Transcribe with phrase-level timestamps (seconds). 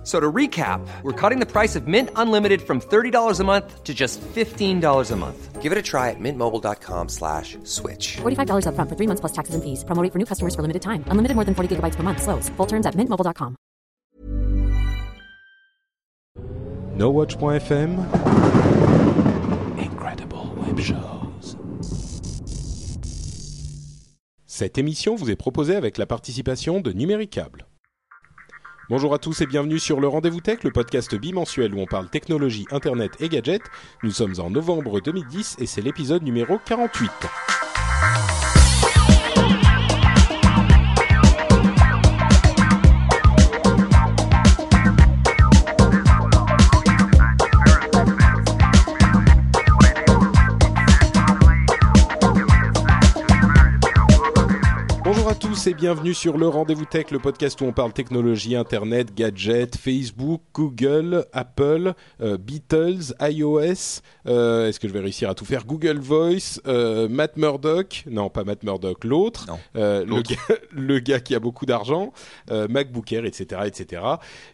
[0.00, 3.84] F- So to recap, we're cutting the price of Mint Unlimited from $30 a month
[3.84, 5.60] to just $15 a month.
[5.60, 8.16] Give it a try at mintmobile.com slash switch.
[8.22, 9.84] $45 upfront for three months plus taxes and fees.
[9.84, 11.04] Promo rate for new customers for limited time.
[11.08, 12.22] Unlimited more than 40 gigabytes per month.
[12.22, 12.48] Slows.
[12.56, 13.56] Full terms at mintmobile.com.
[16.96, 17.98] NoWatch.fm
[19.78, 21.56] Incredible Web Shows.
[24.46, 27.66] Cette émission vous est proposée avec la participation de Numéricable.
[28.90, 32.08] Bonjour à tous et bienvenue sur le Rendez-vous Tech, le podcast bimensuel où on parle
[32.08, 33.62] technologie, internet et gadgets.
[34.02, 37.08] Nous sommes en novembre 2010 et c'est l'épisode numéro 48.
[55.62, 59.76] Tous et bienvenue sur le Rendez-vous Tech, le podcast où on parle technologie, internet, gadgets,
[59.76, 64.00] Facebook, Google, Apple, euh, Beatles, iOS.
[64.26, 65.66] euh, Est-ce que je vais réussir à tout faire?
[65.66, 70.36] Google Voice, euh, Matt Murdock, non pas Matt Murdock, l'autre, le, gars,
[70.72, 72.12] le gars qui a beaucoup d'argent,
[72.50, 74.02] MacBook Air, etc., etc.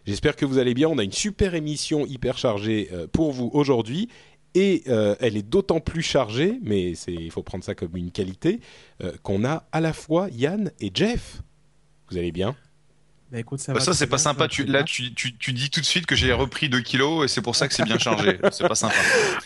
[0.05, 0.89] J'espère que vous allez bien.
[0.89, 4.09] On a une super émission hyper chargée pour vous aujourd'hui.
[4.59, 8.09] Et euh, elle est d'autant plus chargée, mais c'est- il faut prendre ça comme une
[8.11, 8.59] qualité,
[9.03, 11.41] euh, qu'on a à la fois Yann et Jeff.
[12.09, 12.55] Vous allez bien?
[13.31, 14.43] Bah écoute, ça, Bah ça c'est pas bien, sympa.
[14.45, 17.25] ça Tu, là tu, tu, tu dis tout de suite que j'ai repris 2 kilos
[17.25, 18.39] et c'est pour ça que c'est bien chargé.
[18.51, 18.95] c'est pas sympa.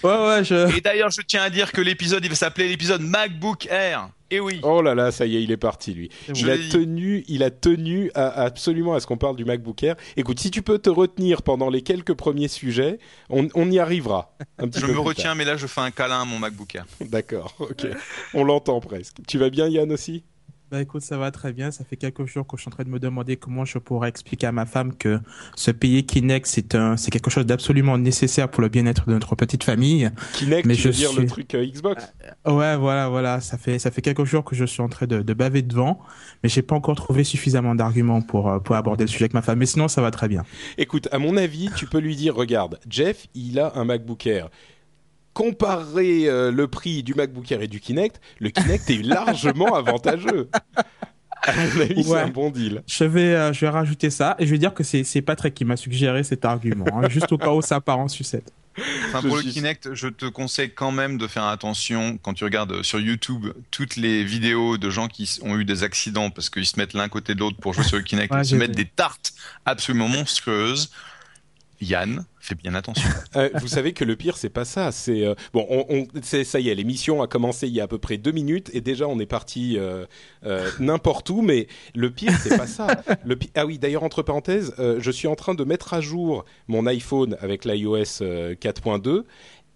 [0.03, 0.77] Ouais, ouais, je.
[0.77, 4.09] Et d'ailleurs je tiens à dire que l'épisode il va s'appeler l'épisode MacBook Air.
[4.31, 4.59] Et oui.
[4.63, 6.09] Oh là là, ça y est, il est parti lui.
[6.25, 9.83] C'est Il a tenu, il a tenu à- absolument à ce qu'on parle du MacBook
[9.83, 9.95] Air.
[10.17, 12.97] Écoute, si tu peux te retenir pendant les quelques premiers sujets,
[13.29, 14.35] on, on y arrivera.
[14.57, 16.73] Un petit Je peu me retiens mais là je fais un câlin à mon MacBook
[16.75, 16.85] Air.
[17.01, 17.87] D'accord, ok.
[18.33, 19.17] On l'entend presque.
[19.27, 20.23] Tu vas bien, Yann aussi?
[20.71, 21.69] Bah écoute, ça va très bien.
[21.69, 24.07] Ça fait quelques jours que je suis en train de me demander comment je pourrais
[24.07, 25.19] expliquer à ma femme que
[25.57, 29.35] ce pays Kinect, c'est un, c'est quelque chose d'absolument nécessaire pour le bien-être de notre
[29.35, 30.09] petite famille.
[30.31, 32.13] Kinect, Mais tu je veux dire suis- le truc euh, Xbox?
[32.45, 33.41] Ouais, voilà, voilà.
[33.41, 35.99] Ça fait, ça fait quelques jours que je suis en train de, de baver devant,
[36.41, 39.41] mais j'ai pas encore trouvé suffisamment d'arguments pour, euh, pour aborder le sujet avec ma
[39.41, 39.59] femme.
[39.59, 40.43] Mais sinon, ça va très bien.
[40.77, 44.49] Écoute, à mon avis, tu peux lui dire, regarde, Jeff, il a un MacBook Air.
[45.33, 50.49] Comparer euh, le prix du MacBook Air et du Kinect, le Kinect est largement avantageux.
[51.43, 52.83] À mon avis, c'est un bon deal.
[52.85, 55.65] Je vais, euh, je vais rajouter ça et je vais dire que c'est, Patrick qui
[55.65, 58.51] m'a suggéré cet argument, hein, juste au cas où ça part en sucette.
[59.07, 62.33] Enfin, Je pour suis- le Kinect, je te conseille quand même de faire attention quand
[62.33, 66.49] tu regardes sur YouTube toutes les vidéos de gens qui ont eu des accidents parce
[66.49, 68.55] qu'ils se mettent l'un côté de l'autre pour jouer sur le Kinect Ouais, et se
[68.55, 69.33] mettent des tartes
[69.65, 70.89] absolument monstrueuses.
[71.81, 73.09] Yann, fais bien attention.
[73.37, 74.91] Euh, vous savez que le pire, c'est pas ça.
[74.91, 77.85] C'est euh, bon, on, on- c'est ça y est, l'émission a commencé il y a
[77.85, 80.05] à peu près deux minutes et déjà on est parti euh,
[80.79, 81.41] n'importe où.
[81.41, 83.01] Mais le pire, c'est pas ça.
[83.25, 86.85] Le ah oui, d'ailleurs entre parenthèses, je suis en train de mettre à jour mon
[86.87, 89.23] iPhone avec l'iOS euh, 4.2.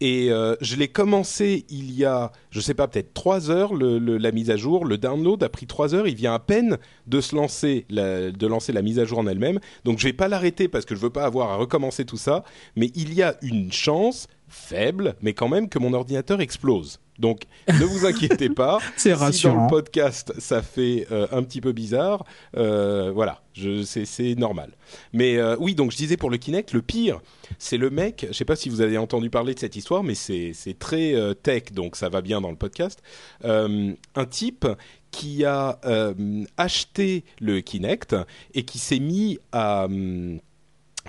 [0.01, 3.97] Et euh, je l'ai commencé il y a, je sais pas, peut-être trois heures, le,
[3.97, 4.83] le- la mise à jour.
[4.85, 6.07] Le download a pris trois heures.
[6.07, 9.27] Il vient à peine de se lancer, la, de lancer la mise à jour en
[9.27, 9.59] elle-même.
[9.85, 12.43] Donc je vais pas l'arrêter parce que je veux pas avoir à recommencer tout ça.
[12.75, 16.99] Mais il y a une chance faible, mais quand même que mon ordinateur explose.
[17.19, 18.79] Donc ne vous inquiétez pas.
[18.97, 19.67] C'est Si dans le rassurant.
[19.67, 22.25] podcast ça fait euh, un petit peu bizarre,
[22.57, 24.71] euh, voilà, je, c'est, c'est normal.
[25.13, 27.21] Mais euh, oui, donc je disais pour le Kinect, le pire,
[27.57, 28.25] c'est le mec.
[28.29, 31.33] Je sais pas si vous avez entendu parler de cette histoire, mais c'est, très euh,
[31.33, 33.01] tech, donc ça va bien dans le podcast.
[33.43, 34.67] Un type
[35.11, 35.79] qui a
[36.57, 38.15] acheté le Kinect
[38.53, 40.39] et qui s'est mis à hum,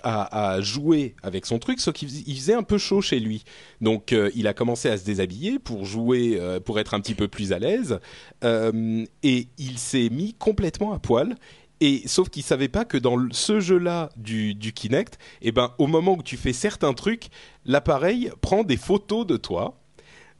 [0.02, 3.44] à, jouer avec son truc, sauf qu'il fais- il faisait un peu chaud chez lui.
[3.80, 7.14] Donc euh, il a commencé à se déshabiller pour jouer, euh, pour être un petit
[7.14, 7.98] peu plus à l'aise,
[8.44, 11.36] Euh, et il s'est mis complètement à poil.
[11.80, 15.86] Et sauf qu'il savait pas que dans ce jeu-là du, du Kinect, eh ben au
[15.86, 17.28] moment où tu fais certains trucs,
[17.64, 19.78] l'appareil prend des photos de toi.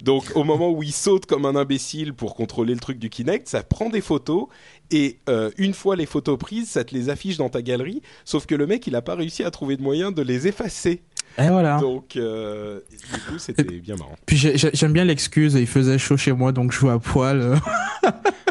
[0.02, 3.49] Donc au moment où il saute comme un imbécile pour contrôler le truc du Kinect,
[3.49, 4.47] ça prend des photos
[4.91, 8.03] et euh, une fois les photos prises, ça te les affiche dans ta galerie.
[8.25, 11.03] Sauf que le mec, il n'a pas réussi à trouver de moyen de les effacer.
[11.38, 11.79] Et voilà.
[11.81, 14.15] Donc euh, du coup, c'était bien marrant.
[14.25, 16.99] Puis j'ai- j'ai- j'aime bien l'excuse, il faisait chaut chez moi donc je joue à
[16.99, 17.41] poil.
[17.41, 17.56] euh.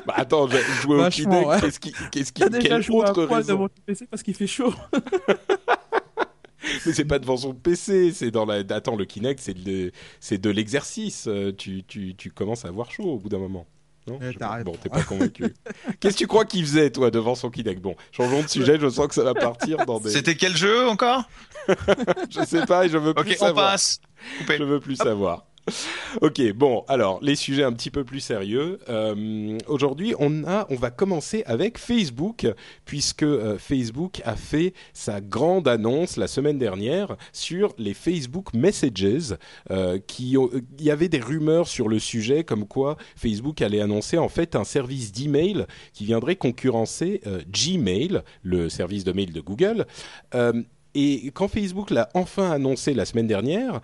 [0.06, 1.48] Bah, attends, j'ai joué au Kinect.
[1.48, 1.62] ouais.
[1.62, 4.36] Qu'est-ce qui, qu'est-ce qui, déjà quelle joué à autre poil raison devant PC parce qu'il
[4.36, 4.74] fait chaud.
[6.86, 8.64] Mais c'est pas devant son PC, c'est dans la.
[8.70, 11.30] Attends, le Kinect, c'est de, c'est de l'exercice.
[11.58, 13.66] Tu, tu, tu commences à avoir chaud au bout d'un moment.
[14.07, 15.54] Non Eh, Bon, t'es pas convaincu.
[16.00, 17.81] Qu'est-ce que tu crois qu'il faisait, toi, devant son Kinect?
[17.81, 20.12] Bon, changeons de sujet, je sens que ça va partir dans des...
[20.12, 21.24] C'était quel jeu encore?
[22.30, 23.72] Je sais pas et je veux plus Ok, on savoir.
[23.72, 24.00] passe.
[24.38, 24.57] Coupé.
[24.60, 25.46] Je veux plus savoir.
[26.21, 28.79] Ok, bon, alors les sujets un petit peu plus sérieux.
[28.89, 32.47] Euh, Aujourd'hui, on on va commencer avec Facebook,
[32.85, 39.35] puisque euh, Facebook a fait sa grande annonce la semaine dernière sur les Facebook Messages.
[39.71, 44.29] euh, il y avait des rumeurs sur le sujet, comme quoi Facebook allait annoncer en
[44.29, 49.85] fait un service d'email qui viendrait concurrencer Gmail, le service de mail de Google.
[50.95, 53.81] Et quand Facebook l'a enfin annoncé la semaine dernière,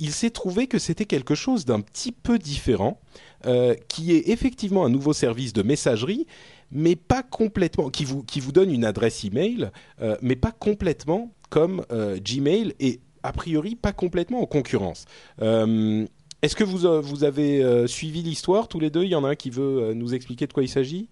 [0.00, 3.00] il s'est trouvé que c'était quelque chose d'un petit peu différent,
[3.46, 6.26] euh, qui est effectivement un nouveau service de messagerie,
[6.70, 9.70] mais pas complètement, qui vous, qui vous donne une adresse email,
[10.00, 15.04] euh, mais pas complètement comme euh, Gmail et a priori pas complètement en concurrence.
[15.40, 16.06] Euh,
[16.42, 19.04] Est-ce que vous, vous avez suivi l'histoire tous les deux?
[19.04, 21.08] Il y en a un qui veut nous expliquer de quoi il s'agit?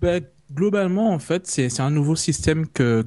[0.00, 0.22] Ben,
[0.54, 3.04] globalement, en fait, c'est un nouveau système que,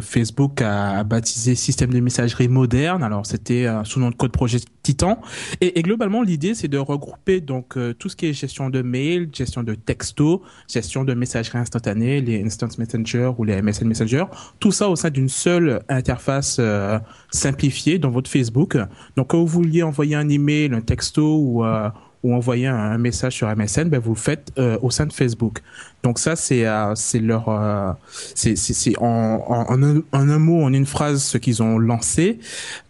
[0.00, 3.02] Facebook a, baptisé système de messagerie moderne.
[3.02, 5.20] Alors, c'était euh, sous nom de code projet Titan.
[5.60, 8.82] Et, et globalement, l'idée, c'est de regrouper donc euh, tout ce qui est gestion de
[8.82, 14.24] mail, gestion de texto, gestion de messagerie instantanée, les Instant Messenger ou les MSN Messenger,
[14.60, 16.98] tout ça au sein d'une seule interface euh,
[17.30, 18.76] simplifiée dans votre Facebook.
[19.16, 21.88] Donc, quand vous vouliez envoyer un email, un texto ou euh,
[22.24, 25.12] ou envoyer un, un message sur MSN, ben vous le faites euh, au sein de
[25.12, 25.60] Facebook.
[26.02, 27.92] Donc ça, c'est euh, c'est leur, euh,
[28.34, 32.40] c'est c'est en, en, en un, mot, en une phrase, ce qu'ils ont lancé.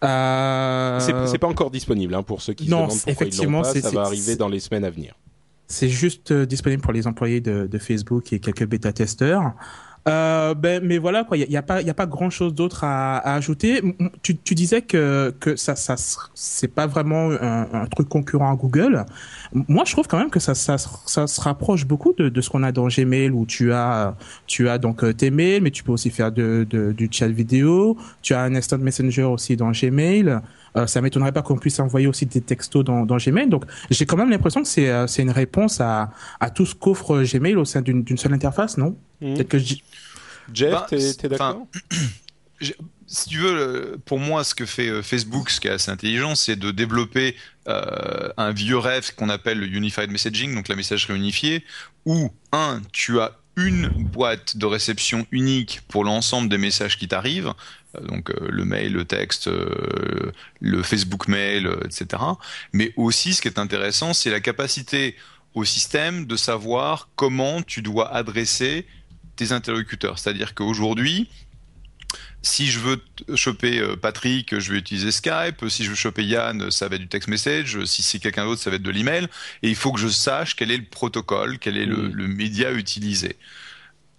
[0.03, 3.63] Euh, C'est pas encore disponible hein, pour ceux qui se non, demandent pourquoi ils effectivement,
[3.63, 3.81] l'ont pas.
[3.81, 5.15] Ça va arriver dans les semaines à venir.
[5.67, 9.53] C'est juste euh, disponible pour les employés de, de Facebook et quelques bêta-testeurs.
[10.06, 12.85] Euh, ben, mais voilà quoi, il y a, pas, il a pas grand chose d'autre
[12.85, 13.81] à, à ajouter.
[14.21, 15.95] Tu, tu disais que que ça, ça,
[16.35, 19.06] c'est pas vraiment un, un truc concurrent à Google.
[19.55, 22.51] Moi, je trouve quand même que ça, ça, ça se rapproche beaucoup de, de ce
[22.51, 24.15] qu'on a dans Gmail où tu as,
[24.47, 27.29] tu as donc euh, tes mails, mais tu peux aussi faire de, de- du chat
[27.29, 27.97] vidéo.
[28.21, 30.39] Tu as un instant messenger aussi dans Gmail.
[30.76, 33.49] Euh, ça m'étonnerait pas qu'on puisse envoyer aussi des textos dans, dans Gmail.
[33.49, 36.11] Donc, j'ai quand même l'impression que c'est euh, une réponse à,
[36.41, 38.97] à tout ce qu'offre Gmail au sein d'une seule interface, non?
[39.21, 39.35] Mhm.
[39.35, 39.82] Peut-être que je dis.
[40.53, 41.67] Jeff, Bah, t'es d'accord?
[43.06, 45.91] si tu veux, le- pour moi, ce que fait euh, Facebook, ce qui est assez
[45.91, 47.37] intelligent, c'est de développer
[47.69, 51.65] euh, un vieux rêve qu'on appelle le Unified Messaging, donc la messagerie unifiée,
[52.06, 57.49] où, un, tu as une boîte de réception unique pour l'ensemble des messages qui t'arrivent,
[57.49, 57.53] euh,
[58.02, 62.23] donc euh, le mail, le texte, euh, le Facebook mail, euh, etc.
[62.73, 65.17] Mais aussi, ce qui est intéressant, c'est la capacité
[65.55, 68.87] au système de savoir comment tu dois adresser
[69.37, 70.19] tes interlocuteurs.
[70.19, 71.29] C'est-à-dire qu'aujourd'hui,
[72.43, 73.00] si je veux
[73.37, 75.64] choper euh, Patrick, je vais utiliser Skype.
[75.69, 77.82] Si je veux choper Yann, ça va être du text message.
[77.87, 79.25] Si c'est quelqu'un d'autre, ça va être de l'email.
[79.62, 82.12] Et il faut que je sache quel est le protocole, quel est le, Mm.
[82.12, 83.37] le média utilisé.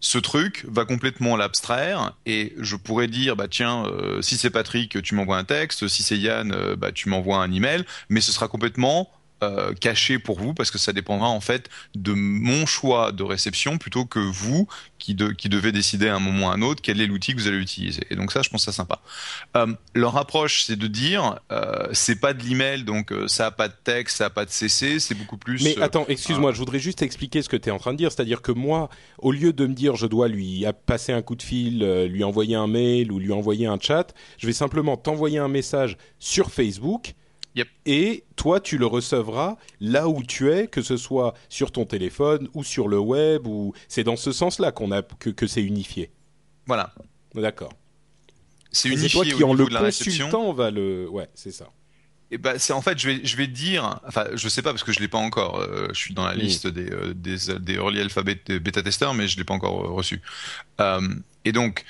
[0.06, 5.02] Ce truc va complètement l'abstraire et je pourrais dire bah tiens euh, si c'est Patrick
[5.02, 8.32] tu m'envoies un texte si c'est Yann euh, bah tu m'envoies un email mais ce
[8.32, 9.10] sera complètement
[9.44, 13.78] euh, caché pour vous parce que ça dépendra en fait de mon choix de réception
[13.78, 14.68] plutôt que vous
[14.98, 17.34] qui, de- qui devez décider à un moment ou à un autre quel est l'outil
[17.36, 18.02] que vous allez utiliser.
[18.10, 19.02] Et donc ça, je pense ça sympa.
[19.58, 23.68] Euh, leur approche, c'est de dire, euh, c'est pas de l'email, donc ça a pas
[23.68, 25.64] de texte, ça a pas de CC, c'est beaucoup plus.
[25.64, 28.12] Mais attends, excuse-moi, je voudrais juste expliquer ce que tu es en train de dire.
[28.12, 28.90] C'est-à-dire que moi,
[29.20, 32.56] au lieu de me dire je dois lui passer un coup de fil, lui envoyer
[32.56, 37.14] un mail ou lui envoyer un chat, je vais simplement t'envoyer un message sur Facebook.
[37.56, 37.68] Yep.
[37.86, 42.50] Et toi, tu le recevras là où tu es, que ce soit sur ton téléphone
[42.54, 46.12] ou sur le web, ou c'est dans ce sens-là qu'on a que, que c'est unifié.
[46.68, 46.94] Voilà.
[47.34, 47.74] D'accord.
[48.72, 51.08] C'est unifié toi qui au en le de la consultant va le.
[51.10, 51.70] Ouais, c'est ça.
[52.32, 54.84] Et ben c'est en fait je vais je vais dire enfin je sais pas parce
[54.84, 56.42] que je l'ai pas encore euh, je suis dans la Oui.
[56.42, 58.02] liste des euh, des des early
[58.48, 60.22] des bêta testeurs mais je l'ai pas encore euh, reçu
[60.82, 61.08] Euh,
[61.46, 61.86] et donc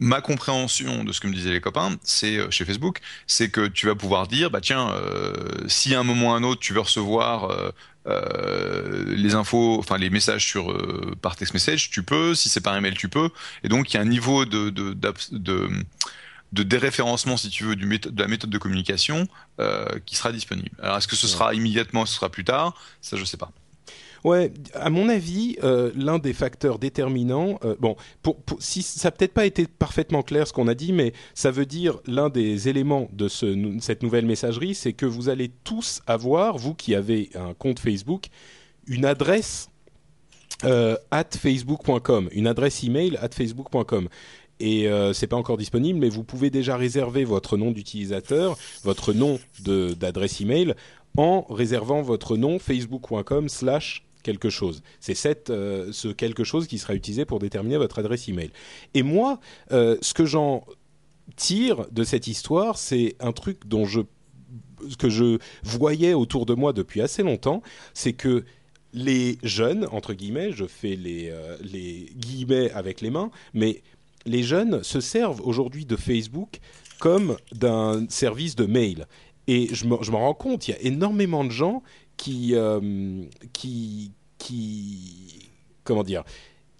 [0.00, 3.66] ma compréhension de ce que me disaient les copains c'est euh, chez Facebook c'est que
[3.66, 5.32] tu vas pouvoir dire bah tiens euh,
[5.66, 7.70] si à un moment ou à un autre tu veux recevoir euh,
[8.06, 10.74] euh, les infos, enfin les messages sur
[11.20, 12.34] par text message, tu peux.
[12.34, 13.28] Si c'est par email, tu peux.
[13.64, 14.94] Et donc il y a un niveau de de,
[15.32, 15.68] de,
[16.52, 19.28] de déréférencement, si tu veux, du de la méthode de communication
[20.06, 20.70] qui sera disponible.
[20.82, 22.74] Alors est-ce que ce sera immédiatement, ce sera plus tard?
[23.02, 23.52] Ça, je sais pas.
[24.28, 29.10] Ouais, à mon avis, euh, l'un des facteurs déterminants, euh, bon, pour, pour- si ça
[29.10, 32.68] peut-être pas été parfaitement clair ce qu'on a dit, mais ça veut dire l'un des
[32.68, 37.30] éléments de ce, cette nouvelle messagerie, c'est que vous allez tous avoir, vous qui avez
[37.36, 38.26] un compte Facebook,
[38.86, 39.70] une adresse
[40.64, 44.08] euh, at facebook.com, une adresse email at facebook.com.
[44.60, 49.14] Et euh, c'est pas encore disponible, mais vous pouvez déjà réserver votre nom d'utilisateur, votre
[49.14, 50.74] nom d'adresse email,
[51.16, 54.82] en réservant votre nom facebook.com slash quelque chose.
[55.00, 58.50] C'est euh, ce quelque chose qui sera utilisé pour déterminer votre adresse email.
[58.94, 59.40] Et moi,
[59.72, 60.64] euh, ce que j'en
[61.36, 64.00] tire de cette histoire, c'est un truc dont je
[64.98, 67.62] que je voyais autour de moi depuis assez longtemps,
[67.94, 68.44] c'est que
[68.92, 73.82] les jeunes, entre guillemets, je fais les, euh, les guillemets avec les mains, mais
[74.24, 76.60] les jeunes se servent aujourd'hui de Facebook
[76.98, 79.06] comme d'un service de mail.
[79.46, 81.82] Et je me- je m'en rends compte, il y a énormément de gens
[82.18, 83.22] qui, euh,
[83.54, 85.48] qui, qui,
[85.84, 86.24] comment dire,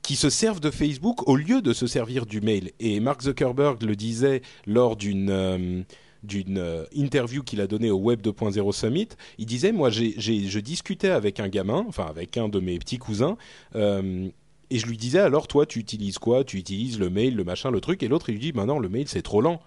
[0.02, 2.72] qui se servent de Facebook au lieu de se servir du mail.
[2.80, 5.82] Et Mark Zuckerberg le disait lors d'une euh,
[6.24, 9.08] d'une euh, interview qu'il a donnée au Web 2.0 Summit.
[9.38, 13.36] Il disait, moi, je discutais avec un gamin, enfin avec un de mes petits cousins.
[13.74, 16.42] et je lui disais alors toi tu utilises quoi?
[16.42, 18.80] Tu utilises le mail, le machin, le truc et l'autre il lui dit bah non
[18.80, 19.62] le mail c'est trop lent.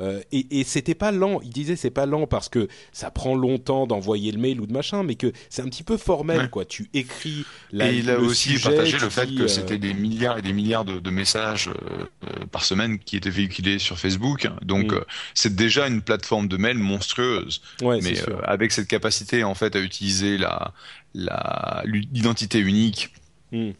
[0.00, 1.40] Euh, et, et c'était pas lent.
[1.42, 4.72] Il disait c'est pas lent parce que ça prend longtemps d'envoyer le mail ou de
[4.72, 6.48] machin, mais que c'est un petit peu formel Ouais.
[6.48, 6.64] quoi.
[6.64, 9.76] Tu écris la, et il a aussi sujet, partagé le fait dis, que euh, c'était
[9.78, 12.06] des milliards et des milliards de, de messages euh,
[12.50, 14.48] par semaine qui étaient véhiculés sur Facebook.
[14.62, 15.04] Donc Mm.
[15.34, 17.60] c'est déjà une plateforme de mail monstrueuse.
[17.82, 20.72] ouais, mais avec cette capacité en fait à utiliser la
[21.14, 23.10] la l'identité unique.
[23.52, 23.70] Mm.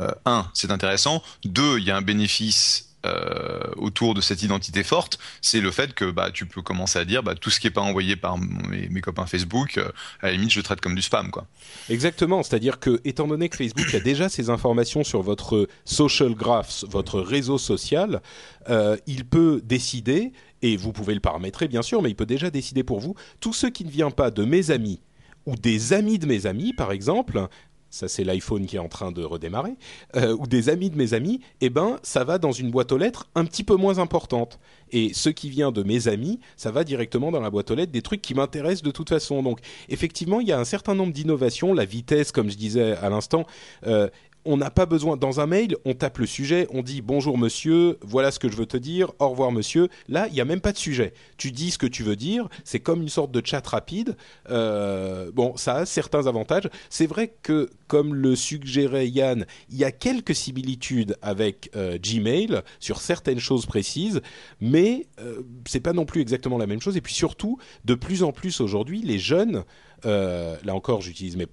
[0.00, 1.22] euh, un, c'est intéressant.
[1.44, 2.90] Deux, il y a un bénéfice.
[3.04, 7.04] Euh, autour de cette identité forte, c'est le fait que bah tu peux commencer à
[7.04, 9.88] dire bah tout ce qui est pas envoyé par mes, mes copains Facebook, euh,
[10.20, 11.46] à la limite je le traite comme du spam quoi.
[11.90, 16.84] Exactement, c'est-à-dire que étant donné que Facebook a déjà ces informations sur votre social graph,
[16.88, 18.22] votre réseau social,
[18.68, 20.32] euh, il peut décider
[20.62, 23.52] et vous pouvez le paramétrer bien sûr, mais il peut déjà décider pour vous tout
[23.52, 25.00] ce qui ne vient pas de mes amis
[25.46, 27.48] ou des amis de mes amis, par exemple.
[27.94, 29.76] Ça, c'est l'iPhone qui est en train de redémarrer,
[30.16, 32.98] euh, ou des amis de mes amis, eh ben, ça va dans une boîte aux
[32.98, 34.58] lettres un petit peu moins importante.
[34.90, 37.92] Et ce qui vient de mes amis, ça va directement dans la boîte aux lettres
[37.92, 39.44] des trucs qui m'intéressent de toute façon.
[39.44, 41.72] Donc, effectivement, il y a un certain nombre d'innovations.
[41.72, 43.46] La vitesse, comme je disais à l'instant,
[43.86, 44.08] euh,
[44.44, 45.16] on n'a pas besoin.
[45.16, 48.56] Dans un mail, on tape le sujet, on dit bonjour monsieur, voilà ce que je
[48.56, 49.88] veux te dire, au revoir monsieur.
[50.08, 51.14] Là, il n'y a même pas de sujet.
[51.36, 52.48] Tu dis ce que tu veux dire.
[52.64, 54.16] C'est comme une sorte de chat rapide.
[54.50, 56.68] Euh, bon, ça a certains avantages.
[56.90, 62.62] C'est vrai que, comme le suggérait Yann, il y a quelques similitudes avec euh, Gmail
[62.80, 64.20] sur certaines choses précises,
[64.60, 66.96] mais euh, c'est pas non plus exactement la même chose.
[66.96, 69.64] Et puis surtout, de plus en plus aujourd'hui, les jeunes,
[70.06, 71.46] euh, là encore, j'utilise mes,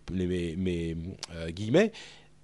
[1.50, 1.92] guillemets,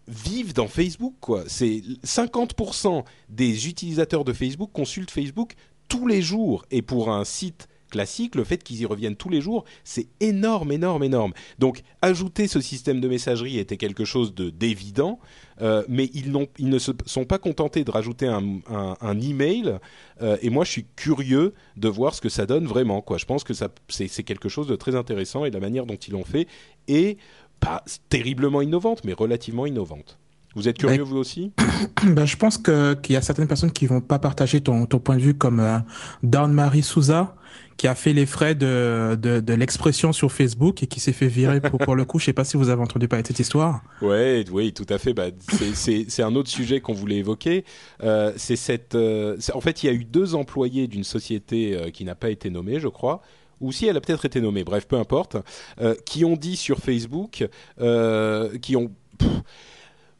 [0.07, 1.15] vivent dans Facebook.
[1.19, 1.43] quoi.
[1.47, 5.53] C'est 50% des utilisateurs de Facebook consultent Facebook
[5.87, 6.65] tous les jours.
[6.71, 10.71] Et pour un site classique, le fait qu'ils y reviennent tous les jours, c'est énorme,
[10.71, 11.33] énorme, énorme.
[11.59, 15.19] Donc, ajouter ce système de messagerie était quelque chose de d'évident,
[15.61, 19.79] euh, mais ils, ils ne se sont pas contentés de rajouter un, un, email.
[20.21, 23.01] euh, et moi, je suis curieux de voir ce que ça donne vraiment.
[23.01, 23.17] Quoi.
[23.17, 26.25] Je pense que c'est, quelque chose de très intéressant et la manière dont ils l'ont
[26.25, 26.47] fait
[26.87, 27.17] est
[27.59, 30.17] pas terriblement innovante, mais relativement innovante.
[30.55, 31.51] Vous êtes curieux vous aussi?
[32.07, 34.99] Ben, je pense que qu'il y a certaines personnes qui vont pas partager ton, ton
[34.99, 35.77] point de vue, comme euh,
[36.23, 37.35] Dawn Marie Souza,
[37.75, 41.27] qui a fait les frais de, de, de l'expression sur Facebook et qui s'est fait
[41.27, 42.17] virer pour, pour le coup.
[42.17, 43.81] Je sais pas si vous avez entendu parler de cette histoire.
[44.01, 45.13] Ouais, oui, tout à fait.
[45.13, 47.63] Bah, c'est- c'est c'est un autre sujet qu'on voulait évoquer.
[48.03, 48.95] Euh, c'est cette.
[48.95, 52.15] euh, c'est- en fait, il y a eu deux employés d'une société euh, qui n'a
[52.15, 53.21] pas été nommée, je crois.
[53.61, 55.37] Ou si elle a peut-être été nommée, bref, peu importe,
[55.81, 57.47] euh, qui ont dit sur Facebook,
[57.79, 58.91] euh, qui ont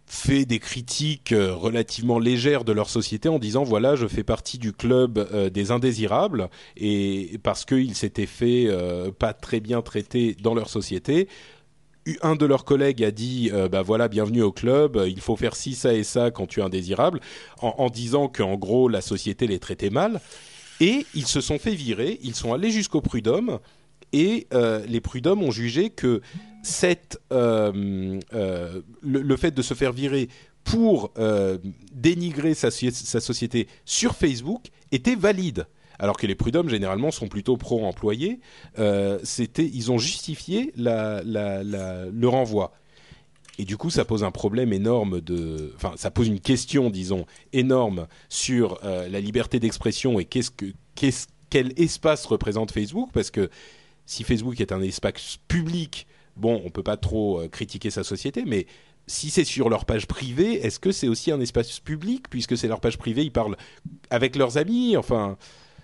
[0.06, 4.58] fait des critiques euh, relativement légères de leur société en disant voilà, je fais partie
[4.58, 8.70] du club des indésirables et parce qu'ils s'étaient fait
[9.20, 11.28] pas très bien traiter dans leur société
[12.22, 15.76] un de leurs collègues a dit bah voilà bienvenue au club il faut faire ci
[15.76, 17.20] ça et ça quand tu es indésirable
[17.62, 20.22] en, en disant qu'en gros la société les traitait mal
[20.80, 23.60] et ils se sont fait virer ils sont allés jusqu'au prud'homme
[24.14, 26.22] et euh, les prud'hommes ont jugé que
[27.32, 30.30] euh, euh, le, fait de se faire virer
[30.64, 31.14] pour
[31.94, 35.66] dénigrer sa, soci- sa société sur Facebook était valide.
[36.00, 38.40] Alors que les prud'hommes généralement sont plutôt pro-employés,
[38.78, 42.74] ils ont justifié le renvoi.
[43.58, 47.26] Et du coup, ça pose un problème énorme de, enfin, ça pose une question, disons,
[47.54, 53.32] énorme sur euh, la liberté d'expression et qu'est-ce que, qu'est-ce, quel espace représente Facebook, parce
[53.32, 53.50] que
[54.06, 58.44] si Facebook est un espace public, bon, on peut pas trop euh, critiquer sa société,
[58.46, 58.68] mais
[59.08, 62.68] si c'est sur leur page privée, est-ce que c'est aussi un espace public puisque c'est
[62.68, 63.58] leur page privée, ils parlent
[64.10, 65.38] avec leurs amis, enfin,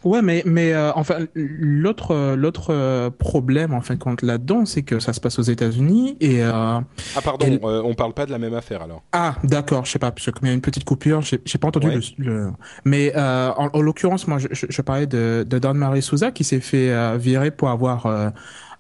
[0.04, 4.84] Ouais, mais mais euh, enfin l'autre l'autre euh, problème en fin de compte là-dedans, c'est
[4.84, 6.84] que ça se passe aux États-Unis et euh, ah
[7.24, 9.02] pardon, Et- euh, on parle pas de la même affaire alors.
[9.14, 11.58] ah d'accord, je sais pas parce que comme il y a une petite coupure, j'ai
[11.58, 12.00] pas entendu Ouais.
[12.18, 12.52] le, le-
[12.86, 16.32] mais euh, en, en l'occurrence moi je, je, je parlais de de Dawn Marie Souza
[16.32, 18.06] qui s'est fait euh, virer pour avoir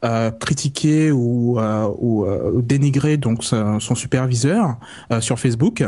[0.03, 4.75] euh, critiquer ou, euh, ou euh, dénigrer donc son, son superviseur
[5.21, 5.83] sur Facebook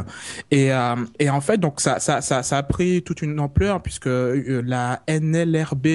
[0.52, 0.72] et,
[1.20, 5.02] et en fait donc ça, ça ça ça a pris toute une ampleur puisque la
[5.10, 5.88] NLRB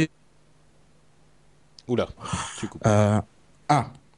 [1.89, 2.09] Oula,
[2.59, 2.83] tu coupes.
[2.85, 3.25] ah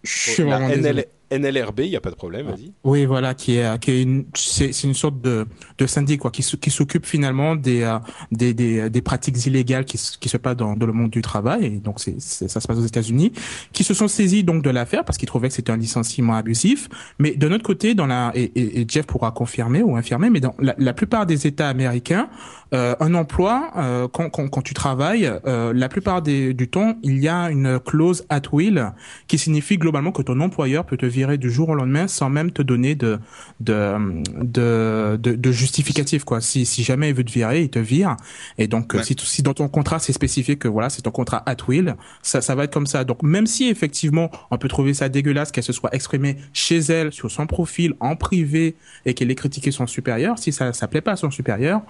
[0.03, 1.07] je suis La vraiment désolé.
[1.39, 2.73] NL NLRB, il y a pas de problème, vas-y.
[2.85, 5.47] Oui, voilà, qui est, qui est une, c'est, une sorte de,
[5.79, 7.99] de syndic, quoi, qui, qui s'occupe finalement des, euh,
[8.31, 11.67] des, des, des pratiques illégales qui, qui se passent dans, le monde du travail.
[11.67, 13.33] Et donc, ça se passe aux États-Unis,
[13.73, 16.89] qui se sont saisis donc de l'affaire parce qu'ils trouvaient que c'était un licenciement abusif.
[17.19, 20.93] Mais de notre côté, dans la, et, Jeff pourra confirmer ou infirmer, mais dans la,
[20.93, 22.29] plupart des États américains,
[22.75, 27.19] euh, un emploi, euh, quand, quand, quand tu travailles, euh, la plupart du temps, il
[27.19, 28.93] y a une clause at will
[29.29, 32.51] qui signifie globalement que ton employeur peut te virer du jour au lendemain sans même
[32.53, 33.19] te donner de
[33.61, 33.97] de
[34.43, 36.41] de, de, de justificatif quoi.
[36.41, 38.17] Si si jamais il veut te virer, il te vire.
[38.59, 39.05] Et donc euh, Ouais.
[39.05, 42.41] si si dans ton contrat c'est spécifié que voilà c'est ton contrat at will, ça
[42.41, 43.05] ça va être comme ça.
[43.05, 47.13] Donc même si effectivement on peut trouver ça dégueulasse qu'elle se soit exprimée chez elle
[47.13, 48.77] sur son profil en privé
[49.07, 51.83] et qu'elle ait critiqué son supérieur, si ça ça plaît pas à son supérieur,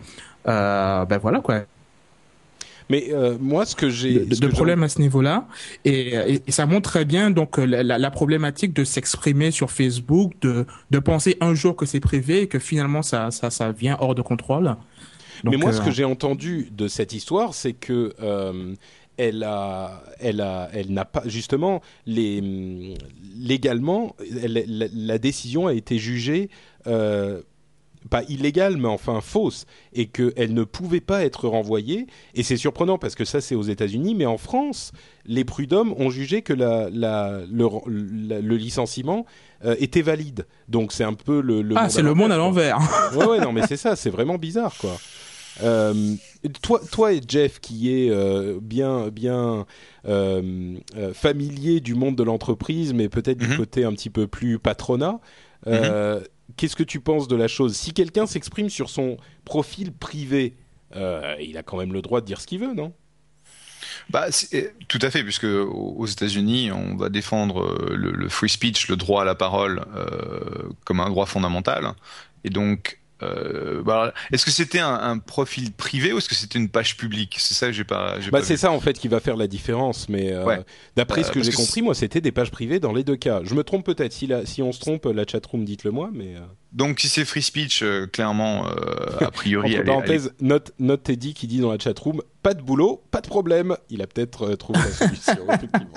[0.48, 1.62] euh, ben voilà quoi
[2.92, 5.36] Mais euh, moi, ce que j'ai, de, de problèmes à ce niveau-là
[5.84, 9.50] et, et- et ça montre très bien donc euh, la, la- la problématique de s'exprimer
[9.50, 13.48] sur Facebook, de, de penser un jour que c'est privé et que finalement ça, ça,
[13.58, 14.68] ça vient hors de contrôle.
[15.44, 18.74] Mais Donc, moi, euh, ce que j'ai entendu de cette histoire, c'est que euh,
[19.16, 22.40] elle a, elle a, elle n'a pas justement les
[23.36, 26.48] légalement, elle- la, la décision a été jugée.
[26.86, 27.40] Euh,
[28.10, 32.06] pas illégale, mais enfin fausse, et qu'elle ne pouvait pas être renvoyée.
[32.34, 34.92] Et c'est surprenant parce que ça, c'est aux États-Unis, mais en France,
[35.26, 37.66] les prud'hommes ont jugé que la, la- le,
[38.28, 39.24] la- le licenciement
[39.64, 40.46] euh, était valide.
[40.68, 41.62] Donc c'est un peu le.
[41.62, 42.78] le ah, c'est le monde à l'envers.
[43.16, 44.96] Ouais, ouais, non, mais c'est ça, c'est vraiment bizarre, quoi.
[45.62, 46.14] Euh,
[46.62, 49.66] toi, toi et Jeff, qui est euh, bien, bien
[50.08, 50.78] euh,
[51.12, 53.56] familier du monde de l'entreprise, mais peut-être du Mhm.
[53.58, 55.20] côté un petit peu plus patronat,
[55.66, 56.20] euh,
[56.56, 57.76] qu'est-ce que tu penses de la chose?
[57.76, 60.54] Si quelqu'un s'exprime sur son profil privé,
[60.96, 62.92] euh, il a quand même le droit de dire ce qu'il veut, non?
[64.10, 68.48] Bah, euh, tout à fait, puisque aux États-Unis, on va défendre euh, le, le free
[68.48, 71.92] speech, le droit à la parole, euh, comme un droit fondamental.
[72.44, 76.58] Et donc, euh, bah, est-ce que c'était un, un profil privé ou est-ce que c'était
[76.58, 77.36] une page publique?
[77.38, 78.16] C'est ça que j'ai pas.
[78.30, 80.60] Bah, c'est ça en fait qui va faire la différence, mais euh, Ouais.
[80.96, 83.04] d'après Euh, ce que parce j'ai que compris, moi c'était des pages privées dans les
[83.04, 83.40] deux cas.
[83.44, 84.12] Je me trompe peut-être.
[84.12, 86.34] Si, la- si on se trompe, la chatroom, dites-le moi, mais.
[86.72, 91.02] Donc, si c'est free speech, euh, clairement, euh, a priori, Entre elle parenthèses, note, note
[91.04, 93.76] Teddy qui dit dans la chatroom pas de boulot, pas de problème.
[93.88, 95.94] Il a peut-être euh, trouvé la solution, effectivement.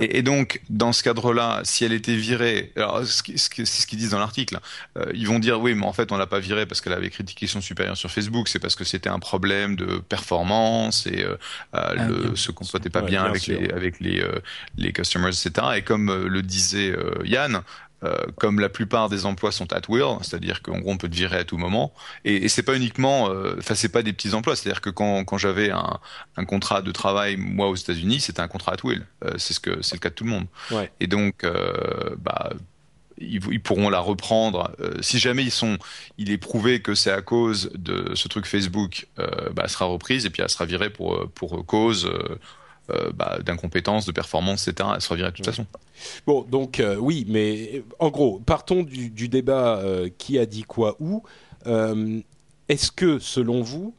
[0.00, 3.98] Et, et donc, dans ce cadre-là, si elle était virée, alors ce c'est ce qu'ils
[3.98, 4.58] disent dans l'article,
[4.98, 7.10] euh, ils vont dire oui, mais en fait, on l'a pas virée parce qu'elle avait
[7.10, 11.24] critiqué son supérieur sur Facebook, c'est parce que c'était un problème de performance et
[11.72, 13.60] Ah, le, se comportait pas Ouais, bien, bien avec sûr.
[13.60, 14.40] les avec les euh,
[14.76, 15.50] les customers, etc.
[15.76, 17.62] Et comme euh, le disait euh, Yann.
[18.04, 21.16] Euh, comme la plupart des emplois sont at will, c'est-à-dire qu'en gros on peut te
[21.16, 21.92] virer à tout moment,
[22.24, 25.24] et, et c'est pas uniquement, euh, enfin c'est pas des petits emplois, c'est-à-dire que quand,
[25.24, 25.98] quand j'avais un,
[26.36, 29.60] un contrat de travail moi aux États-Unis, c'était un contrat at will, Euh, c'est ce
[29.60, 30.46] que c'est le cas de tout le monde.
[30.70, 30.90] Ouais.
[31.00, 32.50] Et donc, euh, bah,
[33.18, 34.70] ils, ils pourront la reprendre.
[34.78, 35.78] Euh, si jamais ils sont,
[36.18, 39.86] il est prouvé que c'est à cause de ce truc Facebook, euh, bah, elle sera
[39.86, 42.10] reprise et puis elle sera virée pour, euh, pour cause
[42.90, 44.90] euh, bah, d'incompétence, de performance, etc.
[44.94, 45.66] Elle sera virée de toute façon.
[46.26, 50.46] Bon, donc euh, oui, mais euh, en gros, partons du, du débat euh, qui a
[50.46, 51.22] dit quoi où.
[52.68, 53.94] Est-ce que, selon vous,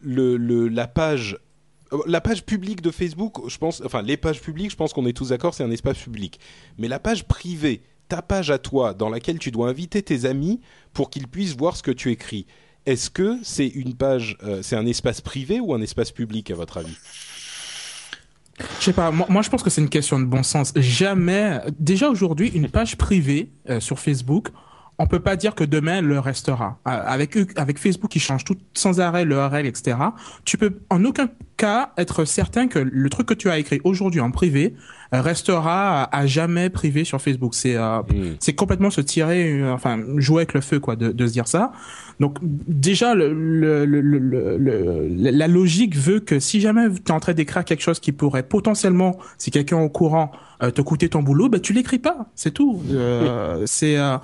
[0.00, 1.38] le, le- la page
[2.06, 5.12] la page publique de Facebook, je pense, enfin les pages publiques, je pense qu'on est
[5.12, 6.40] tous d'accord, c'est un espace public.
[6.76, 10.60] Mais la page privée, ta page à toi, dans laquelle tu dois inviter tes amis
[10.92, 12.46] pour qu'ils puissent voir ce que tu écris,
[12.84, 16.56] est-ce que c'est une page, euh, c'est un espace privé ou un espace public à
[16.56, 16.96] votre avis?
[18.78, 20.72] Je sais pas, moi, je pense que c'est une question de bon sens.
[20.76, 24.48] Jamais, déjà aujourd'hui, une page privée euh, sur Facebook,
[24.98, 26.78] on peut pas dire que demain le restera.
[26.86, 29.96] Euh, Avec avec Facebook qui change tout sans arrêt l'URL, etc.
[30.44, 34.20] Tu peux en aucun cas être certain que le truc que tu as écrit aujourd'hui
[34.20, 34.74] en privé
[35.12, 37.54] restera à, à jamais privé sur Facebook.
[37.54, 38.34] C'est euh, Hmm.
[38.40, 41.48] c'est complètement se tirer, euh, enfin jouer avec le feu quoi, de, de se dire
[41.48, 41.72] ça.
[42.20, 47.00] Donc déjà le, le, le, le, le- le- la logique veut que si jamais tu
[47.06, 50.30] es en train d'écrire quelque chose qui pourrait potentiellement, si quelqu'un est au courant,
[50.62, 52.80] euh, te coûter ton boulot, bah tu l'écris pas, c'est tout.
[52.90, 54.16] Euh, c'est euh,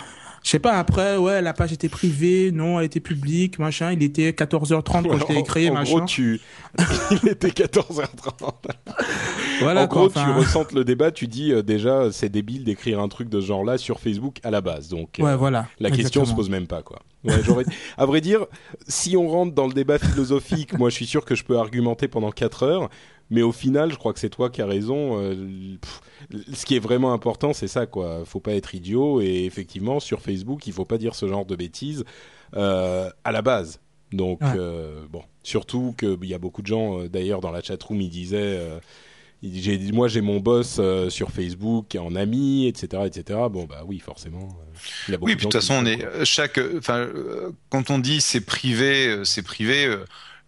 [0.42, 4.02] je sais pas, après, ouais, la page était privée, non, elle était publique, machin, il
[4.02, 5.96] était 14h30 quand je l'ai En- écrit, en machin.
[5.98, 6.40] gros, tu,
[7.22, 8.52] il était 14h30.
[9.60, 12.64] voilà, en quoi, gros, enfin, tu ressentes le débat, tu dis euh, déjà c'est débile
[12.64, 14.88] d'écrire un truc de ce genre-là sur Facebook à la base.
[14.88, 15.66] Donc euh, Ouais, voilà.
[15.78, 16.36] la question se exactement.
[16.36, 17.00] pose même pas quoi.
[17.24, 17.34] Ouais,
[17.98, 18.46] à vrai dire,
[18.88, 22.08] si on rentre dans le débat philosophique, moi je suis sûr que je peux argumenter
[22.08, 22.90] pendant 4 heures.
[23.30, 25.18] Mais au final, je crois que c'est toi qui as raison.
[25.20, 26.00] euh, pff,
[26.54, 28.24] ce qui est vraiment important, c'est ça, quoi.
[28.24, 31.56] Faut pas être idiot et effectivement, sur Facebook, il faut pas dire ce genre de
[31.56, 32.04] bêtises
[32.56, 33.80] euh, à la base.
[34.12, 34.54] Donc Ouais.
[34.56, 38.10] euh, bon, surtout qu'il y a beaucoup de gens, euh, d'ailleurs, dans la chatroom, ils
[38.10, 38.36] disaient.
[38.58, 38.80] euh,
[39.42, 43.38] j'ai moi j'ai mon boss euh, sur Facebook en ami, etc., etc.
[43.50, 44.48] Bon bah oui, forcément.
[45.08, 47.90] il y a beaucoup Oui, puis de toute façon, on est chaque, enfin, euh, quand
[47.90, 49.94] on dit c'est privé, c'est privé.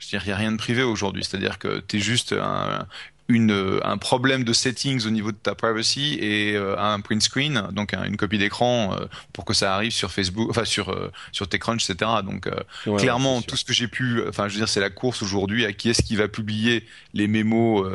[0.02, 1.22] Je veux dire, il n'y a rien de privé aujourd'hui.
[1.24, 2.86] C'est-à-dire que tu es juste un,
[3.28, 7.68] une, un problème de settings au niveau de ta privacy et euh, un print screen,
[7.70, 11.10] donc un- une copie d'écran euh, pour que ça arrive sur Facebook, enfin sur euh,
[11.30, 12.10] sur TechCrunch, etc.
[12.24, 12.46] Donc
[12.86, 15.64] Ouais, clairement, tout ce que j'ai pu, enfin, je veux dire, c'est la course aujourd'hui
[15.64, 16.84] à qui est-ce qui va publier
[17.14, 17.86] les mémos,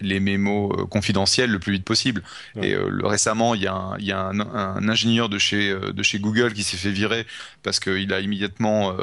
[0.00, 2.22] les mémos confidentiels le plus vite possible.
[2.54, 2.68] Ouais.
[2.68, 5.74] Et le- récemment, il y a, un, il y a un, un ingénieur de chez
[5.74, 7.26] de chez Google qui s'est fait virer
[7.62, 8.94] parce qu'il a immédiatement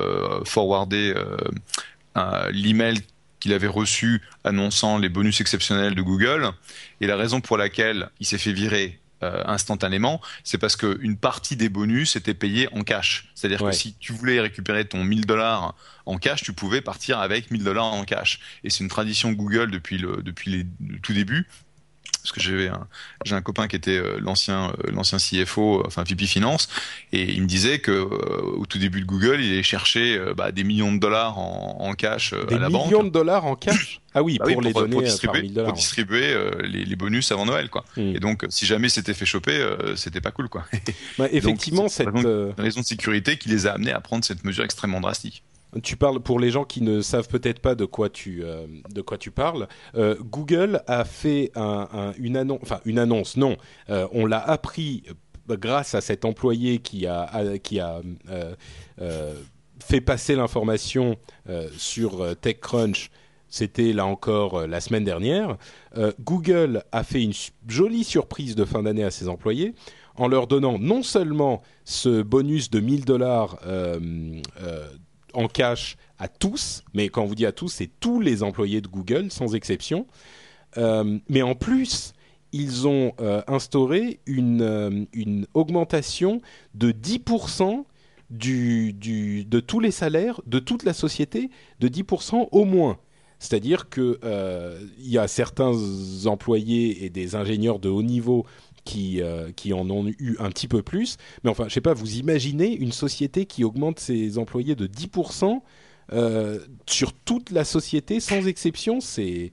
[0.45, 1.13] forwardé
[2.52, 3.02] l'email
[3.39, 6.52] qu'il avait reçu annonçant les bonus exceptionnels de Google.
[7.02, 11.56] Et la raison pour laquelle il s'est fait virer euh, instantanément, c'est parce qu'une partie
[11.56, 13.30] des bonus était payée en cash.
[13.36, 13.71] C'est-à-dire Ouais.
[13.71, 17.63] que si tu voulais récupérer ton 1000 dollars en cash, tu pouvais partir avec 1000
[17.63, 18.39] dollars en cash.
[18.63, 21.47] Et c'est une tradition Google depuis le, depuis les, le tout début.
[22.22, 22.88] Parce que j'avais un,
[23.26, 26.70] j'ai un copain qui était euh, l'ancien, euh, l'ancien CFO, enfin VP Finance,
[27.12, 30.52] et il me disait que euh, au tout début de Google, il allait chercher bah,
[30.52, 33.06] des millions de dollars en, en cash Des à la millions banque.
[33.06, 34.02] de dollars en cash?
[34.14, 35.70] Ah oui, Bah oui, pour, les donner euh, par distribuer, 1000 dollars.
[35.70, 37.86] pour distribuer euh, les, les bonus avant Noël, quoi.
[37.96, 38.16] Mm.
[38.16, 40.66] Et donc, si jamais c'était fait choper, euh, c'était pas cool, quoi.
[41.20, 44.44] Ouais, effectivement, c'est cette, euh, raison de sécurité qui les a amenés à prendre cette
[44.44, 45.44] mesure extrêmement drastique.
[45.84, 49.02] Tu parles pour les gens qui ne savent peut-être pas de quoi tu euh, de
[49.02, 49.68] quoi tu parles.
[49.96, 53.38] euh, Google a fait un, un- une annonce, enfin une annonce.
[53.38, 53.56] Non,
[53.90, 55.04] euh, on l'a appris
[55.48, 58.02] grâce à cet employé qui a qui a
[59.80, 61.16] fait passer l'information
[61.78, 63.10] sur TechCrunch.
[63.48, 65.58] C'était là encore la semaine dernière.
[66.22, 67.34] Google a fait une
[67.68, 69.74] jolie surprise de fin d'année à ses employés
[70.16, 73.58] en leur donnant non seulement ce bonus de 1000 dollars
[75.34, 78.82] en cash à tous, mais quand on vous dit à tous, c'est tous les employés
[78.82, 80.06] de Google, sans exception.
[80.78, 82.13] Euh, mais en plus,
[82.52, 86.41] ils ont euh, instauré une, euh, une augmentation
[86.76, 87.86] de 10%
[88.30, 92.98] du, du, de tous les salaires de toute la société, de 10% au moins.
[93.39, 95.74] C'est-à-dire que euh, il y a certains
[96.26, 98.46] employés et des ingénieurs de haut niveau
[98.84, 101.17] qui, euh, qui en ont eu un petit peu plus.
[101.44, 105.62] Mais enfin, je sais pas, vous imaginez une société qui augmente ses employés de 10%
[106.13, 109.52] euh, sur toute la société, sans exception, c'est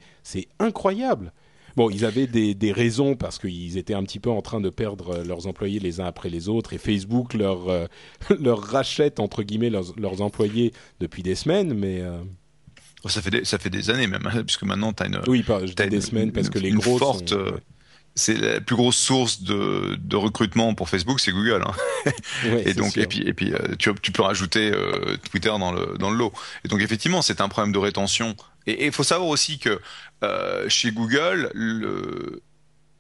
[0.58, 1.32] incroyable.
[1.76, 4.68] Bon, ils avaient des, des raisons parce qu'ils étaient un petit peu en train de
[4.70, 7.86] perdre leurs employés les uns après les autres et Facebook leur, euh,
[8.40, 12.00] leur rachète, entre guillemets, leurs, leurs employés depuis des semaines, mais...
[12.00, 12.18] euh,
[13.06, 15.44] Ça fait des, ça fait des années même, hein, puisque maintenant tu as une, oui,
[15.44, 17.52] pas, je t'as dis des une- semaines parce que les une gros forte, sont- euh,
[18.18, 21.62] c'est la plus grosse source de, de recrutement pour Facebook, c'est Google.
[21.66, 22.10] hein.
[22.66, 23.02] Et donc sûr.
[23.02, 26.16] et puis et puis euh, tu, tu peux rajouter euh, Twitter dans le dans le
[26.16, 26.32] lot.
[26.64, 28.36] Et donc effectivement, c'est un problème de rétention.
[28.66, 29.80] Et il faut savoir aussi que
[30.24, 32.42] euh, chez Google, le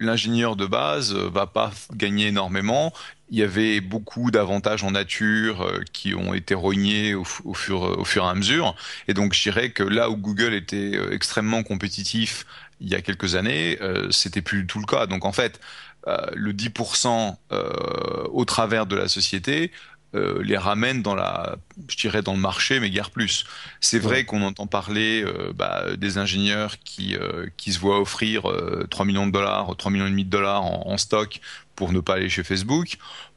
[0.00, 2.92] l'ingénieur de base va pas gagner énormément.
[3.30, 8.04] Il y avait beaucoup d'avantages en nature qui ont été rognés au, au fur au
[8.04, 8.76] fur et à mesure.
[9.08, 12.46] Et donc je dirais que là où Google était extrêmement compétitif
[12.80, 15.06] il y a quelques années, euh, c'était plus du tout le cas.
[15.06, 15.60] Donc en fait,
[16.06, 19.72] euh, le 10% euh, au travers de la société
[20.14, 23.44] les ramène dans la, je dirais dans le marché, mais guère plus.
[23.80, 25.22] C'est vrai qu'on entend parler
[25.54, 27.14] bah, des ingénieurs qui
[27.58, 30.64] qui se voient offrir euh, 3 millions de dollars, 3 millions et demi de dollars
[30.64, 31.40] en, en stock
[31.76, 32.96] pour ne pas aller chez Facebook.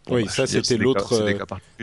[0.10, 1.38] Oui, bah, ça, c'était l'autre, euh.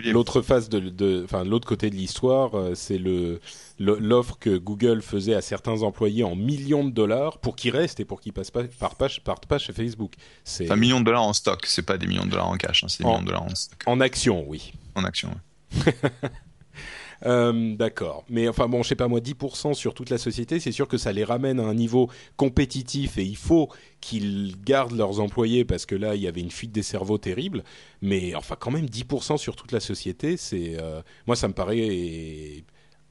[0.07, 3.41] L'autre face de, enfin l'autre côté de l'histoire, euh, c'est le
[3.79, 8.05] l'offre que Google faisait à certains employés en millions de dollars pour qu'ils restent et
[8.05, 10.15] pour qu'ils passent pas, partent pas, partent pas chez Facebook.
[10.43, 12.83] C'est Un million de dollars en stock, c'est pas des millions de dollars en cash,
[12.83, 14.73] hein, c'est des En- millions de dollars en stock, en action, oui.
[14.97, 15.31] en action.
[17.27, 18.25] Euh, D'accord.
[18.29, 20.97] Mais enfin bon, je sais pas moi, 10% sur toute la société, c'est sûr que
[20.99, 23.69] ça les ramène à un niveau compétitif et il faut
[24.01, 27.65] qu'ils gardent leurs employés parce que là, il y avait une fuite des cerveaux terrible.
[28.03, 32.65] Mais enfin, quand même, 10% sur toute la société, c'est euh, moi, ça me paraît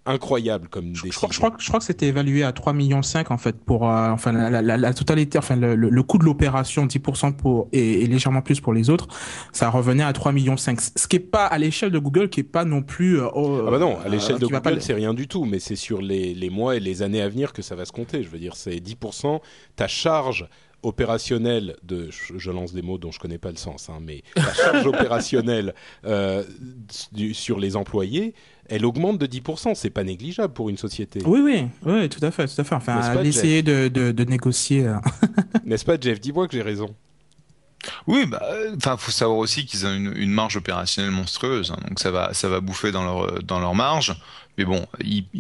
[0.06, 1.28] incroyable comme Je, décision.
[1.30, 3.90] je crois que je crois que c'était évalué à 3 millions 5 en fait pour
[3.92, 7.34] euh, enfin la, la, la, la totalité enfin le, le, le coût de l'opération 10%
[7.36, 9.10] pour et, et légèrement plus pour les autres
[9.52, 12.40] ça revenait à 3 millions 5 ce qui est pas à l'échelle de Google qui
[12.40, 13.28] est pas non plus euh,
[13.68, 15.60] Ah bah non, à l'échelle euh, de pas Google, le- c'est rien du tout, mais
[15.60, 18.24] c'est sur les, les mois et les années à venir que ça va se compter.
[18.24, 19.42] Je veux dire, c'est 10%.
[19.76, 20.48] Ta charge
[20.88, 24.54] opérationnelle de, je, lance des mots dont je connais pas le sens, hein, mais la
[24.54, 25.74] charge opérationnelle
[26.06, 26.44] euh,
[27.12, 28.34] du- sur les employés,
[28.70, 29.76] elle augmente de 10%.
[29.76, 31.22] C'est pas négligeable pour une société.
[31.26, 32.76] Oui, oui, oui, tout à fait, tout à fait.
[32.76, 34.86] Enfin, N'est-ce pas, essayer de, de, de négocier.
[34.88, 34.96] euh.
[35.66, 36.20] N'est-ce pas, Jeff?
[36.20, 36.94] Dis-moi que j'ai raison.
[38.08, 41.78] Oui, bah, euh, enfin, faut savoir aussi qu'ils ont une, une marge opérationnelle monstrueuse, hein,
[41.88, 44.16] donc ça va, ça va bouffer dans leur, dans leur marge.
[44.58, 44.88] Mais bon,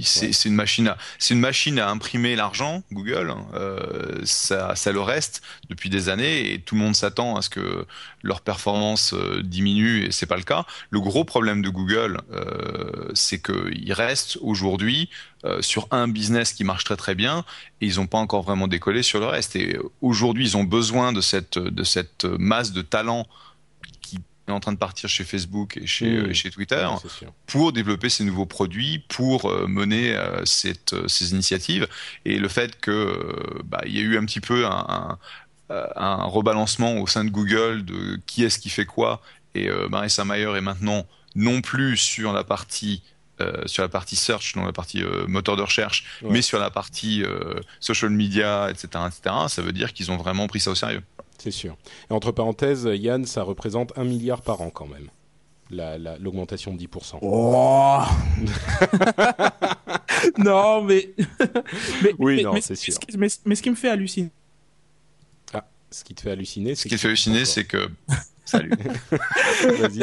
[0.04, 3.32] c'est une machine à, c'est une machine à imprimer l'argent, Google.
[3.32, 7.42] hein, euh, ça, ça le reste depuis des années et tout le monde s'attend à
[7.42, 7.88] ce que
[8.22, 10.66] leur performance euh, diminue et c'est pas le cas.
[10.92, 15.10] Le gros problème de Google, euh, c'est qu'ils restent aujourd'hui
[15.62, 17.46] sur un business qui marche très très bien
[17.80, 19.56] et ils n'ont pas encore vraiment décollé sur le reste.
[19.56, 23.47] Et aujourd'hui, ils ont besoin de cette, de cette masse de talent qui
[24.48, 26.26] est en train de partir chez Facebook et chez, Mmh.
[26.30, 31.32] euh, chez Twitter Ouais, pour développer ces nouveaux produits, pour euh, mener euh, cette, ces
[31.32, 31.88] initiatives.
[32.26, 35.18] Et le fait que bah, il y a eu un petit peu un,
[35.70, 39.22] un, un rebalancement au sein de Google de qui est-ce qui fait quoi.
[39.56, 41.06] Et Marissa Mayer est maintenant
[41.36, 43.02] non plus sur la partie
[43.40, 46.30] euh, sur la partie search, dans la partie euh, moteur de recherche, Ouais.
[46.32, 49.36] mais sur la partie euh, social media, etc., etc.
[49.48, 51.04] Ça veut dire qu'ils ont vraiment pris ça au sérieux.
[51.38, 51.78] C'est sûr.
[52.10, 55.08] Et entre parenthèses, Yann, ça représente un milliard par an quand même.
[55.70, 57.20] la- la- L'augmentation de 10%.
[57.22, 58.02] Oh
[60.38, 61.10] Non, mais.
[62.04, 62.94] mais Oui, mais- non, mais- c'est sûr.
[62.94, 64.30] ce Mais, mais ce qui me fait halluciner.
[65.90, 67.90] Ce qui te fait halluciner, Ce qui te fait halluciner, c'est que.
[68.44, 68.72] Salut.
[69.80, 70.02] Vas-y.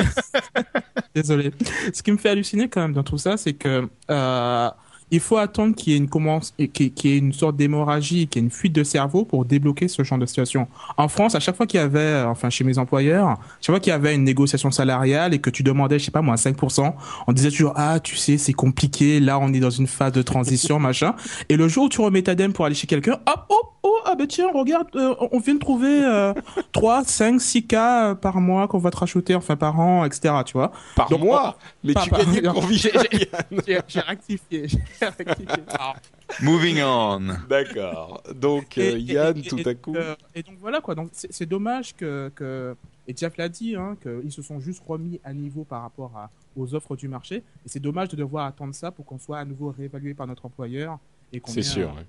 [1.14, 1.52] Désolé.
[1.92, 4.70] Ce qui me fait halluciner quand même dans tout ça, c'est que euh,
[5.10, 8.40] il faut attendre qu'il y ait une commence, qu'il y ait une sorte d'hémorragie, qu'il
[8.40, 10.66] y ait une fuite de cerveau pour débloquer ce genre de situation.
[10.96, 13.74] En France, à chaque fois qu'il y avait, euh, enfin chez mes employeurs, à chaque
[13.74, 16.36] fois qu'il y avait une négociation salariale et que tu demandais, je sais pas moi,
[16.36, 16.94] 5%,
[17.26, 20.22] on disait toujours ah tu sais c'est compliqué, là on est dans une phase de
[20.22, 21.14] transition machin.
[21.48, 23.98] Et le jour où tu remets ta dème pour aller chez quelqu'un, hop hop oh
[24.06, 26.32] ah ben tiens regarde, euh, on vient de trouver euh,
[26.72, 30.34] 3, 5, 6 cas euh, par mois qu'on va te rajouter, enfin par an, etc.
[30.44, 30.72] Tu vois.
[30.96, 31.56] Par Donc, mois?
[31.82, 34.66] Mais Pas- tu gagnais J'ai j'ai rectifié.
[36.42, 37.20] Moving on.
[37.48, 38.22] D'accord.
[38.34, 39.94] Donc, et- euh, et- Yann, et- tout à coup.
[39.96, 40.94] euh, et donc voilà quoi.
[40.94, 42.76] Donc c'est dommage que, que
[43.06, 46.30] et Jeff l'a dit, hein, qu'ils se sont juste remis à niveau par rapport à,
[46.56, 47.36] aux offres du marché.
[47.36, 50.46] Et c'est dommage de devoir attendre ça pour qu'on soit à nouveau réévalué par notre
[50.46, 50.98] employeur
[51.32, 51.88] et qu'on C'est sûr.
[51.94, 52.06] ouais.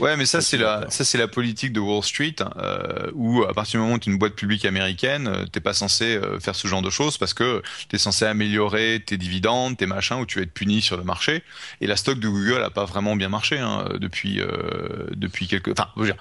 [0.00, 3.52] Ouais, mais ça c'est la ça c'est la politique de Wall Street euh, où à
[3.54, 6.40] partir du moment où tu es une boîte publique américaine, euh, t'es pas censé euh,
[6.40, 10.26] faire ce genre de choses parce que t'es censé améliorer tes dividendes, tes machins, où
[10.26, 11.42] tu vas être puni sur le marché.
[11.80, 15.68] Et la stock de Google a pas vraiment bien marché hein, depuis euh, depuis quelques.
[15.68, 16.16] Enfin, je veux dire,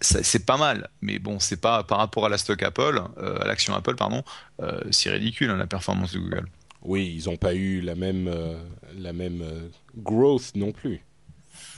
[0.00, 3.46] c'est pas mal, mais bon, c'est pas par rapport à la stock Apple, euh, à
[3.46, 4.22] l'action Apple, pardon,
[4.60, 6.46] euh, c'est ridicule hein, la performance de Google.
[6.82, 8.58] Oui, ils n'ont pas eu la même, euh,
[8.98, 11.04] la même growth non plus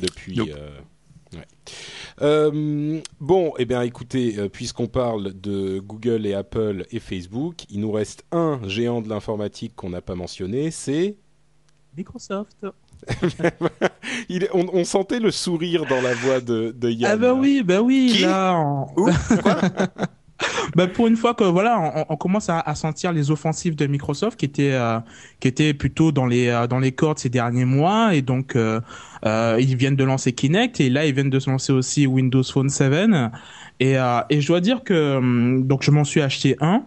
[0.01, 0.37] depuis.
[0.37, 0.49] Nope.
[0.57, 1.47] euh, ouais.
[2.23, 7.81] Euh, bon, eh bien, écoutez, euh, puisqu'on parle de Google et Apple et Facebook, il
[7.81, 11.17] nous reste un géant de l'informatique qu'on n'a pas mentionné, c'est.
[11.97, 12.57] Microsoft.
[14.29, 17.13] Il on, on sentait le sourire dans la voix de, de Yann.
[17.13, 18.57] Ah bah oui, bah oui, Qui là.
[18.57, 18.87] on-
[20.75, 21.79] bah pour une fois que voilà,
[22.09, 24.99] on, on commence à, à sentir les offensives de Microsoft qui étaient euh,
[25.41, 28.81] qui étaient plutôt dans les dans les cordes ces derniers mois et donc euh,
[29.25, 32.43] euh, ils viennent de lancer Kinect et là ils viennent de se lancer aussi Windows
[32.43, 32.93] Phone 7
[33.81, 36.85] et euh, et je dois dire que hum, donc je m'en suis acheté un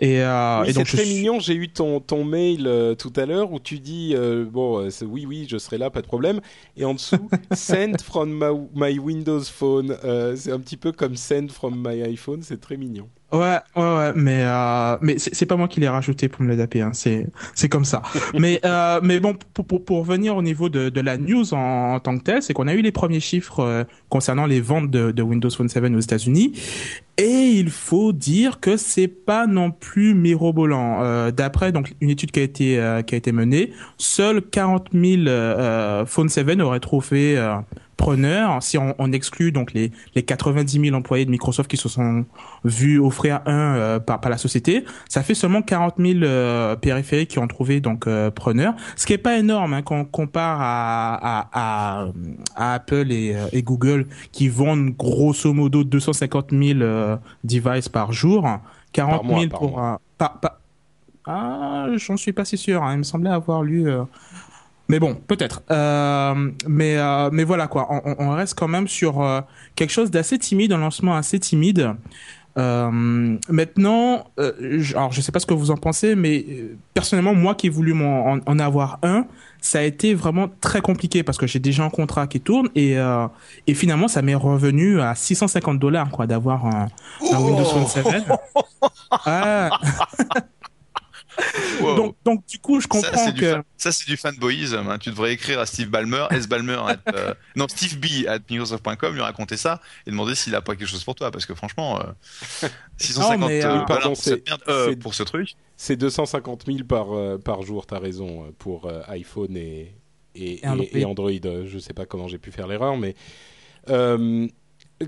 [0.00, 1.40] et euh, Oui, et c'est donc je très suis- mignon.
[1.40, 4.14] J'ai eu ton, ton mail euh, tout à l'heure où tu dis
[4.50, 6.40] bon, c'est- oui, oui, je serai là, pas de problème.
[6.76, 9.96] Et en dessous, send from my, my Windows Phone.
[10.36, 12.42] C'est un petit peu comme send from my iPhone.
[12.42, 13.08] C'est très mignon.
[13.32, 16.82] Ouais, ouais, ouais, mais euh, mais c'est pas moi qui l'ai rajouté pour me l'adapter,
[16.82, 18.02] hein, c'est c'est comme ça.
[18.38, 21.94] mais euh, mais bon, pour, pour pour revenir au niveau de de la news en,
[21.94, 24.90] en tant que telle, c'est qu'on a eu les premiers chiffres euh, concernant les ventes
[24.90, 26.52] de, de Windows Phone 7 aux États-Unis,
[27.16, 31.02] et il faut dire que c'est pas non plus mirobolant.
[31.02, 34.88] Euh, D'après donc une étude qui a été euh, qui a été menée, seuls 40
[34.92, 37.54] 000 euh, Phone 7 auraient trouvé euh,
[38.02, 41.88] preneurs si on, on exclut donc les les 90 000 employés de Microsoft qui se
[41.88, 42.24] sont
[42.64, 47.30] vus offrir un euh, par, par la société, ça fait seulement 40 000 euh, périphériques
[47.30, 50.58] qui ont trouvé donc euh, preneurs, ce qui est pas énorme hein, quand on compare
[50.60, 52.06] à, à, à,
[52.56, 58.12] à Apple et, euh, et Google qui vendent grosso modo 250 000 euh, devices par
[58.12, 58.48] jour,
[58.92, 59.80] 40 Par mois, 000 par pour
[60.18, 60.58] par, par-
[61.24, 63.88] ah j'en suis pas si sûr, hein, il me semblait avoir lu.
[63.88, 64.02] euh,
[64.92, 65.62] mais bon, peut-être.
[65.70, 67.88] Euh, mais euh, mais voilà quoi.
[68.04, 69.40] On, reste quand même sur euh,
[69.74, 71.94] quelque chose d'assez timide, un lancement assez timide.
[72.56, 76.44] Maintenant, je, alors je sais pas ce que vous en pensez, mais
[76.92, 79.24] personnellement, moi qui ai voulu en, en avoir un,
[79.62, 82.98] ça a été vraiment très compliqué parce que j'ai déjà un contrat qui tourne et
[83.66, 86.88] et finalement ça m'est revenu à 650 dollars quoi d'avoir un,
[87.32, 88.04] un Windows Phone 7.
[89.10, 89.70] Ah,
[91.80, 91.96] Wow.
[91.96, 93.50] Donc, donc du coup, je Ça, comprends c'est du, que.
[93.50, 94.86] fan- ça, c'est du fanboyisme.
[94.88, 94.98] hein.
[94.98, 96.46] Tu devrais écrire à Steve Ballmer, S.
[96.46, 100.60] Ballmer, at, euh, non, Steve B at Microsoft.com, lui raconter ça et demander s'il a
[100.60, 101.30] pas quelque chose pour toi.
[101.30, 102.68] Parce que franchement, euh,
[102.98, 105.14] 650 Non, mais, euh, euh, Oui, dollars pardon, pour, cette c'est- merde, euh, c'est- pour
[105.14, 105.54] ce truc.
[105.76, 109.94] C'est 250 000 par, euh, par jour, t'as raison, pour euh, iPhone et,
[110.34, 110.86] et, Et Android.
[110.92, 111.30] et- Android.
[111.66, 113.14] Je sais pas comment j'ai pu faire l'erreur, mais
[113.88, 114.46] euh,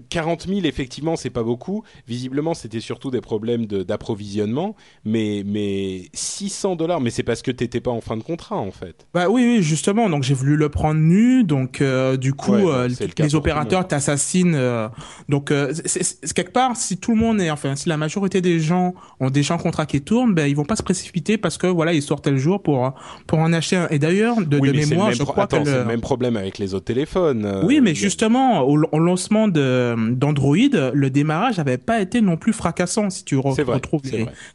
[0.09, 1.83] 40 000, effectivement, c'est pas beaucoup.
[2.09, 7.51] Visiblement, c'était surtout des problèmes de- d'approvisionnement, mais, mais 600 dollars, mais c'est parce que
[7.51, 9.07] t'étais pas en fin de contrat, en fait.
[9.15, 10.09] Bah oui, oui, justement.
[10.09, 11.45] Donc j'ai voulu le prendre nu.
[11.45, 14.55] Donc euh, du coup, Ouais, euh, le les le opérateurs t'assassinent.
[14.55, 14.89] euh,
[15.29, 15.51] donc
[16.35, 19.55] quelque part, si tout le monde est, enfin, si la majorité des gens ont déjà
[19.55, 22.25] un contrat qui tourne, ben ils vont pas se précipiter parce que voilà, ils sortent
[22.25, 22.93] tel jour pour
[23.27, 23.89] pour en acheter un.
[23.91, 26.37] Et d'ailleurs, de, oui, de le mémoire, je crois que c'est le- le même problème
[26.37, 27.61] avec les autres téléphones.
[27.65, 30.57] Oui, mais justement, au, au lancement de d'Android,
[30.93, 33.11] le démarrage avait pas été non plus fracassant.
[33.11, 34.03] Si tu re- C'est vrai, retrouves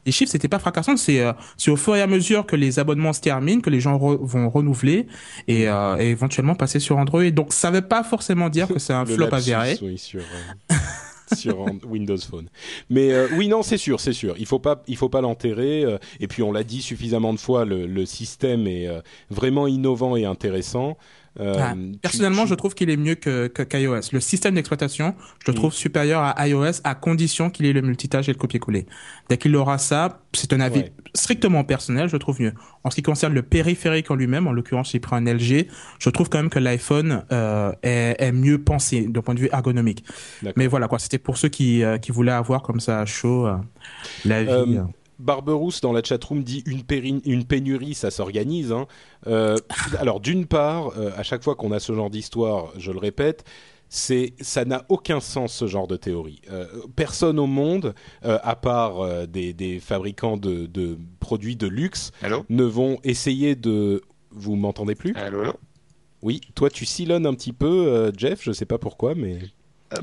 [0.06, 0.98] les, chiffres, c'était pas fracassant.
[0.98, 3.80] C'est euh, c'est au fur et à mesure que les abonnements se terminent que les
[3.80, 5.08] gens re- vont renouveler
[5.48, 7.30] et, euh, et éventuellement passer sur Android.
[7.32, 9.78] Donc, ça veut pas forcément dire que c'est un flop avéré.
[9.82, 10.74] Oui, sur, euh,
[11.88, 12.50] Windows Phone.
[12.90, 14.36] Mais euh, oui, non, c'est sûr, c'est sûr.
[14.40, 15.84] Il faut pas, il faut pas l'enterrer.
[15.84, 19.68] euh, et puis on l'a dit suffisamment de fois, le, le système est euh, vraiment
[19.68, 20.98] innovant et intéressant.
[21.40, 24.12] Euh, Ah, Personnellement, tu- je trouve qu'il est mieux que que- qu'iOS.
[24.12, 25.16] le système d'exploitation,
[25.46, 28.88] je le trouve supérieur à iOS à condition qu'il ait le multitâche et le copier-coller.
[29.30, 30.94] Dès qu'il aura ça, c'est un avis Ouais.
[31.14, 32.54] strictement personnel, je trouve mieux.
[32.84, 35.68] En ce qui concerne le périphérique en lui-même, en l'occurrence, j'ai pris un LG,
[36.00, 39.50] je trouve quand même que l'iPhone euh, est, est mieux pensé d'un point de vue
[39.54, 40.04] ergonomique.
[40.56, 43.48] Mais voilà quoi, c'était pour ceux qui euh, qui voulaient avoir comme ça à chaud
[43.48, 43.56] euh,
[45.20, 46.84] Barberousse dans la chatroom dit une,
[47.46, 48.72] pénurie, ça s'organise.
[48.72, 48.88] hein.
[49.28, 49.58] Euh,
[50.00, 53.44] alors d'une part, euh, à chaque fois qu'on a ce genre d'histoire, je le répète,
[53.90, 56.42] c'est ça n'a aucun sens ce genre de théorie.
[56.52, 61.68] Euh, personne au monde, euh, à part euh, des, des fabricants de, de produits de
[61.68, 62.46] luxe, Allô?
[62.50, 64.02] ne vont essayer de.
[64.32, 65.14] Vous m'entendez plus?
[65.16, 65.54] Allô, allô?
[66.22, 66.40] Oui.
[66.54, 68.42] Toi, tu sillonnes un petit peu, Jeff.
[68.44, 69.40] Je sais pas pourquoi, mais.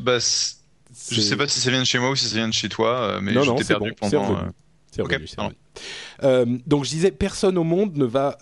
[0.01, 2.55] Bah, je sais pas si ça vient de chez moi ou si ça vient de
[2.55, 4.39] chez toi, mais Non, je t'ai perdu bon, pendant.
[5.03, 5.57] Euh, C'est revenu, revenu.
[6.23, 8.39] Euh, donc je disais, personne au monde ne va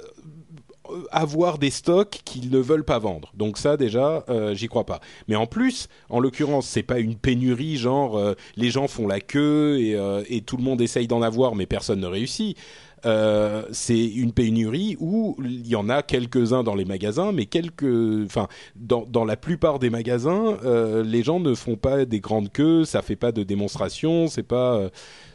[0.90, 3.32] euh, avoir des stocks qu'ils ne veulent pas vendre.
[3.34, 5.00] Donc ça déjà, euh, j'y crois pas.
[5.28, 9.20] Mais en plus, en l'occurrence, c'est pas une pénurie genre euh, les gens font la
[9.20, 12.56] queue et, euh, et tout le monde essaye d'en avoir, mais personne ne réussit.
[13.70, 18.48] C'est une pénurie où il y en a quelques-uns dans les magasins, mais quelques, enfin,
[18.76, 20.56] dans, dans la plupart des magasins,
[21.04, 24.88] les gens ne font pas des grandes queues, ça fait pas de démonstration, c'est pas.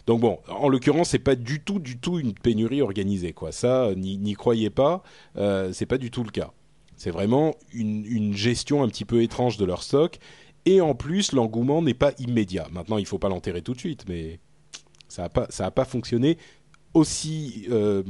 [0.10, 3.52] Euh, donc bon, en l'occurrence, c'est pas du tout, du tout une pénurie organisée, quoi.
[3.52, 5.04] Ça, n'y n'y croyez pas,
[5.38, 6.52] euh, c'est pas du tout le cas.
[6.96, 10.18] C'est vraiment une, une gestion un petit peu étrange de leur stock.
[10.66, 12.68] Et en plus, l'engouement n'est pas immédiat.
[12.72, 14.40] Maintenant, il faut pas l'enterrer tout de suite, mais
[15.08, 16.38] ça a pas, ça a pas fonctionné
[16.94, 17.66] aussi.
[17.72, 18.04] euh,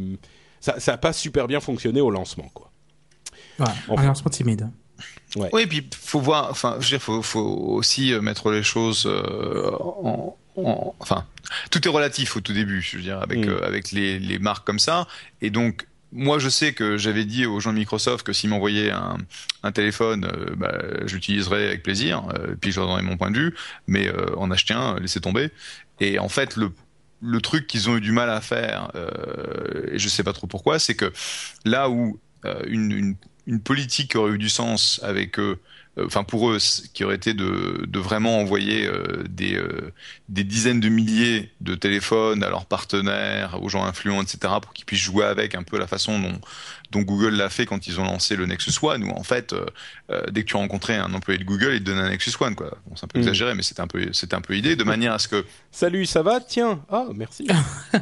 [0.59, 2.71] ça, ça a pas super bien fonctionné au lancement, quoi.
[3.57, 4.03] Voilà, enfin.
[4.03, 4.69] un lancement timide.
[5.35, 8.63] Oui, et puis faut voir, enfin, je veux dire, faut, faut aussi euh, mettre les
[8.63, 11.25] choses euh, en, en- enfin,
[11.71, 13.49] tout est relatif au tout début, je veux dire, avec Mm.
[13.49, 15.07] euh, avec les, les marques comme ça,
[15.41, 15.85] et donc.
[16.11, 19.17] Moi, je sais que j'avais dit aux gens de Microsoft que s'ils m'envoyaient un,
[19.61, 20.73] un téléphone, euh, bah,
[21.05, 23.53] j'utiliserais avec plaisir, euh, puis je leur donnerais mon point de vue,
[23.85, 25.51] mais en acheter un, laissez tomber.
[25.99, 26.71] Et en fait, le,
[27.21, 28.89] le truc qu'ils ont eu du mal à faire,
[29.91, 31.13] et je sais pas trop pourquoi, c'est que
[31.63, 32.19] là où
[32.65, 35.59] une, une, une politique aurait eu du sens avec eux,
[36.05, 39.91] enfin pour eux, c- qui aurait été de, de vraiment envoyer euh, des, euh,
[40.29, 44.85] des dizaines de milliers de téléphones à leurs partenaires, aux gens influents, etc., pour qu'ils
[44.85, 46.39] puissent jouer avec un peu la façon dont,
[46.91, 49.65] dont Google l'a fait quand ils ont lancé le Nexus One, où en fait, euh,
[50.11, 52.55] euh, dès que tu rencontrais un employé de Google, il te donnait un Nexus One,
[52.55, 52.77] quoi.
[52.87, 53.23] Bon, c'est un peu Mm.
[53.23, 56.05] exagéré, mais c'était un peu, c'était un peu l'idée, de manière à ce que Salut,
[56.05, 56.39] ça va?
[56.41, 57.47] Tiens, ah merci.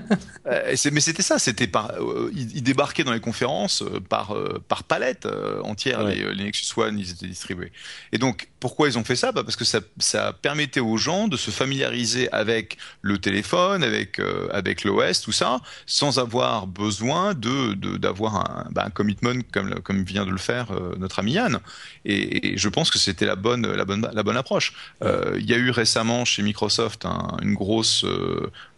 [0.48, 4.64] euh, mais c'était ça, c'était par, euh, ils, débarquaient dans les conférences euh, par euh,
[4.68, 6.04] par palette euh, entière.
[6.04, 6.16] Ouais.
[6.16, 7.72] Les, euh, les Nexus One, ils étaient distribués.
[8.12, 9.32] Et donc, pourquoi ils ont fait ça?
[9.32, 14.20] Bah Parce que ça, ça permettait aux gens de se familiariser avec le téléphone, avec
[14.20, 19.76] euh, avec l'OS, tout ça, sans avoir besoin de de- d'avoir un, bah, commitment comme
[19.82, 21.60] comme vient de le faire euh, notre ami Yann.
[22.06, 24.74] Et, je pense que c'était la bonne la bonne la bonne approche.
[25.04, 28.06] Euh, Il y a eu récemment chez Microsoft un, une grosse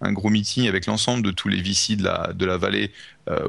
[0.01, 2.91] un gros meeting avec l'ensemble de tous les VC de la, de la vallée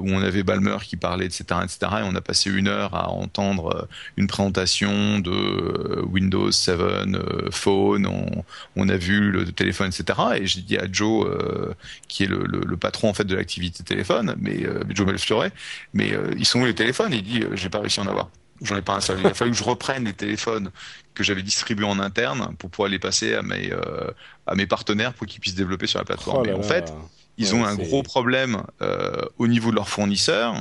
[0.01, 1.79] où on avait Balmer qui parlait, etc., etc.
[2.01, 6.81] Et on a passé une heure à entendre euh, une présentation de euh, Windows 7
[6.81, 8.07] euh, Phone.
[8.07, 8.45] On,
[8.77, 10.19] on a vu le téléphone, etc.
[10.37, 11.75] Et j'ai dit à Joe, euh,
[12.09, 15.47] qui est le, le, le patron en fait de l'activité téléphone, mais euh, Joe Belfiore,
[15.93, 17.13] mais euh, ils sont où les téléphones?
[17.13, 18.31] Il dit, euh, j'ai pas réussi à en avoir.
[18.63, 19.21] J'en ai pas un seul.
[19.21, 20.71] Il a fallu que je reprenne les téléphones
[21.15, 24.11] que j'avais distribués en interne pour pouvoir les passer à mes euh,
[24.47, 26.43] à mes partenaires pour qu'ils puissent développer sur la plateforme.
[26.43, 26.63] Oh là et en là.
[26.63, 26.95] fait,
[27.41, 30.55] Ils Ouais, ont un gros problème euh, au niveau de leurs fournisseurs.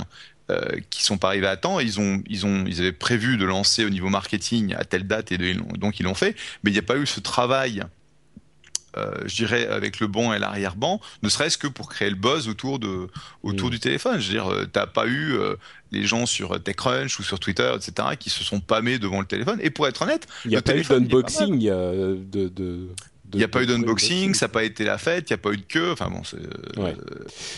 [0.52, 1.80] Euh, qui sont pas arrivés à temps.
[1.80, 5.32] Ils ont, ils ont, ils avaient prévu de lancer au niveau marketing à telle date
[5.32, 6.36] et de- donc ils l'ont fait.
[6.64, 7.84] Mais il n'y a pas eu ce travail,
[8.98, 12.48] euh, je dirais, avec le banc et l'arrière-banc, ne serait-ce que pour créer le buzz
[12.48, 13.10] autour de,
[13.44, 13.72] autour Mm.
[13.72, 14.20] du téléphone.
[14.20, 15.56] Je veux dire, euh, t'as pas eu euh,
[15.92, 19.60] les gens sur TechCrunch ou sur Twitter, etc., qui se sont pâmés devant le téléphone.
[19.62, 22.88] Et pour être honnête, Il n'y a le pas eu d'unboxing de, de,
[23.34, 25.38] Il n'y a pas eu d'unboxing, ça n'a pas été la fête, il n'y a
[25.38, 25.92] pas eu de queue.
[25.92, 26.96] Enfin bon, euh, Ouais.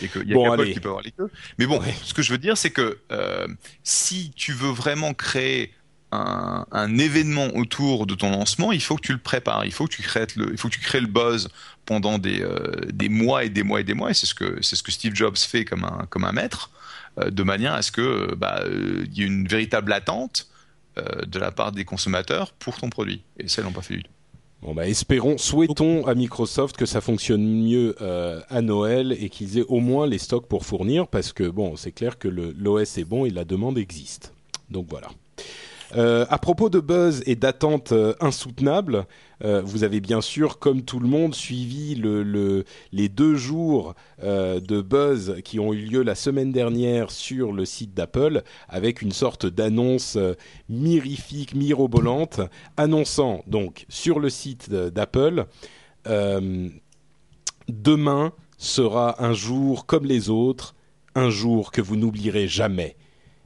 [0.01, 0.73] il y a que- Bon, allez.
[0.73, 1.29] qui peut avoir les queues.
[1.57, 1.93] Mais bon, Ouais.
[2.03, 3.47] ce que je veux dire, c'est que euh,
[3.83, 5.73] si tu veux vraiment créer
[6.11, 9.87] un, un événement autour de ton lancement, il faut que tu le prépares, il faut
[9.87, 11.47] que tu crées le, il faut que tu crées le buzz
[11.85, 12.59] pendant des, euh,
[12.91, 14.11] des mois et des mois et des mois.
[14.11, 16.69] Et c'est ce que c'est ce que Steve Jobs fait comme un comme un maître,
[17.25, 20.47] de manière à ce que bah, il y ait une véritable attente
[20.97, 23.21] de la part des consommateurs pour ton produit.
[23.39, 24.11] Et ça, ils l'ont pas fait du tout.
[24.61, 29.57] Bon bah espérons, souhaitons à Microsoft que ça fonctionne mieux euh, à Noël et qu'ils
[29.57, 33.03] aient au moins les stocks pour fournir parce que bon c'est clair que l'OS est
[33.03, 34.33] bon et la demande existe.
[34.69, 35.07] Donc voilà.
[35.97, 39.05] Euh, à propos de buzz et d'attente euh, insoutenable,
[39.43, 42.63] euh, vous avez bien sûr, comme tout le monde, suivi le, le-
[42.93, 47.93] les deux jours de buzz qui ont eu lieu la semaine dernière sur le site
[47.93, 50.17] d'Apple, avec une sorte d'annonce
[50.69, 52.39] mirifique, mirobolante,
[52.77, 55.45] annonçant donc sur le site d'Apple,
[57.67, 60.75] demain sera un jour comme les autres,
[61.15, 62.95] un jour que vous n'oublierez jamais.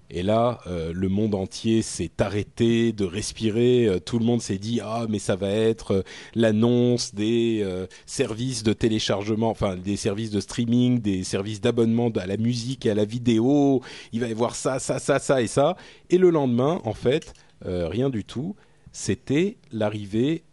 [0.10, 3.86] Et là, euh, le monde entier s'est arrêté de respirer.
[3.88, 6.02] Euh, tout le monde s'est dit ah mais ça va être euh,
[6.36, 7.66] l'annonce des
[8.06, 12.92] services de téléchargement, enfin des services de streaming, des services d'abonnement à la musique et
[12.92, 13.82] à la vidéo.
[14.12, 15.76] Il va y avoir ça, ça, ça, ça et ça.
[16.10, 17.34] Et le lendemain, en fait,
[17.64, 18.56] rien du tout.
[18.92, 20.44] C'était l'arrivée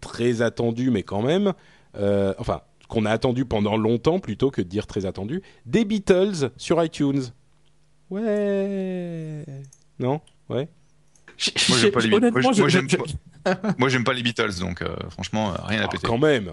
[0.00, 1.52] très attendue, mais quand même,
[1.94, 6.82] enfin qu'on a attendu pendant longtemps plutôt que de dire très attendu, des Beatles sur
[6.82, 7.22] iTunes.
[8.10, 9.44] Ouais.
[9.98, 10.20] Non?
[10.48, 10.68] Ouais.
[11.68, 12.26] Moi, j'aime pas les Beatles.
[12.26, 12.40] Je-
[14.02, 16.06] pas- les donc euh, franchement, euh, rien à Alors, péter.
[16.06, 16.52] quand même.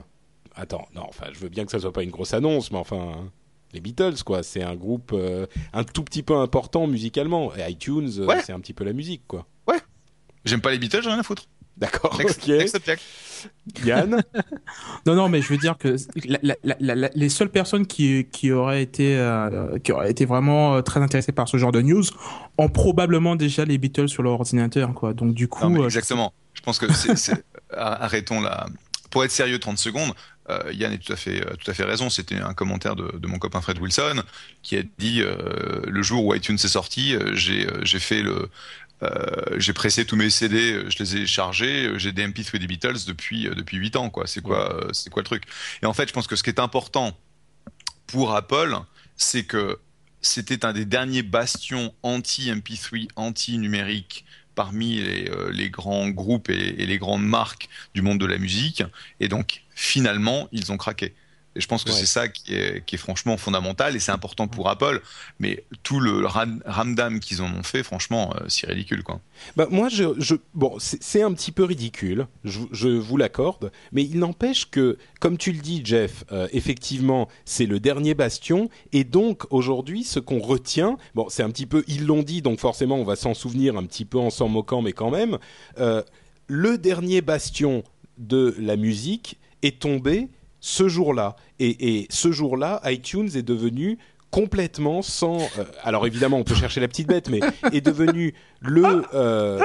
[0.55, 3.13] Attends, non, enfin, je veux bien que ça soit pas une grosse annonce, mais enfin,
[3.17, 3.31] hein,
[3.71, 7.51] les Beatles, quoi, c'est un groupe euh, un tout petit peu important musicalement.
[7.55, 8.41] Et iTunes, Ouais.
[8.43, 9.47] c'est un petit peu la musique, quoi.
[10.45, 11.45] J'aime pas les Beatles, j'ai rien à foutre.
[11.77, 12.47] D'accord, ok.
[12.47, 12.77] next.
[13.85, 14.23] Yann?
[15.05, 17.85] Non, non, mais je veux dire que la- la- la- la- la- les seules personnes
[17.85, 21.71] qui, qui auraient été, euh, qui auraient été vraiment euh, très intéressées par ce genre
[21.71, 22.03] de news
[22.57, 25.13] ont probablement déjà les Beatles sur leur ordinateur, quoi.
[25.13, 26.33] Donc du coup, Non, euh, exactement.
[26.53, 27.45] Je pense que c'est,
[27.77, 28.65] arrêtons là.
[29.11, 30.13] Pour être sérieux, 30 secondes.
[30.49, 32.09] euh, Yann est tout à fait, euh, tout à fait raison.
[32.09, 34.23] C'était un commentaire de, de mon copain Fred Wilson
[34.63, 38.21] qui a dit euh, le jour où iTunes est sorti, euh, j'ai, euh, j'ai fait
[38.21, 38.49] le,
[39.57, 42.67] j'ai pressé tous mes CD, euh, je les ai chargés, euh, j'ai des MP3 des
[42.67, 44.27] Beatles depuis euh, depuis 8 ans quoi.
[44.27, 45.43] C'est quoi, euh, c'est quoi le truc?
[45.81, 47.17] Et en fait, je pense que ce qui est important
[48.07, 48.77] pour Apple,
[49.15, 49.79] c'est que
[50.21, 54.25] c'était un des derniers bastions anti-MP3, anti-numérique
[54.55, 58.37] parmi les, euh, les grands groupes et, et les grandes marques du monde de la
[58.37, 58.83] musique.
[59.19, 61.15] Et donc, finalement, ils ont craqué.
[61.55, 61.95] Et je pense que Ouais.
[61.95, 65.01] c'est ça qui est, qui est franchement fondamental et c'est important pour Apple.
[65.39, 69.19] Mais tout le ram- ramdam qu'ils en ont fait, franchement, euh, c'est ridicule, quoi.
[69.55, 74.03] Bah, moi, je, je, bon, c'est un petit peu ridicule, je, je vous l'accorde, mais
[74.03, 79.03] il n'empêche que, comme tu le dis, Jeff, euh, effectivement, c'est le dernier bastion, et
[79.03, 82.95] donc aujourd'hui, ce qu'on retient, bon, c'est un petit peu, ils l'ont dit, donc forcément,
[82.95, 85.37] on va s'en souvenir un petit peu en s'en moquant, mais quand même,
[85.77, 86.01] euh,
[86.47, 87.83] le dernier bastion
[88.17, 90.29] de la musique est tombé
[90.65, 93.97] ce jour-là, et, et ce jour-là, iTunes est devenu
[94.31, 95.39] complètement sans.
[95.59, 97.41] euh, alors évidemment, on peut chercher la petite bête, mais
[97.73, 99.03] est devenu le.
[99.13, 99.59] euh,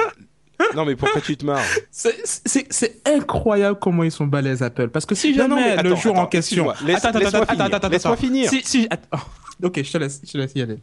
[0.75, 4.89] non, mais pourquoi tu te marres c'est- incroyable comment ils sont balèzes Apple.
[4.89, 6.73] Parce que si Non, non, jamais mais le attends, jour en attends, question.
[6.85, 8.21] Laisse- Attends, attends, laisse-moi attends, attends, attends, Laisse-moi attends.
[8.21, 8.49] finir.
[8.49, 9.19] Si, si, attends.
[9.63, 10.79] Ok, je te laisse, je te laisse y aller.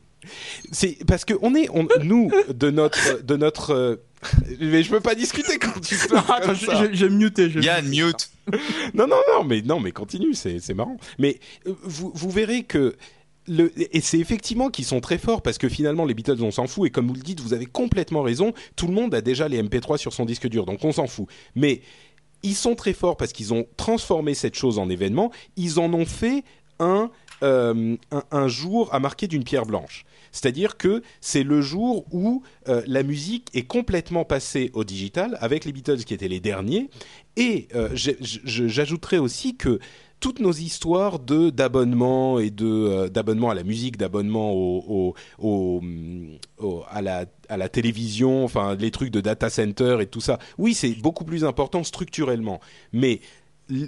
[0.73, 3.71] C'est parce que on est, on, nous, de notre, de notre.
[3.75, 3.97] euh,
[4.61, 6.85] mais je peux pas discuter quand tu Non, parles attends, comme je- ça.
[6.87, 7.51] je- j'ai muté.
[7.51, 8.31] je- Yann, mute
[8.95, 10.97] Non, non, non, mais non, mais continue, c'est marrant.
[11.19, 12.97] Mais euh, vous, vous verrez que
[13.49, 16.67] le, et c'est effectivement qu'ils sont très forts parce que finalement les Beatles on s'en
[16.67, 16.89] fout.
[16.89, 18.53] Et comme vous le dites vous avez complètement raison.
[18.75, 21.29] Tout le monde a déjà les MP3 sur son disque dur donc on s'en fout.
[21.55, 21.81] Mais
[22.43, 25.31] ils sont très forts parce qu'ils ont transformé cette chose en événement.
[25.57, 26.43] Ils en ont fait
[26.79, 27.11] un
[27.43, 27.97] euh,
[28.31, 30.05] un jour à marquer d'une pierre blanche
[30.37, 35.65] c'est-à-dire que c'est le jour où euh, la musique est complètement passée au digital avec
[35.65, 36.91] les Beatles qui étaient les derniers
[37.37, 39.79] et euh, j'ajouterais aussi que
[40.21, 45.83] toutes nos histoires de d'abonnement et de euh, d'abonnement à la musique, d'abonnement au, au,
[46.91, 50.39] à la à la télévision, enfin les trucs de data center et tout ça.
[50.59, 52.61] Oui, c'est beaucoup plus important structurellement,
[52.93, 53.21] mais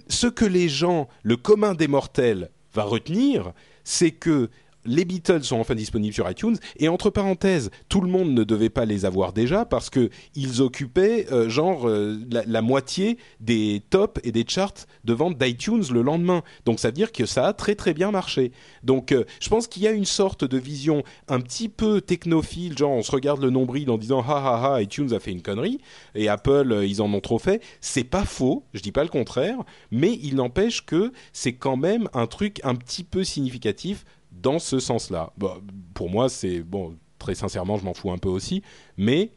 [0.08, 3.52] ce que les gens, le commun des mortels va retenir,
[3.84, 4.50] c'est que
[4.84, 8.70] les Beatles sont enfin disponibles sur iTunes et entre parenthèses, tout le monde ne devait
[8.70, 14.20] pas les avoir déjà parce que ils occupaient euh, genre euh, la, moitié des tops
[14.24, 16.42] et des charts de vente d'iTunes le lendemain.
[16.64, 18.52] Donc ça veut dire que ça a très très bien marché.
[18.82, 22.76] Donc euh, je pense qu'il y a une sorte de vision un petit peu technophile,
[22.76, 25.42] genre on se regarde le nombril en disant ha ha ha iTunes a fait une
[25.42, 25.80] connerie
[26.14, 27.62] et Apple ils en ont trop fait.
[27.80, 29.58] C'est pas faux, je dis pas le contraire,
[29.90, 34.04] mais il n'empêche que c'est quand même un truc un petit peu significatif
[34.42, 35.32] dans ce sens-là.
[35.36, 35.60] Bon,
[35.94, 36.96] pour moi, c'est bon.
[37.18, 38.62] Très sincèrement, je m'en fous un peu aussi,
[38.96, 39.32] mais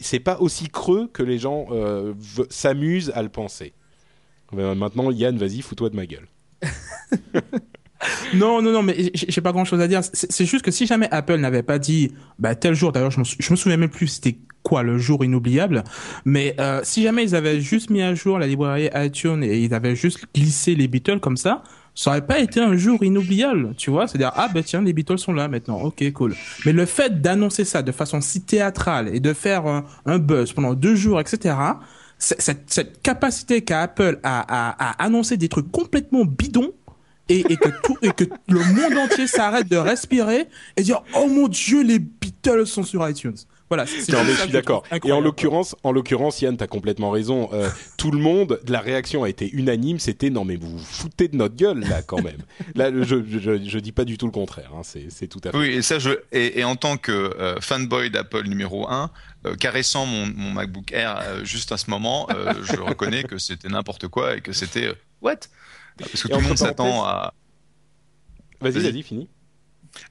[0.00, 2.12] c'est pas aussi creux que les gens euh,
[2.50, 3.72] s'amusent à le penser.
[4.56, 6.28] Euh, maintenant, Yann, vas-y, fous-toi de ma gueule.
[8.34, 10.00] Non, non, non, mais j'ai pas grand chose à dire.
[10.02, 13.56] C'est juste que si jamais Apple n'avait pas dit, bah, tel jour, d'ailleurs, je me
[13.56, 15.84] souviens même plus c'était quoi le jour inoubliable,
[16.24, 19.72] mais euh, si jamais ils avaient juste mis à jour la librairie iTunes et ils
[19.72, 21.62] avaient juste glissé les Beatles comme ça,
[22.00, 24.08] ça aurait pas été un jour inoubliable, tu vois?
[24.08, 26.34] C'est-à-dire, ah, bah, tiens, les Beatles sont là maintenant, ok, cool.
[26.64, 30.54] Mais le fait d'annoncer ça de façon si théâtrale et de faire un, un buzz
[30.54, 31.56] pendant deux jours, etc.,
[32.16, 36.72] cette, capacité qu'a Apple à, annoncer des trucs complètement bidons,
[37.28, 37.68] et, que
[38.00, 42.66] et que le monde entier s'arrête de respirer et dire oh mon dieu les Beatles
[42.66, 43.36] sont sur iTunes.
[43.70, 43.86] Voilà.
[43.86, 44.82] c'est- Non, mais ça je suis d'accord.
[45.04, 47.48] Et en l'occurrence, en l'occurrence, Yann, t'as complètement raison.
[47.52, 49.98] Euh, tout le monde, la réaction a été unanime.
[50.00, 52.38] C'était non, mais vous vous foutez de notre gueule là, quand même.
[52.74, 54.70] là, je, je, dis pas du tout le contraire.
[54.74, 55.56] Hein, c'est, c'est tout à fait.
[55.56, 59.10] Oui, et ça, je et, et en tant que euh, fanboy d'Apple numéro 1,
[59.46, 63.38] euh, caressant mon, mon MacBook Air euh, juste à ce moment, euh, je reconnais que
[63.38, 65.36] c'était n'importe quoi et que c'était euh, what?
[65.96, 67.32] Parce que Et tout le monde s'attend à
[68.60, 68.82] Vas-y, Vas-y.
[68.92, 69.28] vas-y, fini.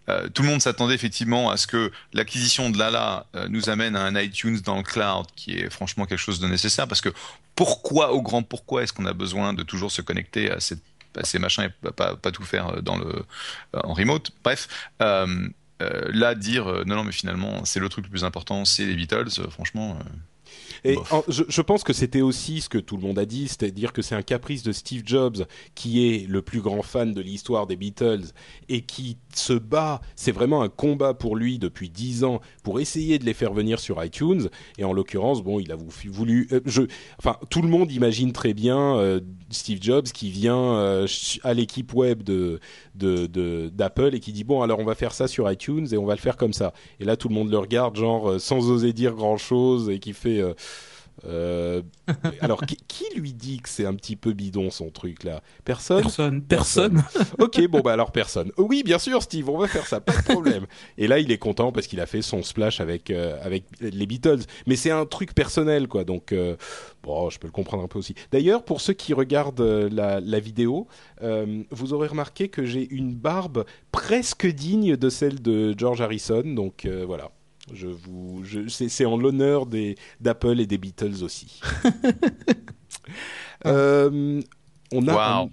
[0.09, 3.95] Euh, tout le monde s'attendait effectivement à ce que l'acquisition de Lala euh, nous amène
[3.95, 6.87] à un iTunes dans le cloud, qui est franchement quelque chose de nécessaire.
[6.87, 7.09] Parce que
[7.55, 11.63] pourquoi, au grand pourquoi, est-ce qu'on a besoin de toujours se connecter à, ces machins
[11.63, 13.23] et pas, tout faire euh,
[13.73, 14.31] en remote?
[14.43, 14.67] Bref,
[14.99, 19.49] là, dire non, non, mais finalement, c'est le truc le plus important, c'est les Beatles,
[19.49, 19.99] franchement.
[20.85, 23.47] Et en- je, je pense que c'était aussi ce que tout le monde a dit,
[23.47, 25.45] c'est-à-dire que c'est un caprice de Steve Jobs,
[25.75, 28.23] qui est le plus grand fan de l'histoire des Beatles
[28.69, 29.99] et qui se bat.
[30.15, 33.79] C'est vraiment un combat pour lui depuis dix ans pour essayer de les faire venir
[33.79, 34.49] sur iTunes.
[34.77, 36.47] Et en l'occurrence, bon, il a vou- voulu.
[36.51, 36.83] euh, je,
[37.17, 39.19] enfin, tout le monde imagine très bien euh,
[39.49, 41.07] Steve Jobs qui vient euh,
[41.43, 42.59] à l'équipe web de
[42.95, 46.15] d'Apple et qui dit bon, alors on va faire ça sur iTunes et on va
[46.15, 46.73] le faire comme ça.
[46.99, 50.13] Et là, tout le monde le regarde, genre sans oser dire grand chose et qui
[50.13, 50.38] fait.
[50.39, 50.53] Euh,
[51.25, 51.81] euh,
[52.41, 55.41] alors, qui, qui lui dit que c'est un petit peu bidon son truc là?
[55.65, 56.01] Personne?
[56.01, 57.03] personne, personne.
[57.39, 58.51] ok, bon bah alors personne.
[58.57, 60.65] Oh Oui, bien sûr, Steve, on va faire ça, pas de problème.
[60.97, 64.05] Et là, il est content parce qu'il a fait son splash avec euh, avec les
[64.05, 64.41] Beatles.
[64.67, 66.03] Mais c'est un truc personnel, quoi.
[66.03, 66.55] Donc euh,
[67.03, 68.15] bon, je peux le comprendre un peu aussi.
[68.31, 69.61] D'ailleurs, pour ceux qui regardent
[69.91, 70.87] la, la vidéo,
[71.71, 76.43] vous aurez remarqué que j'ai une barbe presque digne de celle de George Harrison.
[76.45, 77.31] Donc voilà.
[77.73, 81.59] Je vous, je, c'est, c'est en l'honneur des d'Apple et des Beatles aussi.
[83.65, 84.41] Euh,
[84.93, 85.13] on a.
[85.41, 85.49] Wow.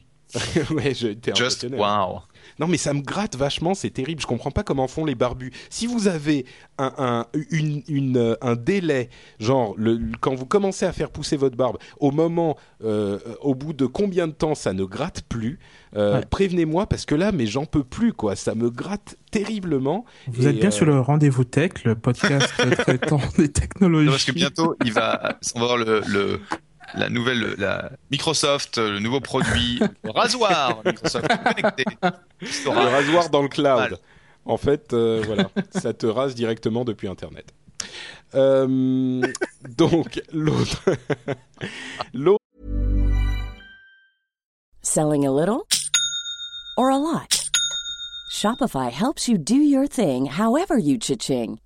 [0.71, 1.77] un- ouais, j'ai été Just impressionné.
[1.79, 2.21] wow.
[2.59, 4.21] Non, mais ça me gratte vachement, c'est terrible.
[4.21, 5.53] Je comprends pas comment font les barbus.
[5.71, 6.47] Si vous avez
[6.79, 11.37] un, un, une, une, euh, un délai, genre le, quand vous commencez à faire pousser
[11.37, 15.59] votre barbe, au moment, euh, au bout de combien de temps ça ne gratte plus,
[15.97, 16.27] euh, Ouais.
[16.29, 18.37] prévenez-moi parce que là, mais j'en peux plus, quoi.
[18.37, 20.05] Ça me gratte terriblement.
[20.29, 24.07] Vous êtes bien euh, sur le rendez-vous tech, le podcast traitant des technologies.
[24.07, 26.41] Non, parce que bientôt, il va, on va voir le, le-
[26.95, 31.85] la nouvelle, la Microsoft, le nouveau produit, le rasoir Microsoft connecté.
[32.41, 33.91] Le rasoir dans le cloud.
[33.91, 33.99] Mal.
[34.45, 37.53] En fait, euh, voilà, ça te rase directement depuis Internet.
[38.35, 39.23] Euh,
[39.77, 40.83] donc, l'autre.
[42.15, 42.41] l'autre.
[44.83, 45.67] Selling a little
[46.79, 47.49] or a lot?
[48.31, 51.59] Shopify helps you do your thing however you cha-ching.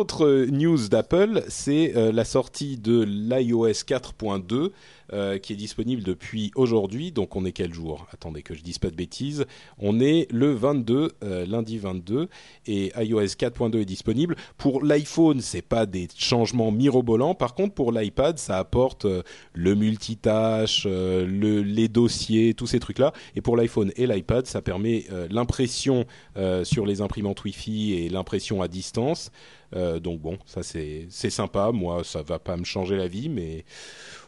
[0.00, 4.70] Autre news d'Apple, c'est euh, la sortie de l'iOS 4.2
[5.12, 7.12] euh, qui est disponible depuis aujourd'hui.
[7.12, 8.06] Donc on est quel jour?
[8.10, 9.44] Attendez que je dise pas de bêtises.
[9.76, 12.28] On est le 22, euh, lundi 22,
[12.66, 14.36] et iOS 4.2 est disponible.
[14.56, 17.34] Pour l'iPhone, c'est pas des changements mirobolants.
[17.34, 19.22] Par contre, pour l'iPad, ça apporte euh,
[19.52, 23.12] le multitâche, euh, le, les dossiers, tous ces trucs-là.
[23.36, 26.06] Et pour l'iPhone et l'iPad, ça permet euh, l'impression
[26.38, 29.30] euh, sur les imprimantes Wi-Fi et l'impression à distance.
[29.76, 31.70] Euh, donc bon, ça c'est c'est sympa.
[31.72, 33.64] Moi, ça va pas me changer la vie, mais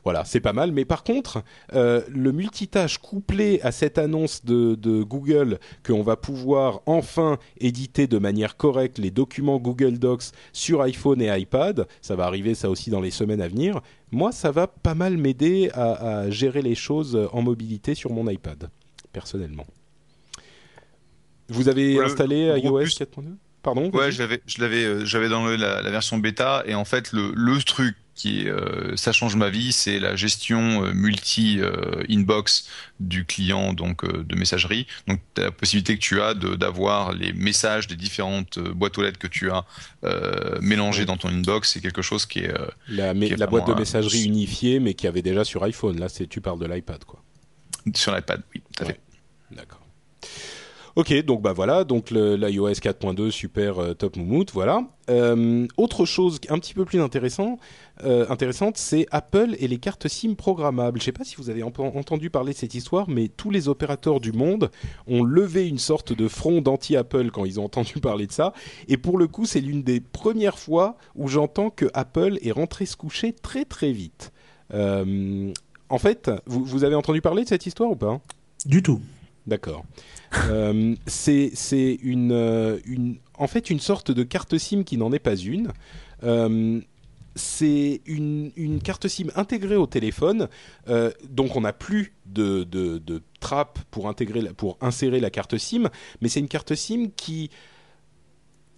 [0.04, 0.70] voilà, c'est pas mal.
[0.72, 1.42] Mais par contre,
[1.74, 8.06] euh, le multitâche couplé à cette annonce de, de Google qu'on va pouvoir enfin éditer
[8.06, 12.70] de manière correcte les documents Google Docs sur iPhone et iPad, ça va arriver ça
[12.70, 13.80] aussi dans les semaines à venir.
[14.12, 18.28] Moi, ça va pas mal m'aider à, à gérer les choses en mobilité sur mon
[18.28, 18.70] iPad,
[19.12, 19.66] personnellement.
[21.48, 25.28] Vous avez Ouais, installé iOS plus- 4.2 Pardon Ouais, je l'avais, je l'avais, euh, j'avais
[25.28, 29.10] dans le- la, la version bêta et en fait le, le truc qui, euh, ça
[29.12, 32.68] change ma vie, c'est la gestion euh, multi euh, inbox
[33.00, 34.86] du client donc de messagerie.
[35.08, 39.26] Donc la possibilité que tu as d'avoir les messages des différentes boîtes aux lettres que
[39.28, 39.64] tu as
[40.60, 41.06] mélangées Ouais.
[41.06, 42.52] dans ton inbox, c'est quelque chose qui est
[42.88, 45.62] La, mais- qui est la boîte de un- messagerie unifiée, mais qui avait déjà sur
[45.64, 45.98] iPhone.
[45.98, 47.22] Là, c'est tu parles de l'iPad, quoi.
[47.94, 48.42] sur l'iPad.
[48.54, 48.92] Oui, tout à Ouais.
[48.92, 49.00] fait.
[49.56, 49.80] D'accord.
[50.94, 54.82] Ok, donc bah voilà, donc l'iOS 4.2 super euh, top moumoute, voilà.
[55.08, 57.56] Euh, autre chose un petit peu plus intéressant,
[58.04, 61.00] euh, intéressante, c'est Apple et les cartes SIM programmables.
[61.00, 64.20] Je sais pas si vous avez entendu parler de cette histoire, mais tous les opérateurs
[64.20, 64.70] du monde
[65.06, 68.52] ont levé une sorte de front d'anti-Apple quand ils ont entendu parler de ça.
[68.86, 72.84] Et pour le coup, c'est l'une des premières fois où j'entends que Apple est rentré
[72.84, 74.30] se coucher très très vite.
[74.74, 78.20] En fait, vous avez entendu parler de cette histoire ou pas?
[78.66, 79.00] Du tout.
[79.46, 79.84] D'accord.
[80.48, 85.36] Euh, c'est euh, une, en fait une sorte de carte SIM qui n'en est pas
[85.36, 85.72] une.
[86.22, 86.80] Euh,
[87.34, 90.48] c'est une, carte SIM intégrée au téléphone,
[91.30, 92.68] donc on n'a plus de,
[93.40, 95.88] trappe pour, intégrer pour insérer la carte SIM,
[96.20, 97.50] mais c'est une carte SIM qui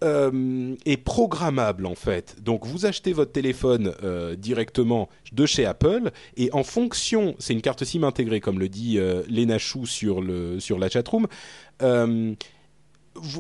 [0.04, 2.36] euh, est programmable en fait.
[2.42, 7.62] Donc vous achetez votre téléphone euh, directement de chez Apple et en fonction, c'est une
[7.62, 11.26] carte SIM intégrée comme le dit euh, Lena Chou sur, le, sur la chatroom,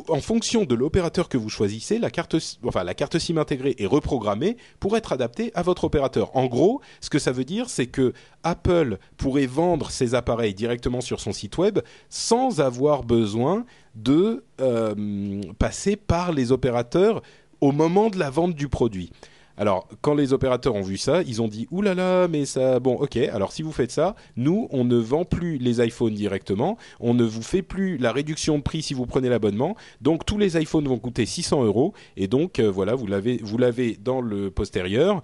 [0.08, 2.84] en fonction de l'opérateur que vous choisissez, la carte, enfin,
[3.18, 6.34] SIM intégrée est reprogrammée pour être adaptée à votre opérateur.
[6.36, 8.12] En gros, ce que ça veut dire, c'est que
[8.42, 13.64] Apple pourrait vendre ses appareils directement sur son site web sans avoir besoin
[13.94, 17.22] de euh, passer par les opérateurs
[17.60, 19.10] au moment de la vente du produit.
[19.56, 22.80] Alors, quand les opérateurs ont vu ça, ils ont dit Ouh là mais ça.
[22.80, 26.76] Bon, ok, alors si vous faites ça, nous, on ne vend plus les iPhones directement,
[27.00, 29.76] on ne vous fait plus la réduction de prix si vous prenez l'abonnement.
[30.00, 31.94] Donc, tous les iPhones vont coûter 600 euros.
[32.16, 35.22] Et donc, euh, voilà, vous l'avez, vous l'avez dans le postérieur.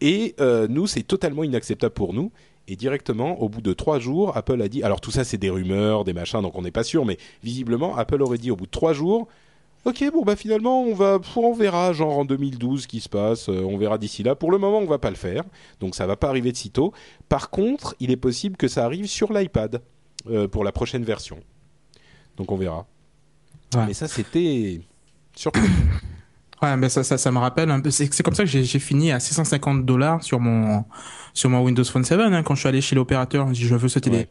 [0.00, 2.32] Et euh, nous, c'est totalement inacceptable pour nous.
[2.68, 4.82] Et directement, au bout de trois jours, Apple a dit.
[4.82, 7.96] Alors, tout ça, c'est des rumeurs, des machins, donc on n'est pas sûr, mais visiblement,
[7.96, 9.26] Apple aurait dit au bout de trois jours
[9.86, 13.48] Ok, bon bah finalement on va, on verra genre en 2012 ce qui se passe,
[13.48, 14.34] euh, on verra d'ici là.
[14.34, 15.42] Pour le moment on va pas le faire,
[15.80, 16.92] donc ça va pas arriver de sitôt.
[17.30, 19.80] Par contre, il est possible que ça arrive sur l'iPad
[20.28, 21.38] euh, pour la prochaine version.
[22.36, 22.86] Donc on verra.
[23.74, 23.86] Ouais.
[23.86, 24.82] Mais ça c'était
[25.34, 25.66] surprenant.
[26.62, 27.90] Ouais, mais ça, ça, ça me rappelle un peu.
[27.90, 30.84] C'est comme ça que j'ai fini à 650 dollars sur mon
[31.32, 33.54] sur mon Windows Phone 7 hein, quand je suis allé chez l'opérateur.
[33.54, 34.18] Je veux ce télé.
[34.18, 34.28] Ouais.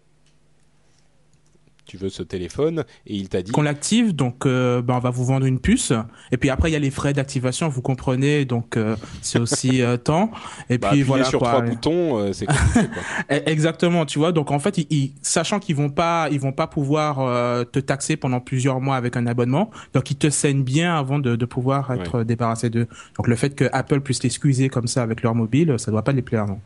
[1.90, 5.10] Tu veux ce téléphone et il t'a dit Qu'on l'active, donc euh, ben, on va
[5.10, 5.92] vous vendre une puce.
[6.32, 9.82] Et puis après il y a les frais d'activation, vous comprenez, donc euh, c'est aussi
[9.82, 10.30] euh, temps.
[10.70, 11.48] Et bah, puis voilà sur quoi.
[11.50, 12.46] trois boutons, c'est.
[13.32, 14.32] Eh, Exactement, tu vois.
[14.32, 18.18] Donc en fait, ils, ils- sachant qu'ils vont pas, ils vont pas pouvoir te taxer
[18.18, 21.92] pendant plusieurs mois avec un abonnement, donc ils te saignent bien avant de, de pouvoir
[21.92, 22.86] être débarrassé d'eux.
[23.18, 26.12] Donc le fait que Apple puisse l'excuser comme ça avec leur mobile, ça doit pas
[26.12, 26.60] les plaire, non.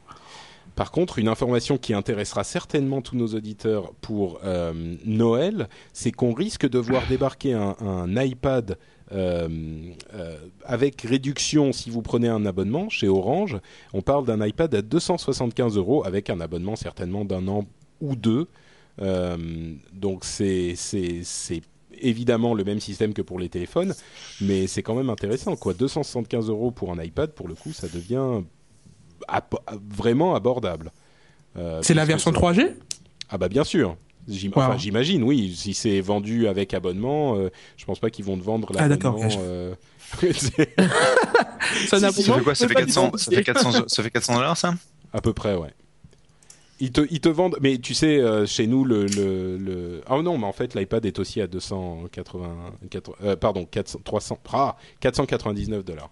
[0.75, 6.33] Par contre, une information qui intéressera certainement tous nos auditeurs pour euh, Noël, c'est qu'on
[6.33, 8.77] risque de voir débarquer un, iPad
[9.11, 9.47] euh,
[10.15, 13.57] euh, avec réduction si vous prenez un abonnement chez Orange.
[13.93, 17.65] On parle d'un iPad à 275 euros avec un abonnement certainement d'un an
[18.01, 18.47] ou deux.
[18.97, 20.75] Donc c'est
[22.01, 23.93] évidemment le même système que pour les téléphones,
[24.41, 25.73] mais c'est quand même intéressant quoi.
[25.73, 28.43] 275 euros pour un iPad, pour le coup, ça devient
[29.27, 29.55] ap-
[29.89, 30.91] vraiment abordable.
[31.57, 32.73] Euh, C'est la version c'est- 3G
[33.29, 33.95] Ah bah bien sûr.
[34.27, 34.61] J'im- Wow.
[34.63, 35.53] enfin, J'imagine, oui.
[35.55, 39.17] Si c'est vendu avec abonnement, euh, je pense pas qu'ils vont te vendre Ah, d'accord,
[39.17, 39.41] l'abonnement ok.
[39.47, 39.75] euh,
[41.87, 44.35] Ça Ça fait quoi Ça fait pas 400 du ça fait 400 ça fait 400
[44.35, 44.75] dollars ça?
[45.11, 45.69] À peu près, ouais.
[46.79, 50.01] Ils te, ils te vendent, mais tu sais, euh, chez nous, le, le, le...
[50.07, 52.55] Ah non, mais en fait, l'iPad est aussi à 280,
[52.89, 56.09] quatre- euh, pardon, 400, 300, ah, 499 dollars.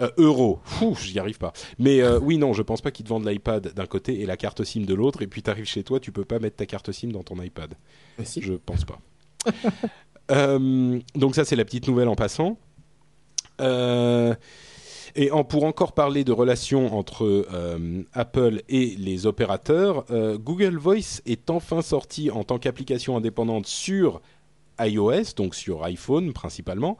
[0.00, 1.52] Euh, euros, Fou, j'y arrive pas.
[1.78, 4.36] Mais euh, oui, non, je pense pas qu'ils te vendent l'iPad d'un côté et la
[4.36, 6.92] carte SIM de l'autre, et puis t'arrives chez toi, tu peux pas mettre ta carte
[6.92, 7.74] SIM dans ton iPad.
[8.24, 8.40] Si.
[8.42, 8.98] Je pense pas.
[10.30, 12.58] Euh, donc ça, c'est la petite nouvelle en passant.
[13.62, 14.34] Euh,
[15.14, 20.76] et en, pour encore parler de relations entre euh, Apple et les opérateurs, euh, Google
[20.76, 24.20] Voice est enfin sorti en tant qu'application indépendante sur
[24.80, 26.98] iOS, donc sur iPhone principalement.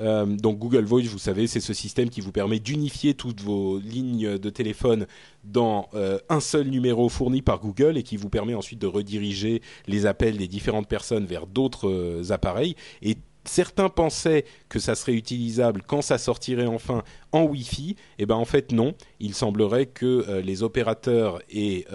[0.00, 3.78] Euh, donc Google Voice, vous savez, c'est ce système qui vous permet d'unifier toutes vos
[3.78, 5.06] lignes de téléphone
[5.44, 9.62] dans euh, un seul numéro fourni par Google et qui vous permet ensuite de rediriger
[9.86, 12.76] les appels des différentes personnes vers d'autres euh, appareils.
[13.02, 17.96] Et certains pensaient que ça serait utilisable quand ça sortirait enfin en Wi-Fi.
[18.18, 18.94] Et ben en fait non.
[19.20, 21.86] Il semblerait que les opérateurs aient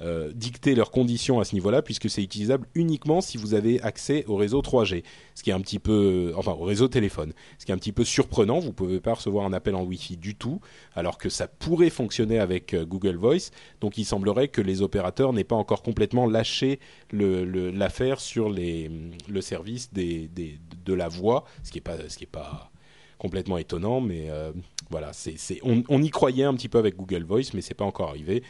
[0.00, 4.24] euh, dicté leurs conditions à ce niveau-là, puisque c'est utilisable uniquement si vous avez accès
[4.26, 7.72] au réseau 3G, ce qui est un petit peu, enfin au réseau téléphone, ce qui
[7.72, 8.58] est un petit peu surprenant.
[8.58, 10.60] Vous pouvez pas recevoir un appel en Wi-Fi du tout,
[10.94, 13.50] alors que ça pourrait fonctionner avec euh, Google Voice.
[13.80, 16.78] Donc il semblerait que les opérateurs n'aient pas encore complètement lâché
[17.12, 18.90] l'affaire sur les,
[19.28, 22.70] le service de la voix, ce qui est pas, ce qui est pas
[23.18, 24.52] complètement étonnant, mais euh,
[24.90, 27.84] voilà, c'est- on, on y croyait un petit peu avec Google Voice, mais c'est pas
[27.86, 28.42] encore arrivé.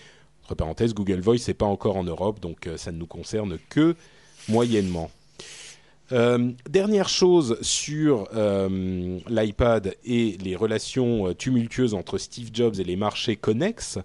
[0.46, 3.58] Entre parenthèses, Google Voice c'est pas encore en Europe, donc euh, ça ne nous concerne
[3.68, 3.96] que
[4.48, 5.10] moyennement.
[6.12, 12.94] Euh, dernière chose sur euh, l'iPad et les relations tumultueuses entre Steve Jobs et les
[12.94, 13.98] marchés connexes,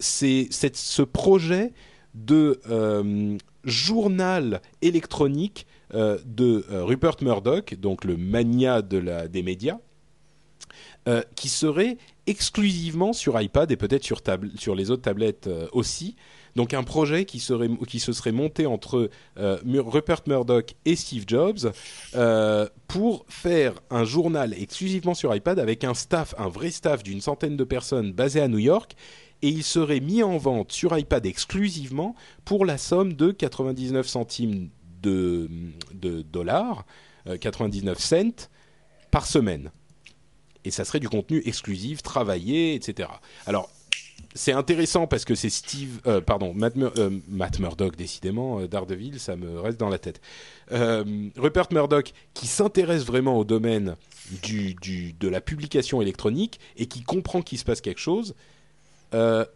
[0.00, 1.72] c'est ce projet
[2.14, 2.60] de
[3.62, 9.78] journal électronique de Rupert Murdoch, donc le mania des médias,
[11.08, 16.16] euh, qui serait exclusivement sur iPad et peut-être sur, les autres tablettes euh, aussi.
[16.56, 21.24] Donc un projet qui, serait, qui se serait monté entre euh, Rupert Murdoch et Steve
[21.26, 21.72] Jobs
[22.86, 27.56] pour faire un journal exclusivement sur iPad avec un staff, un vrai staff d'une centaine
[27.56, 28.94] de personnes basé à New York.
[29.42, 32.14] Et il serait mis en vente sur iPad exclusivement
[32.46, 34.70] pour la somme de 99 centimes
[35.02, 35.50] de,
[36.22, 36.86] dollars,
[37.26, 38.48] euh, 99 cents
[39.10, 39.70] par semaine
[40.64, 43.08] et ça serait du contenu exclusif, travaillé, etc.
[43.46, 43.70] Alors,
[44.34, 47.10] c'est intéressant parce que c'est Steve, euh, pardon, Matt, Mur- euh,
[47.58, 50.20] Murdock, décidément, euh, Daredevil, ça me reste dans la tête.
[50.72, 53.96] Euh, Rupert Murdoch, qui s'intéresse vraiment au domaine
[54.42, 58.34] de la publication électronique et qui comprend qu'il se passe quelque chose.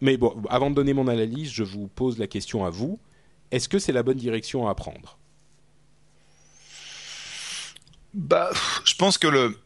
[0.01, 3.01] Mais bon, avant de donner mon analyse, je vous pose la question à vous.
[3.51, 5.19] Est-ce que c'est la bonne direction à prendre?
[8.15, 8.51] Bah,
[8.85, 9.59] je pense que le,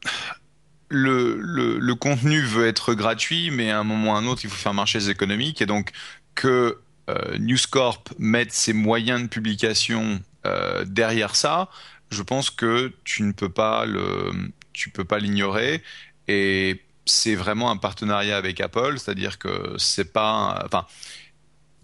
[0.93, 4.51] le, le, contenu veut être gratuit, mais à un moment ou à un autre, il
[4.51, 5.63] faut faire marcher les économiques.
[5.63, 5.93] Et donc,
[6.35, 6.81] que
[7.11, 11.69] euh, News Corp mette ses moyens de publication euh, derrière ça,
[12.11, 14.33] je pense que tu ne peux pas le,
[14.73, 15.83] tu peux pas l'ignorer.
[16.29, 20.87] Et c'est vraiment un partenariat avec Apple, c'est-à-dire que c'est pas, enfin,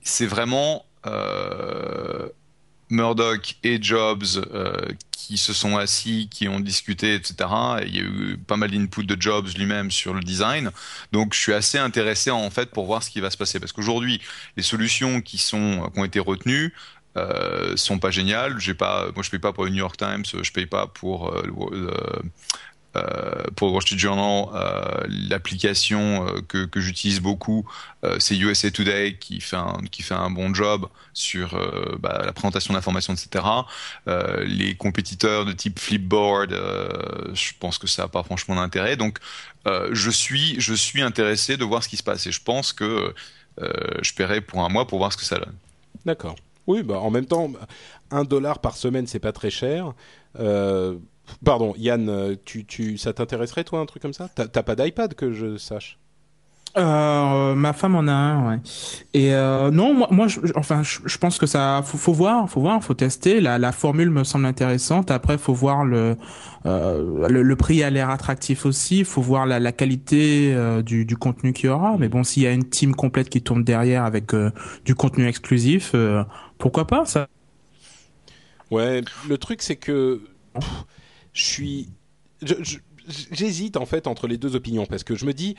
[0.03, 2.29] c'est vraiment euh,
[2.91, 4.75] Murdoch et Jobs euh,
[5.13, 7.35] qui se sont assis, qui ont discuté, etc.
[7.83, 10.71] Et il y a eu pas mal d'input de Jobs lui-même sur le design.
[11.13, 13.73] Donc je suis assez intéressé en fait pour voir ce qui va se passer parce
[13.73, 14.21] qu'aujourd'hui
[14.57, 16.73] les solutions qui sont qui ont été retenues
[17.19, 18.59] euh, sont pas géniales.
[18.61, 21.33] J'ai pas, moi je paye pas pour le New York Times, je paye pas pour
[21.35, 22.23] euh, euh,
[23.57, 27.69] pour le Wall Street Journal, euh, l'application euh, que, j'utilise beaucoup,
[28.05, 32.23] euh, c'est USA Today qui fait un, qui fait un bon job sur euh, bah,
[32.25, 33.45] la présentation d'informations, etc.
[34.07, 36.89] Euh, les compétiteurs de type Flipboard, euh,
[37.35, 38.97] je pense que ça n'a pas franchement d'intérêt.
[38.97, 39.19] Donc,
[39.67, 42.73] euh, je suis, je suis intéressé de voir ce qui se passe et je pense
[42.73, 43.15] que
[43.61, 43.73] euh,
[44.03, 45.55] je paierai pour un mois pour voir ce que ça donne.
[46.05, 46.37] D'accord.
[46.69, 47.51] Oui, bah, en même temps,
[48.11, 49.93] un dollar par semaine, c'est pas très cher.
[50.39, 50.97] Euh,
[51.45, 54.29] pardon, Yann, euh, tu, tu, ça t'intéresserait, toi, un truc comme ça?
[54.35, 55.99] T'as pas d'iPad, que je sache?
[56.77, 58.61] Euh, ma femme en a un, ouais.
[59.15, 62.49] Et euh, non, moi, moi, je, enfin, je, je pense que ça, faut, faut voir,
[62.49, 63.41] faut voir, faut tester.
[63.41, 65.11] La, la formule me semble intéressante.
[65.11, 66.17] Après, faut voir le,
[66.67, 69.05] euh, le, le prix a l'air attractif aussi.
[69.05, 70.55] Faut voir la, la qualité
[70.85, 71.97] du, du contenu qu'il y aura.
[71.99, 74.33] Mais bon, s'il y a une team complète qui tourne derrière avec
[74.85, 75.97] du contenu exclusif,
[76.59, 77.29] pourquoi pas ça?
[78.71, 80.21] Ouais, le truc, c'est que
[80.55, 80.85] pff,
[81.39, 81.89] je suis.
[83.33, 85.55] J'hésite, en fait, entre les deux opinions, parce que je me dis.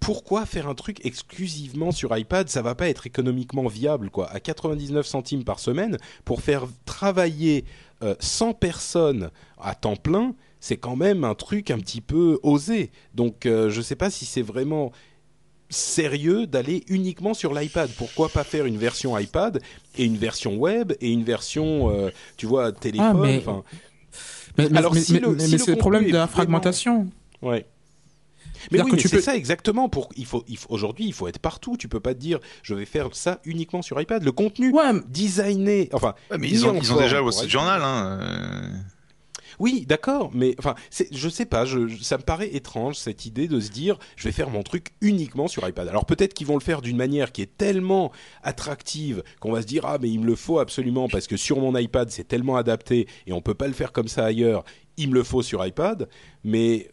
[0.00, 2.48] Pourquoi faire un truc exclusivement sur iPad?
[2.48, 4.30] Ça va pas être économiquement viable, quoi.
[4.30, 7.66] À 99 centimes par semaine, pour faire travailler
[8.02, 12.90] euh, 100 personnes à temps plein, c'est quand même un truc un petit peu osé.
[13.14, 14.90] Donc euh, je sais pas si c'est vraiment
[15.68, 17.90] sérieux d'aller uniquement sur l'iPad.
[17.98, 19.60] Pourquoi pas faire une version iPad
[19.98, 22.08] et une version web et une version, euh,
[22.38, 23.06] tu vois, téléphone.
[23.06, 23.42] Ah, mais-
[24.58, 26.18] Mais, mais- Alors, mais- si mais- le- mais si le c'est le problème de la
[26.20, 27.06] vraiment- fragmentation.
[27.42, 27.66] ouais.
[28.72, 29.88] Mais oui, que mais tu c'est peux- ça exactement.
[29.88, 31.78] Pour il faut, il faut aujourd'hui, il faut être partout.
[31.78, 34.22] Tu peux pas te dire, je vais faire ça uniquement sur iPad.
[34.22, 37.50] Le contenu Ouais, designé, enfin, Ouais, mais ils ont, ils ont déjà le Street iPad.
[37.50, 37.80] Journal.
[37.82, 38.70] Hein.
[39.60, 40.74] Oui, d'accord, mais enfin,
[41.12, 41.66] je sais pas,
[42.00, 45.48] ça me paraît étrange cette idée de se dire, je vais faire mon truc uniquement
[45.48, 45.86] sur iPad.
[45.86, 48.10] Alors peut-être qu'ils vont le faire d'une manière qui est tellement
[48.42, 51.60] attractive qu'on va se dire ah mais il me le faut absolument parce que sur
[51.60, 54.64] mon iPad c'est tellement adapté et on peut pas le faire comme ça ailleurs.
[54.96, 56.08] Il me le faut sur iPad,
[56.44, 56.90] mais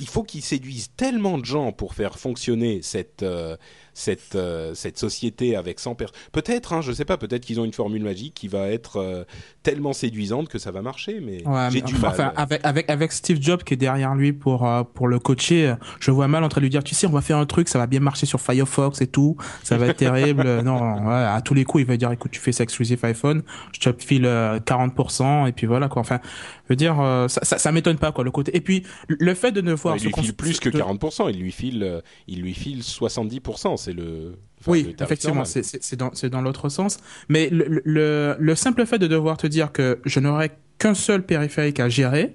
[0.00, 3.56] il faut qu'ils séduisent tellement de gens pour faire fonctionner cette euh,
[3.94, 6.16] cette euh, cette société avec 100 personnes.
[6.32, 9.24] Peut-être, hein, je sais pas, peut-être qu'ils ont une formule magique qui va être euh,
[9.62, 12.10] tellement séduisante que ça va marcher, mais Ouais, j'ai du enfin, mal.
[12.12, 16.10] enfin, avec, avec, avec Steve Jobs qui est derrière lui pour, pour le coacher, je
[16.10, 17.78] vois mal en train de lui dire, tu sais, on va faire un truc, ça
[17.78, 20.60] va bien marcher sur Firefox et tout, ça va être terrible.
[20.64, 23.42] non, ouais, à tous les coups, il va dire, écoute, tu fais ça exclusif iPhone,
[23.72, 26.00] je te file euh, 40%, et puis voilà, quoi.
[26.00, 26.20] Enfin,
[26.64, 26.96] je veux dire,
[27.28, 28.54] ça, ça, ça m'étonne pas, quoi, le côté.
[28.56, 28.77] Et puis,
[29.08, 32.02] le fait de ne voir il lui file plus que de- 40%, il lui file,
[32.26, 34.34] il lui file 70%, c'est le.
[34.60, 36.98] enfin, Oui, le effectivement, c'est dans, c'est dans l'autre sens.
[37.28, 41.22] Mais le, le, le simple fait de devoir te dire que je n'aurai qu'un seul
[41.24, 42.34] périphérique à gérer,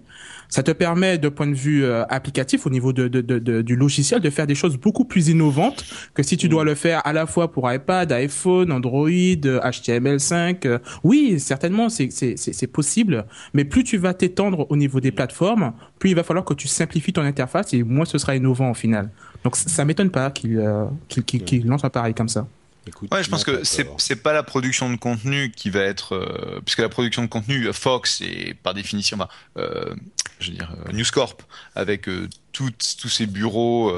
[0.50, 3.76] ça te permet, de point de vue euh, applicatif, au niveau de, de, de, du
[3.76, 5.84] logiciel, de faire des choses beaucoup plus innovantes
[6.14, 10.68] que si tu dois le faire à la fois pour iPad, iPhone, Android, euh, HTML5.
[10.68, 13.26] euh, oui, certainement, c'est possible.
[13.56, 16.68] Mais plus tu vas t'étendre au niveau des plateformes, plus il va falloir que tu
[16.68, 19.10] simplifies ton interface et moins ce sera innovant au final.
[19.44, 22.48] Donc ça, m'étonne pas qu'il euh, qu'il- qu'il lance un pareil comme ça.
[22.86, 26.16] Écoute, Ouais, je pense que c'est c'est pas la production de contenu qui va être
[26.16, 29.96] euh, puisque la production de contenu euh, Fox est par définition enfin, euh,
[30.40, 31.42] je veux dire euh, News Corp
[31.76, 33.94] avec euh, toutes- tous ces bureaux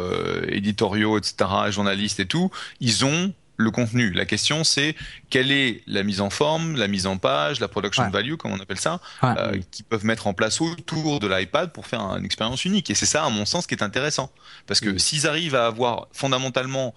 [0.47, 4.11] éditoriaux etc journalistes et tout ils ont le contenu.
[4.11, 4.95] La question c'est
[5.29, 8.09] quelle est la mise en forme, la mise en page, la production Ouais.
[8.09, 9.29] value comme on appelle ça, Ouais.
[9.37, 12.89] euh, qui peuvent mettre en place autour de l'iPad pour faire une expérience unique.
[12.89, 14.29] Et c'est ça, à mon sens, qui est intéressant.
[14.67, 14.99] Parce que Mm.
[14.99, 16.93] s'ils arrivent à avoir fondamentalement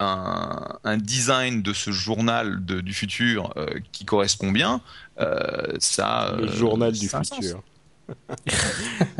[0.00, 4.80] un, un design de ce journal de- du futur euh, qui correspond bien,
[5.20, 6.34] euh, ça.
[6.38, 7.62] Le euh, journal du futur.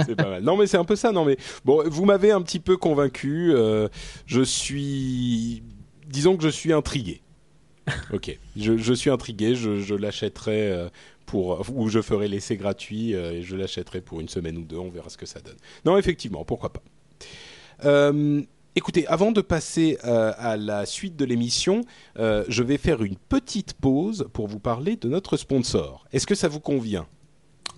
[0.07, 0.43] c'est pas mal.
[0.43, 1.13] Non, mais c'est un peu ça.
[1.13, 3.53] Non, mais bon, vous m'avez un petit peu convaincu.
[3.53, 3.89] euh,
[4.27, 5.63] je suis,
[6.07, 7.23] disons que je suis intrigué.
[8.13, 9.55] Ok, je, je suis intrigué.
[9.55, 10.89] Je, je l'achèterai
[11.27, 14.77] pour, ou je ferai l'essai gratuit et je l'achèterai pour une semaine ou deux.
[14.77, 15.57] On verra ce que ça donne.
[15.85, 16.83] Non, effectivement, pourquoi pas.
[17.85, 18.43] Euh,
[18.79, 21.81] Écoutez, avant de passer euh, à la suite de l'émission,
[22.21, 26.07] euh, je vais faire une petite pause pour vous parler de notre sponsor.
[26.13, 27.09] Est-ce que ça vous convient?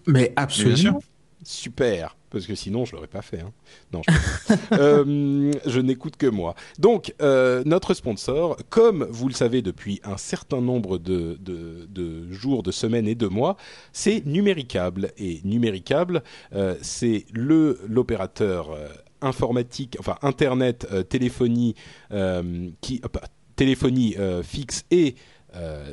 [0.06, 1.00] Mais absolument.
[1.42, 3.40] Super, parce que sinon je l'aurais pas fait.
[3.40, 3.50] hein.
[3.94, 6.54] Non, je, Euh, je n'écoute que moi.
[6.78, 12.30] Donc euh, notre sponsor, comme vous le savez depuis un certain nombre de, de- de
[12.30, 13.56] jours, de semaines et de mois,
[13.94, 15.12] c'est Numéricable.
[15.16, 16.22] Et Numéricable,
[16.54, 18.76] euh, c'est le l'opérateur
[19.22, 21.74] informatique, enfin internet, euh, téléphonie,
[22.12, 23.18] euh, qui, euh,
[23.56, 25.16] téléphonie fixe et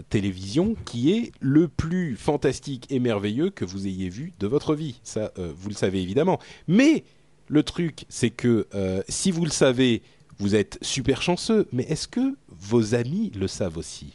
[0.10, 5.00] télévision qui est le plus fantastique et merveilleux que vous ayez vu de votre vie.
[5.04, 6.40] Ça, vous le savez évidemment.
[6.68, 7.04] Mais
[7.48, 8.68] le truc, c'est que
[9.10, 10.04] si vous le savez,
[10.38, 11.68] vous êtes super chanceux.
[11.74, 14.14] Mais est-ce que vos amis le savent aussi?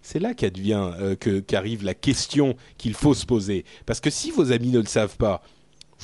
[0.00, 3.64] C'est là qu'arrive la question qu'il faut se poser.
[3.86, 5.42] Parce que si vos amis ne le savent pas,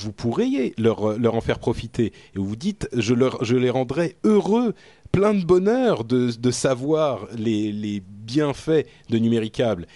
[0.01, 2.07] vous pourriez leur, leur en faire profiter.
[2.35, 4.73] Et vous vous dites, je, leur, je les rendrai heureux,
[5.11, 9.87] plein de bonheur de, de savoir les, les bienfaits de Numéricable.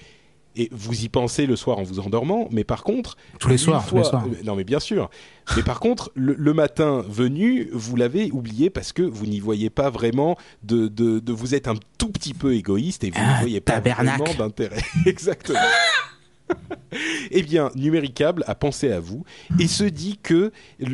[0.57, 3.17] Et vous y pensez le soir en vous endormant, mais par contre...
[3.39, 4.23] Tous les soirs, tous les soirs.
[4.25, 5.09] euh, Non mais bien sûr.
[5.57, 9.69] Mais par contre, le, le matin venu, vous l'avez oublié parce que vous n'y voyez
[9.69, 13.33] pas vraiment de, de, de- Vous êtes un tout petit peu égoïste et vous Ah,
[13.33, 14.21] n'y voyez pas tabernacle.
[14.23, 14.81] vraiment d'intérêt.
[15.05, 15.59] Exactement.
[17.31, 19.25] Eh bien, Numéricable a pensé à vous
[19.59, 20.51] et se dit que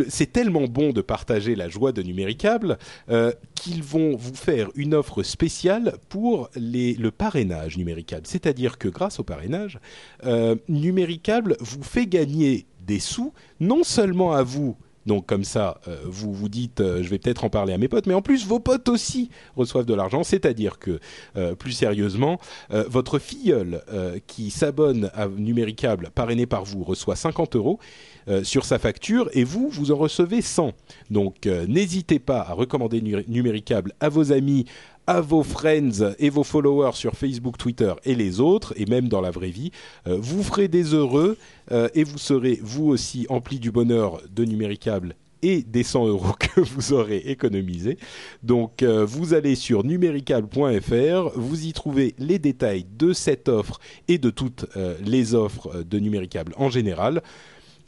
[0.10, 2.80] c'est tellement bon de partager la joie de Numéricable
[3.10, 8.26] euh, qu'ils vont vous faire une offre spéciale pour le parrainage Numéricable.
[8.26, 9.80] C'est-à-dire que grâce au parrainage,
[10.26, 14.76] euh, Numéricable vous fait gagner des sous, non seulement à vous.
[15.06, 17.88] Donc comme ça, euh, vous vous dites, euh, je vais peut-être en parler à mes
[17.88, 20.24] potes, mais en plus vos potes aussi reçoivent de l'argent.
[20.24, 21.00] C'est-à-dire que,
[21.38, 22.40] euh, plus sérieusement,
[22.70, 27.80] votre filleul euh, qui s'abonne à Numéricable, parrainé par vous, reçoit 50 euros
[28.44, 30.74] sur sa facture et vous, vous en recevez 100.
[31.10, 34.66] Donc n'hésitez pas à recommander Nu- Numéricable à vos amis,
[35.08, 39.22] à vos friends et vos followers sur Facebook, Twitter et les autres, et même dans
[39.22, 39.72] la vraie vie.
[40.08, 41.38] Euh, vous ferez des heureux
[41.72, 46.34] euh, et vous serez vous aussi empli du bonheur de numéricable et des 100 euros
[46.40, 47.98] que vous aurez économisés.
[48.44, 54.18] Donc euh, vous allez sur numéricable.fr, vous y trouvez les détails de cette offre et
[54.18, 54.66] de toutes
[55.04, 57.22] les offres de numéricable en général.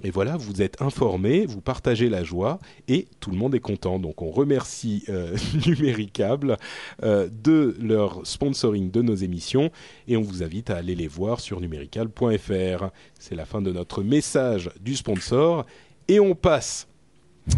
[0.03, 3.99] Et voilà, vous êtes informés, vous partagez la joie et tout le monde est content.
[3.99, 5.35] Donc on remercie euh,
[5.65, 6.57] Numéricable
[7.03, 9.71] euh, de leur sponsoring de nos émissions
[10.09, 12.89] et on vous invite à aller les voir sur numéricable.fr.
[13.17, 15.65] C'est la fin de notre message du sponsor
[16.09, 16.87] et on passe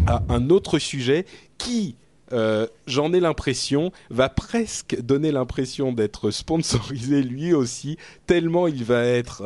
[0.06, 1.26] à un autre sujet
[1.58, 1.96] qui,
[2.32, 9.04] euh, j'en ai l'impression, va presque donner l'impression d'être sponsorisé lui aussi, tellement il va
[9.04, 9.42] être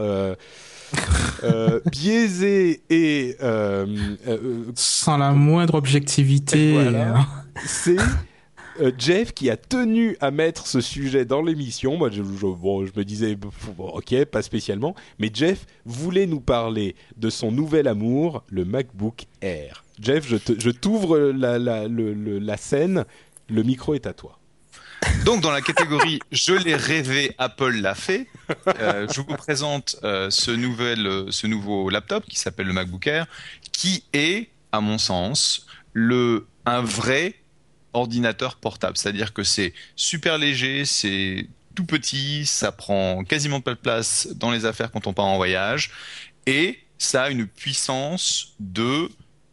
[1.44, 3.86] euh, biaisé et euh,
[4.28, 6.72] euh, Sans la moindre objectivité.
[6.72, 7.26] Voilà.
[7.64, 7.96] c'est
[8.98, 11.96] Jeff qui a tenu à mettre ce sujet dans l'émission.
[11.98, 13.36] Moi, je, je- bon, je me disais,
[13.78, 14.94] ok, pas spécialement.
[15.18, 19.84] Mais Jeff voulait nous parler de son nouvel amour, le MacBook Air.
[20.00, 23.04] Jeff, je t'ouvre la scène.
[23.48, 24.39] Le micro est à toi.
[25.24, 28.26] Donc dans la catégorie je l'ai rêvé, Apple l'a fait.
[28.78, 33.26] euh, je vous présente euh, euh, ce nouveau laptop qui s'appelle le MacBook Air,
[33.72, 37.34] qui est, à mon sens, le un vrai
[37.92, 38.96] ordinateur portable.
[38.96, 44.50] C'est-à-dire que c'est super léger, c'est tout petit, ça prend quasiment pas de place dans
[44.50, 45.90] les affaires quand on part en voyage,
[46.46, 49.08] et ça a une puissance de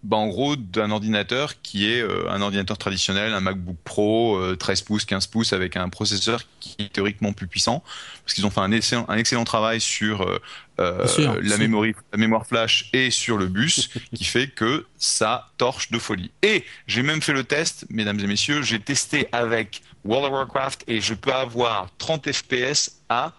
[0.07, 4.55] bah, en gros d'un ordinateur qui est euh, un ordinateur traditionnel, un MacBook Pro euh,
[4.55, 7.83] 13 pouces, 15 pouces avec un processeur qui est théoriquement plus puissant
[8.23, 10.39] parce qu'ils ont fait un excellent, un excellent travail sur euh,
[10.79, 15.49] euh, sûr, la, mémoire, la mémoire flash et sur le bus qui fait que ça
[15.57, 16.31] torche de folie.
[16.41, 20.85] Et j'ai même fait le test, mesdames et messieurs, j'ai testé avec World of Warcraft
[20.87, 23.33] et je peux avoir 30 FPS à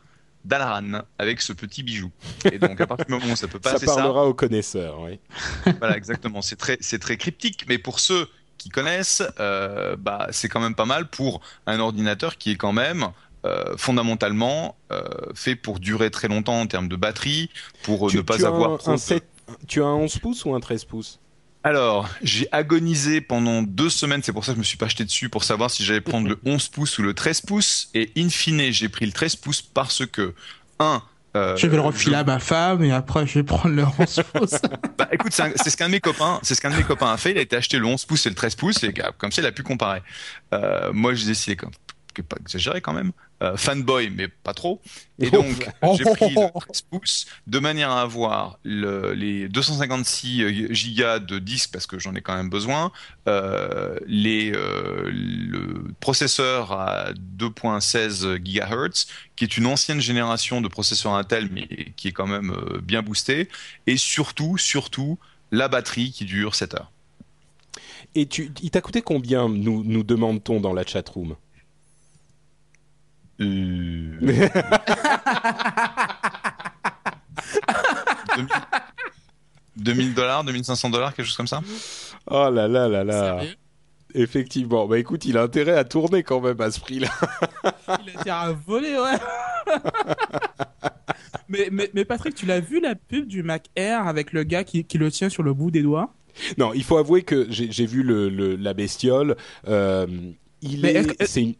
[0.44, 2.10] Dalaran avec ce petit bijou.
[2.52, 5.00] Et donc à partir du moment où ça peut passer ça, parlera aux connaisseurs.
[5.00, 5.18] Oui.
[5.78, 6.42] voilà, exactement.
[6.42, 10.74] C'est très, c'est très cryptique, mais pour ceux qui connaissent, euh, bah, c'est quand même
[10.74, 13.08] pas mal pour un ordinateur qui est quand même
[13.46, 17.50] euh, fondamentalement euh, fait pour durer très longtemps en termes de batterie,
[17.84, 19.18] pour ne pas tu avoir un, un
[19.66, 21.20] tu as un 11 pouces ou un 13 pouces?
[21.68, 25.04] Alors, j'ai agonisé pendant deux semaines, c'est pour ça que je me suis pas acheté
[25.04, 28.30] dessus, pour savoir si j'allais prendre le 11 pouces ou le 13 pouces, et in
[28.30, 30.32] fine, j'ai pris le 13 pouces parce que,
[30.78, 31.02] un,
[31.36, 34.22] euh, Je vais le refiler à ma femme et après je vais prendre le 11
[34.32, 34.62] pouces.
[34.96, 37.18] Bah écoute, c'est ce qu'un de mes copains, c'est ce qu'un de mes copains a
[37.18, 37.32] fait.
[37.32, 39.46] Il a été acheté le 11 pouces et le 13 pouces et comme ça il
[39.46, 40.00] a pu comparer.
[40.54, 41.66] Euh, moi j'ai décidé que
[42.22, 43.12] pas exagéré quand même,
[43.42, 44.80] euh, fanboy mais pas trop.
[45.20, 51.18] Et donc j'ai pris le 13 pouces de manière à avoir le, les 256 gigas
[51.18, 52.92] de disque parce que j'en ai quand même besoin,
[53.28, 61.14] euh, les euh, le processeur à 2.16 GHz qui est une ancienne génération de processeurs
[61.14, 63.48] Intel mais qui est quand même euh, bien boosté
[63.86, 65.18] et surtout surtout
[65.50, 66.92] la batterie qui dure 7 heures.
[68.14, 71.36] Et tu, il t'a coûté combien, nous, nous demande-t-on dans la chatroom?
[73.40, 74.18] Euh...
[79.76, 81.60] 2000 dollars, 2500 dollars, quelque chose comme ça?
[82.30, 83.38] Oh là là là là.
[83.38, 83.54] Sérieux?
[84.14, 84.86] Effectivement.
[84.86, 87.08] Bah écoute, il a intérêt à tourner quand même à ce prix-là.
[88.04, 89.74] Il a tiré à voler, ouais.
[91.48, 94.64] mais, mais, mais Patrick, tu l'as vu la pub du Mac Air avec le gars
[94.64, 96.12] qui, qui le tient sur le bout des doigts?
[96.56, 99.36] Non, il faut avouer que j'ai vu le, le- la bestiole.
[99.66, 100.06] Euh,
[100.62, 101.54] il Mais est, que- c'est une.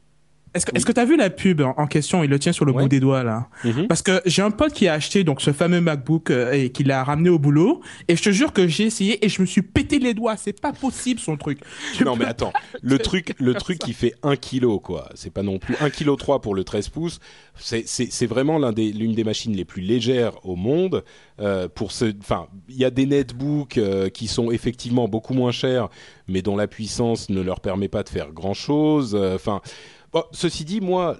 [0.55, 2.23] Est-ce que est-ce que t'as vu la pub en en question?
[2.25, 2.83] Il le tient sur le Ouais.
[2.83, 3.49] bout des doigts là.
[3.65, 3.87] Mhm.
[3.89, 6.85] Parce que j'ai un pote qui a acheté donc ce fameux MacBook euh, et qui
[6.85, 9.63] l'a ramené au boulot et je te jure que j'ai essayé et je me suis
[9.63, 10.37] pété les doigts.
[10.37, 11.61] C'est pas possible son truc.
[11.95, 15.09] Tu Non mais attends, le truc, le truc qui fait 1 kg quoi.
[15.15, 17.21] C'est pas non plus 1 kg 3 pour le 13 pouces.
[17.57, 21.05] C'est vraiment des l'une des machines les plus légères au monde.
[21.41, 25.53] Euh, pour ce, enfin, il y a des netbooks euh, qui sont effectivement beaucoup moins
[25.53, 25.89] chers,
[26.27, 29.15] mais dont la puissance ne leur permet pas de faire grand chose.
[29.15, 29.61] Enfin,
[30.33, 31.17] ceci dit, moi,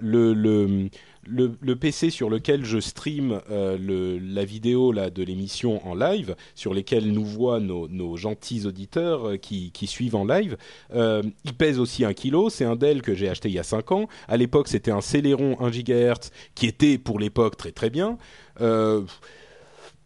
[1.29, 7.11] le PC sur lequel je stream euh, la vidéo de l'émission en live, sur lesquels
[7.13, 10.57] nous voient nos, gentils auditeurs euh, qui, qui suivent en live,
[10.95, 12.51] euh, il pèse aussi un kilo.
[12.51, 14.09] C'est un Dell que j'ai acheté il y a 5 ans.
[14.27, 18.19] À l'époque, c'était un Celeron 1 GHz qui était pour l'époque très très bien.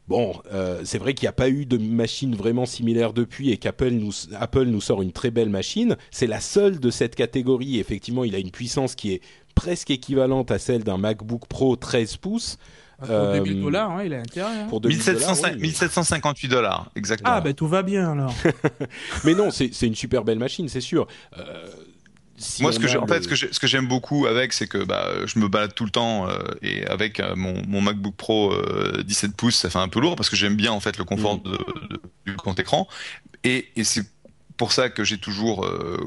[0.03, 3.51] Euh, Bon, euh, c'est vrai qu'il n'y a pas eu de machine vraiment similaire depuis
[3.51, 5.97] et qu'Apple nous, Apple nous sort une très belle machine.
[6.11, 7.79] C'est la seule de cette catégorie.
[7.79, 9.21] Effectivement, il a une puissance qui est
[9.55, 12.59] presque équivalente à celle d'un MacBook Pro 13 pouces.
[12.99, 14.61] Pour Euh, 2000 dollars, hein, il a intérêt.
[14.61, 14.67] hein.
[14.69, 17.31] Pour 2000 1705 dollars, oui, mais- 1758 dollars, exactement.
[17.35, 18.33] Ah ben tout va bien alors.
[19.25, 21.07] Mais non, c'est c'est une super belle machine, c'est sûr.
[21.39, 21.67] Euh,
[22.43, 23.29] si Moi, ce que en fait, ce
[23.67, 27.21] j'aime beaucoup avec, c'est que bah, je me balade tout le temps euh, et avec
[27.21, 30.37] euh, mon, mon MacBook Pro euh, 17 pouces, ça fait un peu lourd parce que
[30.37, 31.43] j'aime bien en fait le confort Mm.
[31.45, 31.51] de,
[31.91, 32.89] de- du grand écran.
[33.45, 34.05] Et, et c'est
[34.57, 35.99] pour ça que j'ai toujours euh,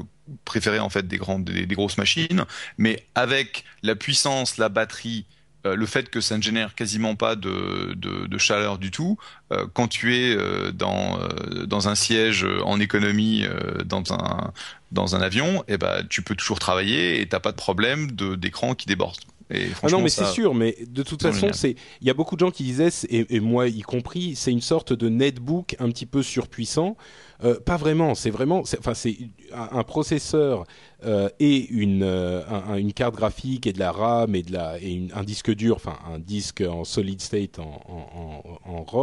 [0.44, 2.44] préféré en fait des grandes, des, des grosses machines.
[2.78, 7.36] Mais avec la puissance, la batterie, euh, le fait que ça ne génère quasiment pas
[7.36, 9.18] de, chaleur du tout,
[9.52, 15.20] euh, quand tu es euh, dans, euh, un siège euh, en économie, euh, dans un
[15.20, 19.18] avion, eh ben, tu peux toujours travailler et t'as pas de problème d'écran qui déborde.
[19.50, 22.14] Et Ah non, mais ça- c'est sûr, mais de toute façon, c'est il y a
[22.14, 25.76] beaucoup de gens qui disaient, et, et moi y compris, c'est une sorte de netbook
[25.78, 26.96] un petit peu surpuissant.
[27.44, 29.16] Euh, pas vraiment, c'est vraiment, c'est- enfin c'est
[29.54, 30.64] un, un processeur
[31.04, 34.52] euh, et une euh, un- un- une carte graphique et de la RAM et de
[34.52, 37.82] la et une- un disque dur, enfin un disque en solid state en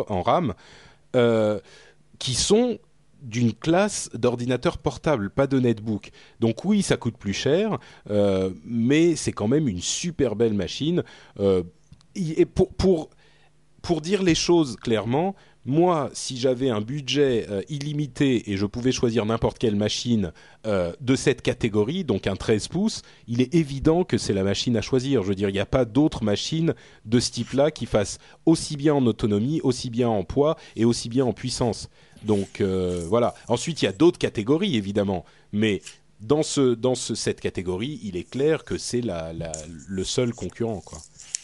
[0.09, 0.53] en, RAM,
[2.19, 2.79] qui sont
[3.23, 6.11] d'une classe d'ordinateur portable, pas de netbook.
[6.39, 11.03] Donc oui, ça coûte plus cher, euh, mais c'est quand même une super belle machine.
[11.39, 11.63] Euh,
[12.15, 13.09] et pour, pour,
[13.81, 18.91] pour dire les choses clairement, moi, si j'avais un budget euh, illimité et je pouvais
[18.91, 20.33] choisir n'importe quelle machine
[20.65, 24.81] de cette catégorie, donc un 13 pouces, il est évident que c'est la machine à
[24.81, 25.23] choisir.
[25.23, 26.73] Je veux dire, il n'y a pas d'autres machines
[27.05, 31.09] de ce type-là qui fassent aussi bien en autonomie, aussi bien en poids et aussi
[31.09, 31.89] bien en puissance.
[32.23, 33.33] Donc euh, voilà.
[33.47, 35.81] Ensuite, il y a d'autres catégories, évidemment, mais
[36.19, 39.51] dans, ce, dans ce, cette catégorie, il est clair que c'est la, la,
[39.87, 40.99] le seul concurrent, quoi.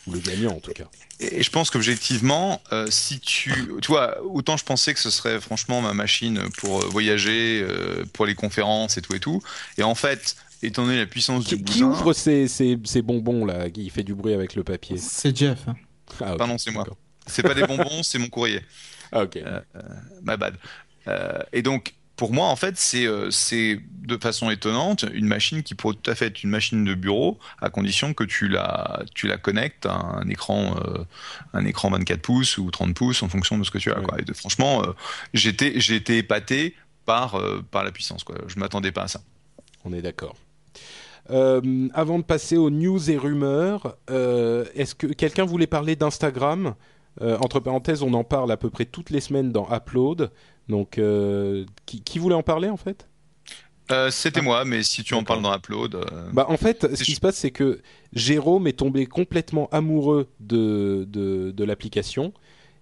[0.08, 0.86] Ou le gagnant, en tout cas.
[1.20, 3.52] Et je pense qu'objectivement, euh, si tu,
[3.82, 8.06] tu vois, autant je pensais que ce serait franchement ma machine pour euh, voyager, euh,
[8.14, 9.42] pour les conférences et tout et tout.
[9.78, 13.46] Et en fait, étant donné la puissance Qui, du qui ouvre ces, ces, ces bonbons,
[13.46, 14.98] là, qui fait du bruit avec le papier?
[14.98, 15.68] C'est Jeff.
[15.68, 15.76] hein.
[16.22, 16.86] ah, ok, pardon, c'est moi.
[17.28, 18.62] C'est pas des bonbons, c'est mon courrier.
[19.12, 19.40] Ah, ok.
[20.24, 20.56] My bad.
[21.08, 25.74] Euh, et donc, pour moi, en fait, c'est euh, de façon étonnante une machine qui
[25.76, 29.28] pourrait tout à fait être une machine de bureau, à condition que tu la, tu
[29.28, 31.04] la connectes à un écran, euh,
[31.54, 34.00] un écran 24 pouces ou 30 pouces en fonction de ce que tu as.
[34.00, 34.06] Ouais.
[34.06, 34.20] Quoi.
[34.20, 34.92] Et de- franchement, euh,
[35.34, 38.24] j'étais j'ai été épaté par, euh, par la puissance.
[38.26, 38.36] Quoi.
[38.48, 39.22] Je m'attendais pas à ça.
[39.86, 40.36] On est d'accord.
[41.32, 46.68] Euh, avant de passer aux news et rumeurs, euh, est-ce que quelqu'un voulait parler d'Instagram?
[46.68, 46.72] Euh,
[47.22, 50.32] Entre parenthèses, on en parle à peu près toutes les semaines dans Upload.
[50.68, 53.08] Donc, euh, qui, qui voulait en parler en fait?
[53.92, 57.04] Euh, C'était moi, mais si tu en parles dans Upload, euh, Bah, en fait, ce
[57.04, 57.82] qui se passe, c'est que
[58.14, 62.32] Jérôme est tombé complètement amoureux de, de, de l'application.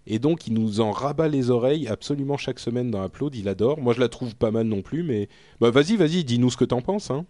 [0.05, 3.35] Et donc, il nous en rabat les oreilles absolument chaque semaine dans Upload.
[3.35, 3.79] Il adore.
[3.79, 5.03] Moi, je la trouve pas mal non plus.
[5.03, 5.29] Mais
[5.61, 7.09] bah, vas-y, vas-y, dis-nous ce que t'en penses.
[7.09, 7.25] Hein.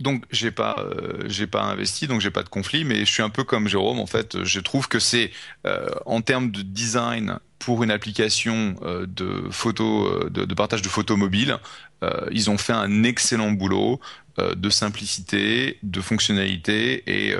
[0.00, 3.22] Donc j'ai pas euh, j'ai pas investi donc j'ai pas de conflit mais je suis
[3.22, 5.32] un peu comme Jérôme en fait je trouve que c'est
[5.66, 10.82] euh, en termes de design pour une application euh, de photo euh, de, de partage
[10.82, 11.58] de photos mobiles
[12.04, 13.98] euh, ils ont fait un excellent boulot
[14.38, 17.34] euh, de simplicité de fonctionnalité et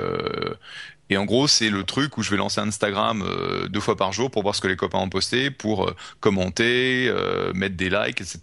[1.09, 4.13] et en gros, c'est le truc où je vais lancer Instagram euh, deux fois par
[4.13, 7.89] jour pour voir ce que les copains ont posté, pour euh, commenter, euh, mettre des
[7.89, 8.39] likes, etc.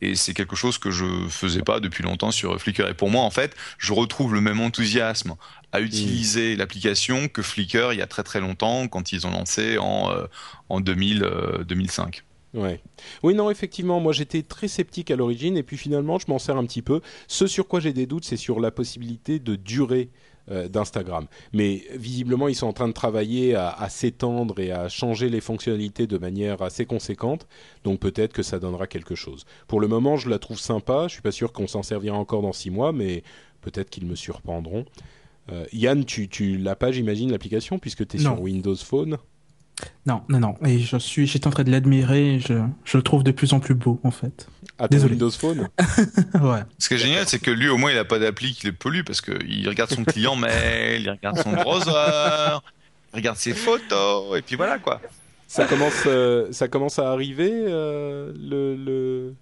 [0.00, 2.88] Et c'est quelque chose que je faisais pas depuis longtemps sur Flickr.
[2.88, 5.34] Et pour moi, en fait, je retrouve le même enthousiasme
[5.72, 9.76] à utiliser l'application que Flickr il y a très très longtemps quand ils ont lancé
[9.76, 10.08] en
[10.68, 12.22] en 2000 euh, 2005.
[12.54, 12.80] Ouais.
[13.24, 16.56] Oui, non, effectivement, moi j'étais très sceptique à l'origine et puis finalement je m'en sers
[16.56, 17.00] un petit peu.
[17.26, 20.10] Ce sur quoi j'ai des doutes, c'est sur la possibilité de durée
[20.50, 21.26] euh, d'Instagram.
[21.52, 25.40] Mais visiblement, ils sont en train de travailler à, à s'étendre et à changer les
[25.40, 27.46] fonctionnalités de manière assez conséquente.
[27.84, 29.44] Donc peut-être que ça donnera quelque chose.
[29.68, 31.06] Pour le moment, je la trouve sympa.
[31.08, 33.22] Je suis pas sûr qu'on s'en servira encore dans six mois, mais
[33.60, 34.84] peut-être qu'ils me surprendront.
[35.52, 38.34] Euh, Yann, tu, tu l'as pas, j'imagine, l'application, puisque tu es Non.
[38.34, 39.18] sur Windows Phone?
[40.06, 40.54] Non, non, non.
[40.64, 42.34] Et je suis, j'étais en train de l'admirer.
[42.36, 42.54] et Je,
[42.84, 44.46] je le trouve de plus en plus beau, en fait.
[44.78, 45.12] Ah, ton Désolé.
[45.12, 45.68] Windows Phone
[46.42, 46.60] ouais.
[46.78, 48.72] Ce qui est génial, c'est que lui, au moins, il a pas d'appli qui les
[48.72, 52.58] pollue parce que il regarde son client mail, il regarde son browser,
[53.12, 55.00] il regarde ses photos, et puis voilà quoi.
[55.46, 59.34] ça commence, euh, ça commence à arriver euh, le, le,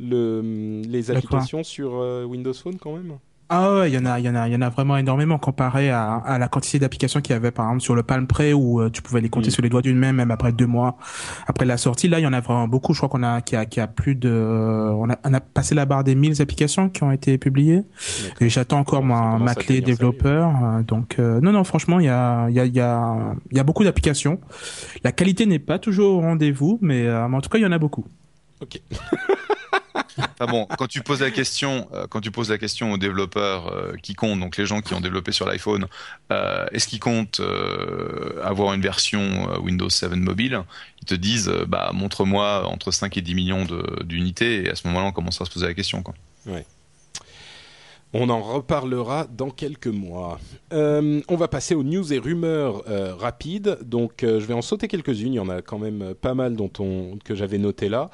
[0.00, 3.18] le, les applications sur euh, Windows Phone quand même?
[3.54, 4.96] Ah ouais, il y en a, il y en a, il y en a vraiment
[4.96, 8.26] énormément comparé à, à la quantité d'applications qu'il y avait par exemple sur le Palm
[8.26, 9.50] Pre où euh, tu pouvais les compter Mm.
[9.50, 10.96] sur les doigts d'une main même après deux mois
[11.46, 12.08] après la sortie.
[12.08, 12.94] Là, il y en a vraiment beaucoup.
[12.94, 15.34] Je crois qu'on a, qu'il y a, qu'il y a plus de, on a, on
[15.34, 17.82] a passé la barre des 1000 applications qui ont été publiées.
[18.40, 20.50] Et j'attends encore Ça ma, clé développeur.
[20.64, 23.34] euh, Donc euh, non, non, franchement, il y a, il y a, il y a,
[23.50, 24.40] il y a beaucoup d'applications.
[25.04, 27.66] La qualité n'est pas toujours au rendez-vous, mais, euh, mais en tout cas, il y
[27.66, 28.06] en a beaucoup.
[28.62, 28.66] De
[30.40, 33.68] Ah bon, quand tu poses la question, euh, quand tu poses la question aux développeurs
[33.68, 35.86] euh, qui comptent, donc les gens qui ont développé sur l'iPhone,
[36.30, 37.40] euh, est-ce qu'ils comptent
[38.42, 40.62] avoir une version Windows 7 mobile?
[41.00, 43.66] Ils te disent, bah montre-moi entre 5 et 10 millions
[44.04, 46.02] d'unités, et à ce moment-là, on commencera à se poser la question.
[46.02, 46.14] Quoi.
[48.14, 50.38] On en reparlera dans quelques mois.
[50.74, 53.78] Euh, on va passer aux news et rumeurs euh, rapides.
[53.82, 55.32] Donc, euh, je vais en sauter quelques-unes.
[55.32, 58.10] Il y en a quand même pas mal dont on, que j'avais noté là.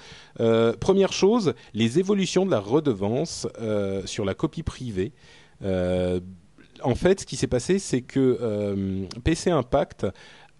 [0.80, 3.48] Première chose, les évolutions de la redevance
[4.04, 5.12] sur la copie privée.
[5.64, 10.06] En fait, ce qui s'est passé, c'est que PC Impact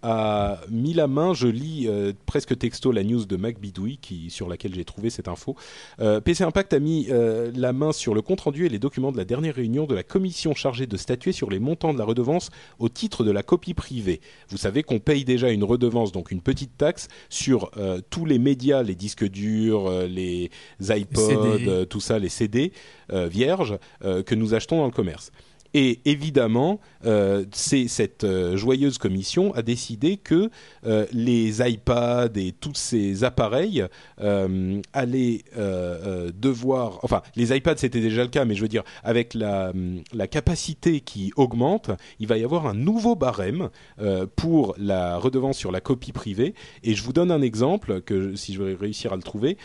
[0.01, 4.29] a mis la main, je lis euh, presque texto la news de Mac Bidouille qui,
[4.29, 5.55] sur laquelle j'ai trouvé cette info.
[5.99, 9.17] Euh, PC Impact a mis euh, la main sur le compte-rendu et les documents de
[9.17, 12.49] la dernière réunion de la commission chargée de statuer sur les montants de la redevance
[12.79, 14.21] au titre de la copie privée.
[14.49, 17.71] Vous savez qu'on paye déjà une redevance, donc une petite taxe, sur
[18.09, 20.49] tous les médias, les disques durs, les
[20.79, 22.71] iPods, tout ça, les CD
[23.09, 25.31] vierges que nous achetons dans le commerce.
[25.73, 30.49] Et évidemment, euh, cette euh, joyeuse commission a décidé que
[30.85, 33.85] euh, les iPads et tous ces appareils
[34.19, 35.43] euh, allaient
[36.33, 40.01] devoir, enfin, les iPads c'était déjà le cas, mais je veux dire avec la, hum,
[40.31, 43.69] capacité qui augmente, il va y avoir un nouveau barème
[44.35, 46.53] pour la redevance sur la copie privée.
[46.83, 49.57] Et je vous donne un exemple que si je vais réussir à le trouver.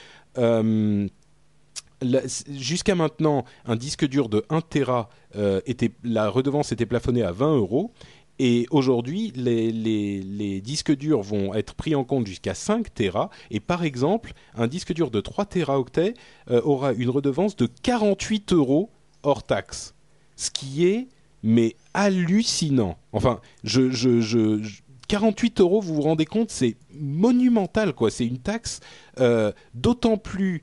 [2.50, 7.32] Jusqu'à maintenant, un disque dur de 1 Tera, euh, était, la redevance était plafonnée à
[7.32, 7.92] 20 euros.
[8.40, 13.30] Et aujourd'hui, les, les, les disques durs vont être pris en compte jusqu'à 5 Tera.
[13.50, 16.14] Et par exemple, un disque dur de 3 Teraoctets
[16.50, 18.90] euh, aura une redevance de 48 euros
[19.22, 19.94] hors taxe.
[20.36, 21.06] Ce qui est,
[21.44, 22.96] mais hallucinant.
[23.12, 28.10] Enfin, je, je, je, je- 48 euros, vous vous rendez compte, c'est monumental, quoi.
[28.10, 28.80] C'est une taxe
[29.20, 30.62] euh, d'autant plus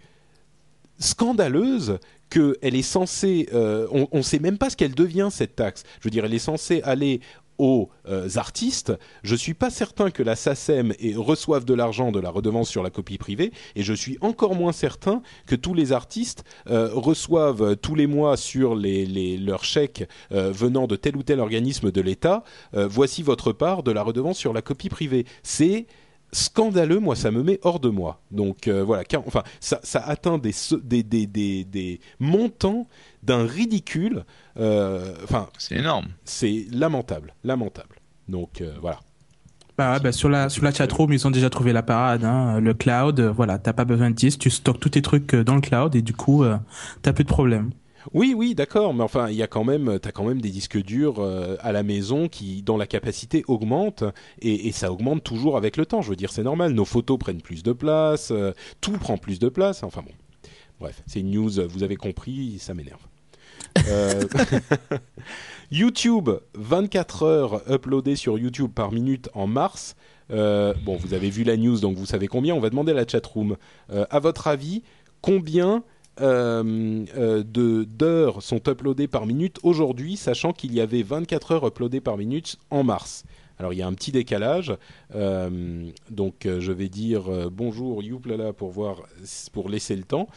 [1.01, 1.99] scandaleuse
[2.29, 5.83] qu'elle est censée, euh, on ne sait même pas ce qu'elle devient cette taxe.
[5.99, 7.19] Je veux dire, elle est censée aller
[7.57, 8.93] aux euh, artistes.
[9.21, 12.81] Je suis pas certain que la SACEM et reçoive de l'argent de la redevance sur
[12.81, 17.75] la copie privée, et je suis encore moins certain que tous les artistes euh, reçoivent
[17.75, 22.43] tous les mois sur leurs chèques venant de tel ou tel organisme de l'État.
[22.73, 25.25] voici votre part de la redevance sur la copie privée.
[25.43, 25.85] C'est
[26.33, 28.21] scandaleux, moi ça me met hors de moi.
[28.31, 32.87] Donc euh, voilà, car- enfin ça, ça atteint des, se- des, des, des, des montants
[33.23, 34.23] d'un ridicule.
[34.57, 36.07] euh, Enfin, C'est énorme.
[36.25, 37.95] c'est lamentable, lamentable.
[38.27, 38.99] Donc euh, voilà.
[39.77, 42.23] Bah, bah, sur la sur la chatroom, ils ont déjà trouvé la parade.
[42.23, 42.59] Hein.
[42.59, 45.61] Le cloud, voilà, t'as pas besoin de disque, tu stockes tous tes trucs dans le
[45.61, 46.57] cloud et du coup, euh,
[47.01, 47.71] t'as plus de problème.
[48.13, 50.81] Oui, oui, d'accord, mais enfin, il y a quand même, t'as quand même des disques
[50.81, 54.03] durs euh, à la maison qui, dont la capacité augmente
[54.41, 56.01] et, ça augmente toujours avec le temps.
[56.01, 56.73] Je veux dire, c'est normal.
[56.73, 59.83] Nos photos prennent plus de place, euh, tout prend plus de place.
[59.83, 60.13] Enfin bon,
[60.79, 61.51] bref, c'est une news.
[61.67, 63.01] Vous avez compris, ça m'énerve.
[63.87, 64.23] Euh,
[65.71, 69.95] YouTube, 24 heures uploadées sur YouTube par minute en mars.
[70.31, 72.55] Euh, bon, vous avez vu la news, donc vous savez combien.
[72.55, 73.57] On va demander à la chatroom.
[73.91, 74.83] Euh, à votre avis,
[75.21, 75.83] combien
[76.19, 82.01] euh, euh, d'heures sont uploadées par minute aujourd'hui, sachant qu'il y avait 24 heures uploadées
[82.01, 83.23] par minute en mars.
[83.59, 84.75] Alors il y a un petit décalage,
[85.15, 89.03] euh, donc euh, je vais dire bonjour youplala pour voir
[89.53, 90.27] pour laisser le temps.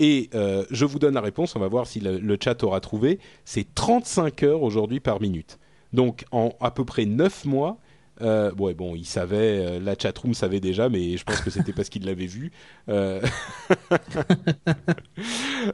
[0.00, 3.20] Et je vous donne la réponse, on va voir si le, le chat aura trouvé.
[3.44, 5.58] C'est 35 heures aujourd'hui par minute.
[5.92, 7.78] Donc en à peu près 9 mois,
[8.22, 11.72] euh, ouais, bon, il savait, euh, la chatroom savait déjà, mais je pense que c'était
[11.72, 12.52] parce qu'il l'avait vu.
[12.88, 13.20] Euh,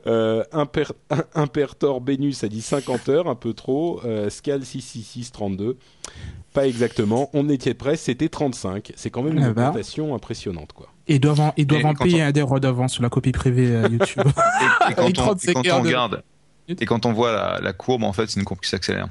[0.06, 0.92] euh, Imper-
[1.34, 4.00] Impertor Benus a dit 50 heures, un peu trop.
[4.04, 5.76] Euh, Scal 666 32,
[6.52, 7.30] pas exactement.
[7.32, 8.92] On était près, c'était 35.
[8.96, 9.68] C'est quand même une Eh ben.
[9.68, 10.88] augmentation impressionnante, quoi.
[11.08, 13.32] Et ils doivent en, ils doivent Et en payer un des redevances sur la copie
[13.32, 14.22] privée YouTube.
[14.26, 16.22] Et, et quand, on, 35 et quand heures on de- regarde,
[16.68, 19.08] et quand on voit la, la courbe, en fait, c'est une courbe qui s'accélère.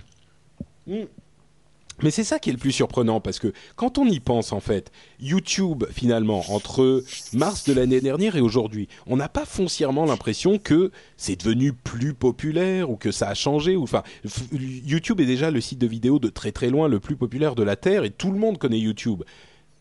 [2.01, 4.59] Mais c'est ça qui est le plus surprenant parce que quand on y pense en
[4.59, 7.03] fait, YouTube finalement entre
[7.33, 12.13] mars de l'année dernière et aujourd'hui, on n'a pas foncièrement l'impression que c'est devenu plus
[12.13, 13.75] populaire ou que ça a changé.
[13.75, 14.03] Ou enfin,
[14.51, 17.63] YouTube est déjà le site de vidéo de très très loin le plus populaire de
[17.63, 19.23] la terre et tout le monde connaît YouTube.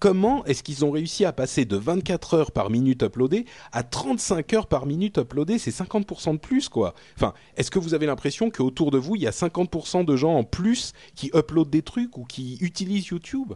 [0.01, 4.53] Comment est-ce qu'ils ont réussi à passer de 24 heures par minute uploadée à 35
[4.55, 6.95] heures par minute uploadée C'est 50% de plus, quoi.
[7.17, 10.35] Enfin, est-ce que vous avez l'impression qu'autour de vous, il y a 50% de gens
[10.35, 13.55] en plus qui uploadent des trucs ou qui utilisent YouTube?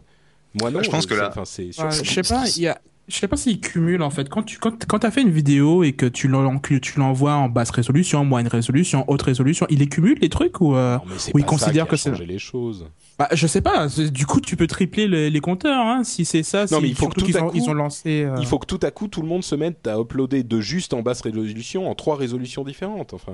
[0.59, 0.83] Moi, non.
[0.83, 3.17] je pense que c'est- là- enfin, c'est Ouais, je sais pas, il y a, Je
[3.17, 4.29] sais pas s'il cumule en fait.
[4.29, 7.33] Quand tu quand, quand as fait une vidéo et que tu l'en- que tu l'envoies
[7.35, 11.01] en basse résolution, moyenne résolution, haute résolution, il les cumule les trucs ou, euh, Non,
[11.07, 12.25] mais c'est ou il ça considère qui a que c'est.
[12.25, 12.87] les choses.
[13.19, 13.87] Bah, je sais pas.
[14.09, 16.65] Du coup, tu peux tripler les, les compteurs hein, si c'est ça.
[16.71, 18.23] Non, mais il faut que tout qu'ils à ont, coup- ils ont lancé.
[18.23, 20.61] euh, Il faut que tout à coup tout le monde se mette à uploader de
[20.61, 23.13] juste en basse résolution en trois résolutions différentes.
[23.13, 23.33] Enfin,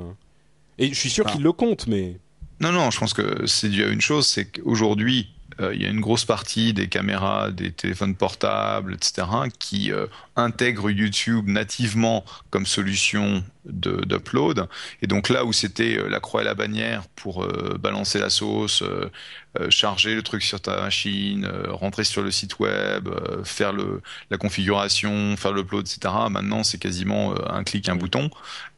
[0.79, 1.31] et je suis sûr Ah.
[1.31, 2.19] qu'ils le comptent, mais
[2.59, 5.39] Non, non, je pense que c'est dû à une chose, c'est qu'aujourd'hui, euh,
[5.73, 9.27] il y a une grosse partie des caméras, des téléphones portables, etc.,
[9.60, 14.68] qui euh, intègrent YouTube nativement comme solution d'upload.
[15.02, 18.30] Et donc là où c'était euh, la croix et la bannière pour euh, balancer la
[18.30, 19.11] sauce, euh,
[19.60, 23.73] euh, charger le truc sur ta machine, euh, rentrer sur le site web, euh, faire
[23.73, 28.30] le, la configuration, faire l'upload, etc., maintenant c'est quasiment euh, un clic, un bouton.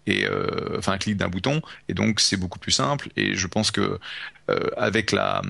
[0.07, 3.45] Et euh, enfin un clic d'un bouton et donc c'est beaucoup plus simple et je
[3.45, 3.99] pense que
[4.49, 5.43] euh, avec la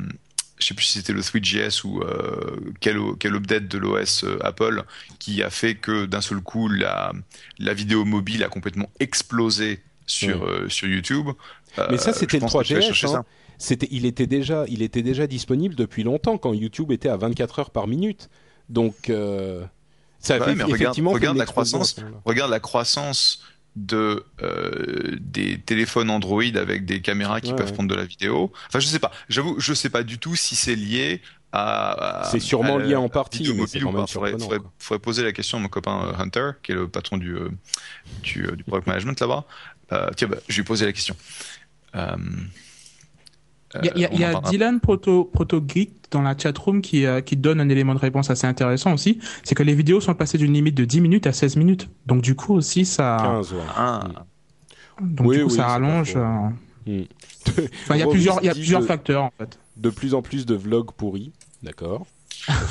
[0.61, 4.37] je sais plus si c'était le 3GS ou euh, quel, quel update de l'OS euh,
[4.43, 4.83] Apple
[5.19, 7.11] qui a fait que d'un seul coup la,
[7.59, 11.27] la vidéo mobile a complètement explosé sur, euh, sur YouTube.
[11.89, 12.81] mais ça Euh, c'était le pense que tu vas 3GS.
[12.81, 13.25] chercher hein.
[13.57, 17.59] C'était, il était déjà, il était déjà disponible depuis longtemps quand YouTube était à 24
[17.59, 18.29] heures par minute.
[18.69, 19.65] Donc euh,
[20.19, 21.95] ça a Ouais, fait mais regarde, effectivement regarde la croissance.
[22.25, 23.43] Regarde la croissance
[23.75, 27.73] de euh, des téléphones Android avec des caméras qui Ouais, peuvent ouais.
[27.73, 28.51] prendre de la vidéo.
[28.67, 29.11] Enfin, je sais pas.
[29.29, 31.21] J'avoue, je sais pas du tout si c'est lié
[31.53, 32.21] à.
[32.21, 34.67] à- C'est sûrement à lié en partie, mais mobile quand même.
[34.79, 37.49] Faudrait, poser la question à mon copain euh, Hunter, qui est le patron du euh,
[38.23, 39.45] du, du product management là-bas.
[39.93, 41.15] Euh, tiens, bah, je lui ai posé la question.
[41.95, 42.15] Euh,
[43.81, 44.49] Il y a, y y parlera.
[44.49, 48.29] Dylan Proto, Proto Geek dans la chatroom qui, euh, qui donne un élément de réponse
[48.29, 49.19] assez intéressant aussi.
[49.43, 51.89] C'est que les vidéos sont passées d'une limite de 10 minutes à 16 minutes.
[52.05, 53.59] Donc du coup aussi ça, 15, ouais.
[53.77, 54.03] Ah,
[55.01, 56.13] donc Oui, du coup oui, ça rallonge.
[56.15, 56.21] euh,
[56.87, 57.03] Hmm.
[57.83, 59.59] Enfin, il y a plusieurs, il y a plusieurs de- facteurs en fait.
[59.77, 61.31] De plus en plus de vlogs pourris,
[61.61, 62.07] d'accord.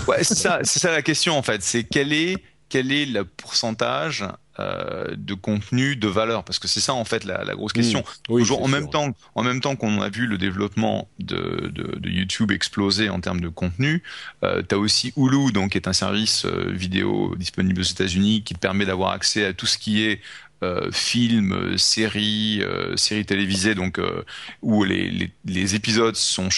[0.09, 1.62] Ouais, c'est ça, c'est ça la question en fait.
[1.62, 2.36] C'est quel est
[2.70, 4.24] quel est le pourcentage
[4.59, 6.44] euh, de contenu de valeur?
[6.44, 8.02] Parce que c'est ça en fait la, la grosse question.
[8.28, 8.72] Oui, Toujours en sûr.
[8.76, 13.10] même temps, en même temps qu'on a vu le développement de, de, de YouTube exploser
[13.10, 14.02] en termes de contenu,
[14.44, 18.42] euh, tu as aussi Hulu, donc qui est un service euh, vidéo disponible aux États-Unis
[18.44, 20.20] qui te permet d'avoir accès à tout ce qui est
[20.62, 24.24] euh, films, euh, séries, euh, séries télévisées, donc euh,
[24.62, 26.49] où les, les, les épisodes sont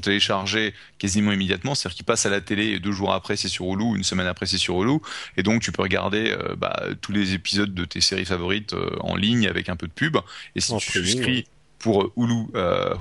[0.00, 3.66] téléchargés quasiment immédiatement, c'est-à-dire qu'ils passent à la télé et deux jours après c'est sur
[3.66, 4.98] Hulu, une semaine après c'est sur Hulu,
[5.36, 9.46] et donc tu peux regarder bah, tous les épisodes de tes séries favorites en ligne
[9.46, 10.16] avec un peu de pub.
[10.54, 11.46] Et si En tu souscris
[11.78, 12.46] pour Hulu,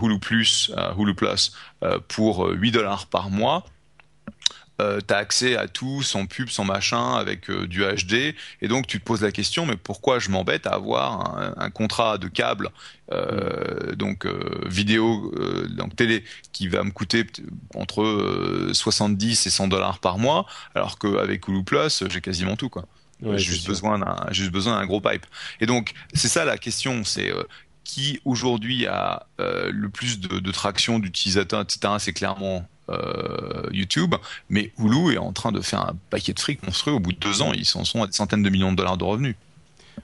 [0.01, 1.53] Hulu Plus, Hulu Plus
[2.07, 3.65] pour euh, 8 dollars par mois,
[4.79, 8.87] euh, t'as accès à tout sans pub, sans machin, avec euh, du HD, et donc
[8.87, 12.27] tu te poses la question, mais pourquoi je m'embête à avoir un, un contrat de
[12.27, 12.69] câble,
[13.11, 15.33] euh, donc euh, vidéo,
[15.69, 17.25] donc télé, qui va me coûter
[17.73, 20.45] entre euh, 70 et 100 dollars par mois,
[20.75, 22.85] alors qu'avec Hulu Plus, j'ai quasiment tout, quoi.
[23.23, 25.25] Ouais, j'ai juste besoin d'un, juste besoin d'un gros pipe.
[25.59, 27.33] Et donc c'est ça la question, c'est
[27.83, 31.95] qui aujourd'hui a le plus de, de traction d'utilisateurs, etc.
[31.97, 32.67] C'est clairement
[33.71, 34.15] YouTube,
[34.49, 36.93] mais Hulu est en train de faire un paquet de fric monstrueux.
[36.93, 38.97] Au bout de deux ans, ils s'en sont à des centaines de millions de dollars
[38.97, 39.35] de revenus.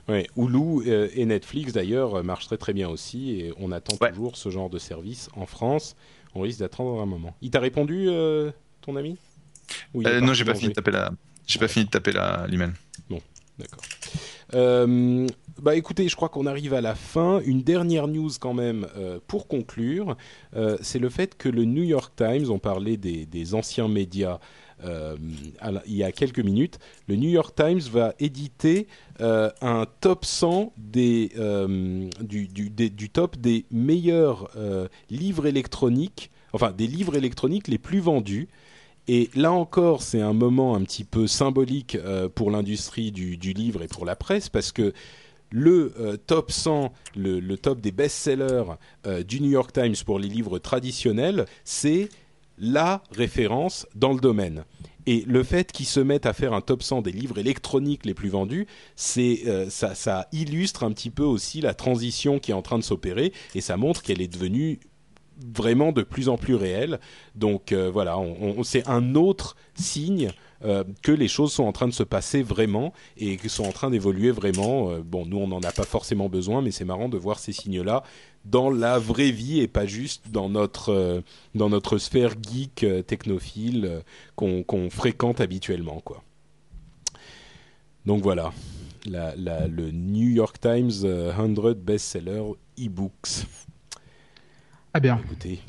[0.08, 3.96] Ouais, Hulu euh, et Netflix d'ailleurs euh, marchent très très bien aussi et on attend
[4.00, 4.10] Ouais.
[4.12, 5.96] toujours ce genre de service en France.
[6.34, 7.34] On risque d'attendre un moment.
[7.42, 8.50] Il t'a répondu, euh,
[8.82, 9.16] ton ami?
[9.96, 11.12] Euh, non, j'ai pas fini de taper la,
[11.46, 12.72] j'ai pas fini de taper la l'email.
[13.58, 13.80] D'accord.
[14.54, 15.26] Euh,
[15.62, 17.40] bah écoutez, je crois qu'on arrive à la fin.
[17.44, 20.16] Une dernière news quand même euh, pour conclure,
[20.56, 24.40] euh, c'est le fait que le New York Times, on parlait des, anciens médias
[24.84, 25.16] euh,
[25.86, 28.88] il y a quelques minutes, le New York Times va éditer
[29.20, 31.30] un top 100 des,
[32.20, 34.50] du, du- du top des meilleurs
[35.10, 38.48] livres électroniques, enfin des livres électroniques les plus vendus.
[39.06, 41.96] Et là encore, c'est un moment un petit peu symbolique
[42.34, 44.92] pour l'industrie du, du livre et pour la presse, parce que
[45.54, 48.64] le euh, top 100, le, top des best-sellers
[49.06, 52.08] euh, du New York Times pour les livres traditionnels, c'est
[52.58, 54.64] la référence dans le domaine.
[55.06, 58.14] Et le fait qu'ils se mettent à faire un top 100 des livres électroniques les
[58.14, 58.66] plus vendus,
[58.96, 62.84] c'est euh, ça, illustre un petit peu aussi la transition qui est en train de
[62.84, 64.80] s'opérer et ça montre qu'elle est devenue
[65.54, 66.98] vraiment de plus en plus réelle.
[67.36, 68.16] Donc voilà,
[68.62, 70.30] c'est un autre signe
[70.64, 73.72] euh, que les choses sont en train de se passer vraiment et que sont en
[73.72, 74.90] train d'évoluer vraiment.
[74.90, 77.52] Euh, bon, nous on n'en a pas forcément besoin, mais c'est marrant de voir ces
[77.52, 78.02] signes-là
[78.44, 81.20] dans la vraie vie et pas juste dans notre euh,
[81.54, 84.02] dans notre sphère geek technophile
[84.36, 86.22] qu'on fréquente habituellement, quoi.
[88.06, 88.52] Donc voilà,
[89.06, 92.42] la, la- le New York Times euh, 100 best-seller
[92.78, 93.46] e-books.
[94.92, 95.20] Ah bien.
[95.24, 95.60] Écoutez,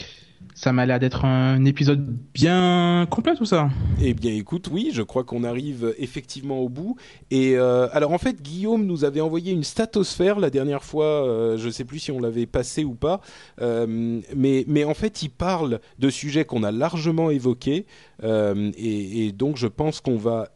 [0.57, 3.68] Ça m'a l'air d'être un épisode bien complet tout ça.
[4.02, 6.95] Eh bien, écoute, oui, je crois qu'on arrive effectivement au bout.
[7.30, 11.27] Et euh, alors, en fait, Guillaume nous avait envoyé une statosphère la dernière fois.
[11.27, 13.19] euh, je ne sais plus si on l'avait passé ou pas,
[13.61, 17.86] Euh, mais mais en fait, il parle de sujets qu'on a largement évoqués.
[18.23, 20.48] Et, donc, je pense qu'on va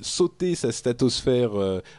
[0.00, 1.50] sauter sa statosphère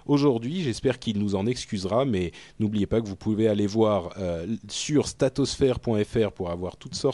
[0.08, 0.64] aujourd'hui.
[0.64, 4.10] J'espère qu'il nous en excusera, mais n'oubliez pas que vous pouvez aller voir
[4.68, 7.11] sur statosphère.fr pour avoir toutes sortes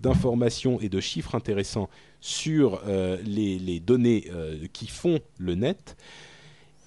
[0.00, 1.88] d'informations et de chiffres intéressants
[2.20, 5.96] sur euh, les, données euh, qui font le net.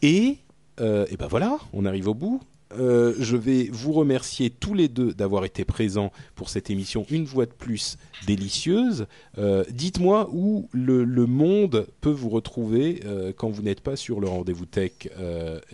[0.02, 0.38] Et,
[0.80, 2.42] euh, et ben voilà, on arrive au bout.
[2.74, 7.46] Je vais vous remercier tous les deux d'avoir été présents pour cette émission une fois
[7.46, 7.98] de plus
[8.28, 9.08] délicieuse.
[9.70, 13.02] Dites-moi où le, le monde peut vous retrouver
[13.36, 15.10] quand vous n'êtes pas sur le rendez-vous tech,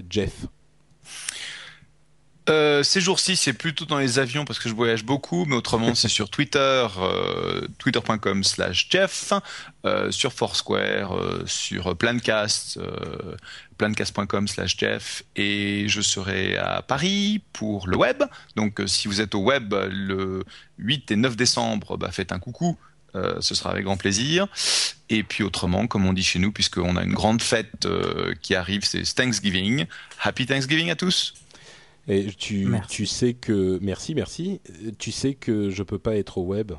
[0.09, 0.47] Jeff.
[2.49, 5.95] Euh, ces jours-ci, c'est plutôt dans les avions parce que je voyage beaucoup, mais autrement,
[5.95, 9.34] c'est sur Twitter, euh, twitter.com slash Jeff,
[9.86, 11.14] euh, sur Foursquare,
[11.45, 12.80] sur Plancast,
[13.78, 18.24] plancast.com slash Jeff, et je serai à Paris pour le web.
[18.56, 20.44] Donc, si vous êtes au web le
[20.78, 22.78] 8 et 9 décembre, bah, faites un coucou.
[23.40, 24.45] Ce sera avec grand plaisir.
[25.10, 27.88] Et puis autrement, comme on dit chez nous, puisqu'on a une grande fête
[28.44, 29.88] qui arrive, c'est Thanksgiving.
[30.22, 31.34] Happy Thanksgiving à tous.
[32.08, 32.90] Et tu, Merci.
[32.90, 34.62] tu sais que merci, merci.
[34.98, 36.72] Tu sais que je peux pas être au web.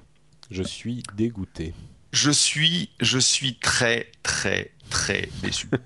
[0.50, 1.74] Je suis dégoûté.
[2.12, 5.68] Je suis, je suis très, très, très déçu.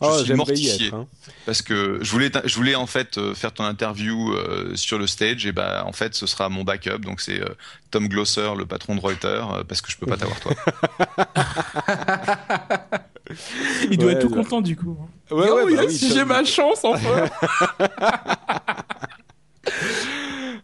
[0.00, 0.86] Oh, suis mortifié.
[0.88, 0.94] être.
[0.94, 1.06] hein.
[1.44, 5.06] Parce que je voulais, je voulais en fait euh, faire ton interview euh, sur le
[5.06, 7.46] stage, et bah en fait ce sera mon backup, donc c'est euh,
[7.90, 10.54] Tom Glosser, le patron de Reuters, euh, parce que je peux pas t'avoir toi.
[13.90, 14.96] Il doit Ouais, être tout content du coup.
[15.30, 17.26] Ouais, Oh, bah oui, si j'ai ma chance enfin.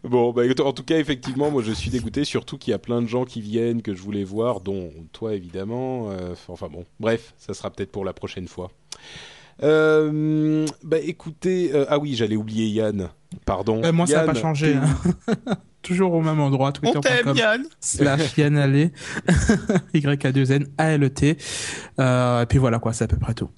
[0.05, 3.01] Bon, bah, en tout cas, effectivement, moi, je suis dégoûté, surtout qu'il y a plein
[3.03, 6.11] de gens qui viennent que je voulais voir, dont toi, évidemment.
[6.11, 8.71] Euh, enfin bon, bref, ça sera peut-être pour la prochaine fois.
[9.63, 13.11] Euh, bah, écoutez, euh, ah oui, j'allais oublier Yann.
[13.47, 13.81] Pardon.
[13.85, 14.75] Euh, moi ça n'a pas changé.
[14.75, 15.55] hein.
[15.83, 18.91] Toujours au même endroit, On t'aime twitter.com Yann slash Yann Allé,
[19.95, 21.37] Y-A-2-N A-L-E-T.
[21.99, 23.51] Euh, et puis voilà quoi, c'est à peu près tout.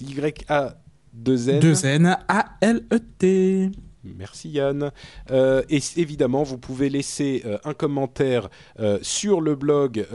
[0.00, 1.60] Y-A-2-N.
[1.60, 3.70] 2-N A-L-E-T.
[4.04, 4.92] Merci Yann.
[5.30, 10.06] Euh, et évidemment, vous pouvez laisser euh, un commentaire euh, sur le blog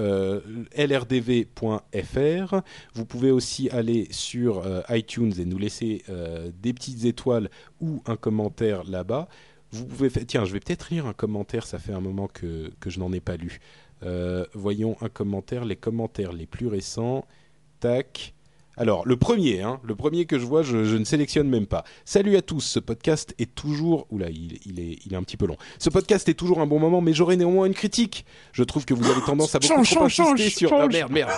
[0.78, 2.56] lrdv.fr.
[2.94, 6.04] Vous pouvez aussi aller sur iTunes et nous laisser
[6.62, 7.50] des petites étoiles
[7.82, 9.28] ou un commentaire là-bas.
[9.72, 10.26] Vous pouvez faire...
[10.26, 13.12] Tiens, je vais peut-être lire un commentaire, ça fait un moment que, que je n'en
[13.14, 13.60] ai pas lu.
[14.54, 17.26] Voyons un commentaire, les commentaires les plus récents.
[17.80, 18.34] Tac.
[18.80, 21.84] Alors, le premier, hein, le premier que je vois, je, je ne sélectionne même pas.
[22.06, 24.08] Salut à tous, ce podcast est toujours...
[24.10, 25.58] Oula, il, il, est, il est un petit peu long.
[25.80, 28.26] Ce podcast est toujours un bon moment, mais j'aurai néanmoins une critique.
[28.54, 30.82] Je trouve que vous avez tendance à beaucoup Change, trop change, insister change, sur...
[30.82, 31.32] Ah, merde, merde.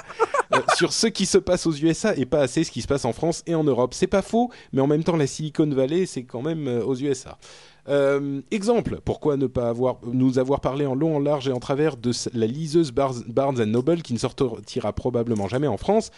[0.53, 3.05] Euh, sur ce qui se passe aux USA et pas assez ce qui se passe
[3.05, 3.95] en France et en Europe.
[3.95, 6.95] C'est pas faux, mais en même temps, la Silicon Valley, c'est quand même euh, aux
[6.95, 7.39] USA.
[7.89, 11.59] Euh, exemple, pourquoi ne pas avoir, nous avoir parlé en long, en large et en
[11.59, 16.11] travers de la liseuse Barnes, Barnes Noble qui ne sortira probablement jamais en France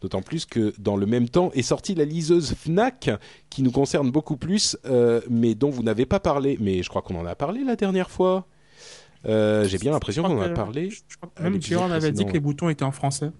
[0.00, 3.10] D'autant plus que dans le même temps est sortie la liseuse Fnac
[3.48, 6.58] qui nous concerne beaucoup plus, euh, mais dont vous n'avez pas parlé.
[6.60, 8.46] Mais je crois qu'on en a parlé la dernière fois.
[9.24, 10.90] Euh, J'ai bien l'impression qu'on en a parlé.
[10.90, 13.30] Je crois que Même avait dit que les boutons étaient en français.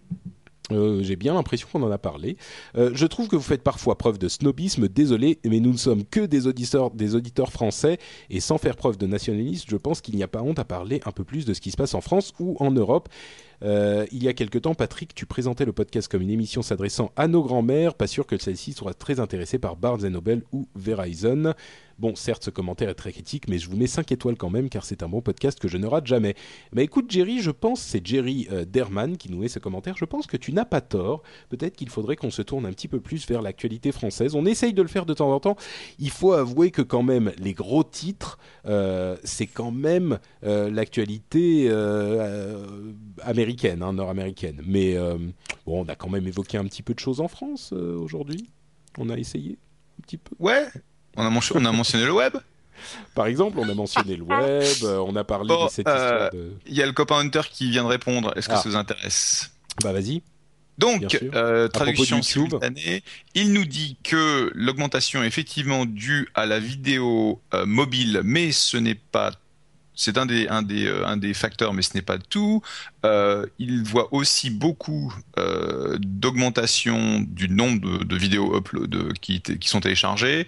[0.73, 2.37] Euh, J'ai bien l'impression qu'on en a parlé.
[2.77, 6.05] Euh, je trouve que vous faites parfois preuve de snobisme, désolé, mais nous ne sommes
[6.05, 7.99] que des auditeurs, des auditeurs français,
[8.31, 11.01] et sans faire preuve de nationalisme, je pense qu'il n'y a pas honte à parler
[11.07, 13.09] un peu plus de ce qui se passe en France ou en Europe.
[13.63, 17.11] Euh, il y a quelque temps, Patrick, tu présentais le podcast comme une émission s'adressant
[17.17, 17.95] à nos grands-mères.
[17.95, 21.55] Pas sûr que celle-ci soit très intéressée par Barnes Noble ou Verizon.
[21.99, 24.69] Bon, certes, ce commentaire est très critique, mais je vous mets 5 étoiles quand même,
[24.69, 26.35] car c'est un bon podcast que je ne rate jamais.
[26.73, 30.05] Mais écoute, Jerry, je pense, c'est Jerry euh, Derman qui nous met ce commentaire, je
[30.05, 31.23] pense que tu n'as pas tort.
[31.49, 34.35] Peut-être qu'il faudrait qu'on se tourne un petit peu plus vers l'actualité française.
[34.35, 35.57] On essaye de le faire de temps en temps.
[35.99, 41.71] Il faut avouer que quand même, les gros titres, euh, c'est quand même euh, l'actualité
[43.23, 44.61] américaine, hein, nord-américaine.
[44.67, 44.97] Mais
[45.65, 48.51] bon, on a quand même évoqué un petit peu de choses en France aujourd'hui.
[48.99, 49.59] On a essayé
[49.99, 50.35] un petit peu.
[50.39, 50.67] Ouais,
[51.17, 52.37] on a, mention- on a mentionné le web.
[53.15, 55.93] Par exemple, on a mentionné le web, euh, on a parlé Bon, de cette euh,
[55.95, 56.53] histoire de...
[56.67, 58.33] Il y a le copain Hunter qui vient de répondre.
[58.37, 58.59] Est-ce que Ah.
[58.59, 59.51] ça vous intéresse?
[59.83, 60.23] Bah vas-y.
[60.79, 63.03] Donc, euh, traduction simultanée,
[63.35, 68.77] il nous dit que l'augmentation est effectivement due à la vidéo euh, mobile, mais ce
[68.77, 69.33] n'est pas.
[69.97, 72.63] C'est un des, un, des, euh, un des facteurs, mais ce n'est pas tout.
[73.05, 79.69] Euh, il voit aussi beaucoup euh, d'augmentation du nombre de, de vidéos upload qui, qui
[79.69, 80.47] sont téléchargées,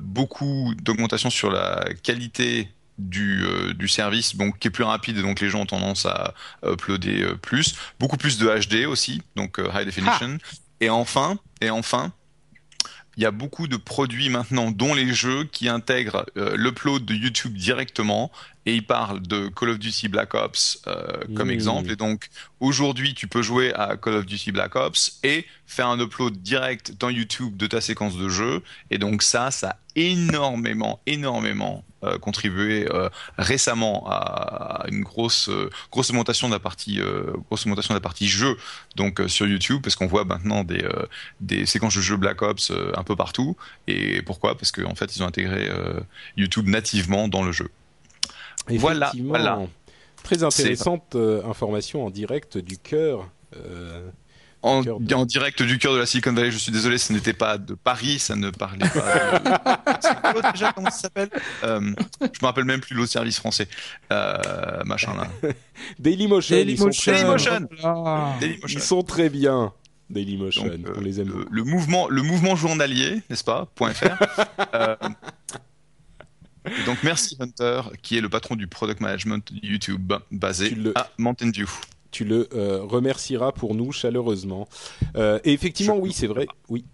[0.00, 2.68] beaucoup d'augmentation sur la qualité
[3.00, 6.06] du, euh, du service, donc qui est plus rapide et donc les gens ont tendance
[6.06, 6.34] à
[6.64, 10.38] uploader euh, plus, beaucoup plus de HD aussi, donc euh, high definition.
[10.80, 12.12] Et enfin, et enfin,
[13.16, 17.14] il y a beaucoup de produits maintenant, dont les jeux, qui intègrent euh, l'upload de
[17.14, 18.30] YouTube directement.
[18.66, 21.52] Et ils parlent de Call of Duty Black Ops euh, comme Mmh.
[21.52, 21.90] exemple.
[21.90, 22.28] Et donc,
[22.60, 26.94] aujourd'hui, tu peux jouer à Call of Duty Black Ops et faire un upload direct
[26.98, 28.62] dans YouTube de ta séquence de jeu.
[28.90, 36.08] Et donc, ça, ça énormément, énormément euh, contribué euh, récemment à une grosse, euh, grosse
[36.08, 36.98] augmentation de la partie,
[37.46, 38.56] grosse augmentation de la partie jeu
[38.96, 40.82] donc sur YouTube parce qu'on voit maintenant des,
[41.40, 43.56] des séquences de jeux Black Ops un peu partout.
[43.86, 44.56] Et pourquoi?
[44.56, 45.68] Parce qu'en fait, ils ont intégré
[46.36, 47.70] YouTube nativement dans le jeu.
[48.68, 49.60] Voilà, voilà.
[50.22, 53.28] Très intéressante information en direct du cœur.
[54.62, 57.12] En, Cœur de- en direct du cœur de la Silicon Valley, je suis désolé, ce
[57.14, 59.38] n'était pas de Paris, ça ne parlait pas.
[59.38, 61.30] de- l'autre déjà Comment ça s'appelle
[61.64, 61.80] euh,
[62.20, 63.68] Je me rappelle même plus l'autre service français.
[64.12, 65.28] Euh, machin là.
[65.98, 67.68] Dailymotion, ils, sont très, Dailymotion.
[67.80, 68.34] Voilà.
[68.40, 68.78] Dailymotion.
[68.78, 69.72] ils sont très bien.
[70.10, 74.04] Dailymotion, Donc, euh, on les aime le, mouvement, le mouvement journalier, n'est-ce pas .fr.
[74.74, 74.96] Euh,
[76.66, 81.08] et donc merci Hunter, qui est le patron du product management YouTube, basé le- à
[81.16, 81.68] Mountain View.
[82.10, 84.68] Tu le euh, remercieras pour nous chaleureusement.
[85.16, 86.46] Euh, et effectivement, Je- oui, c'est vrai.
[86.68, 86.84] Oui.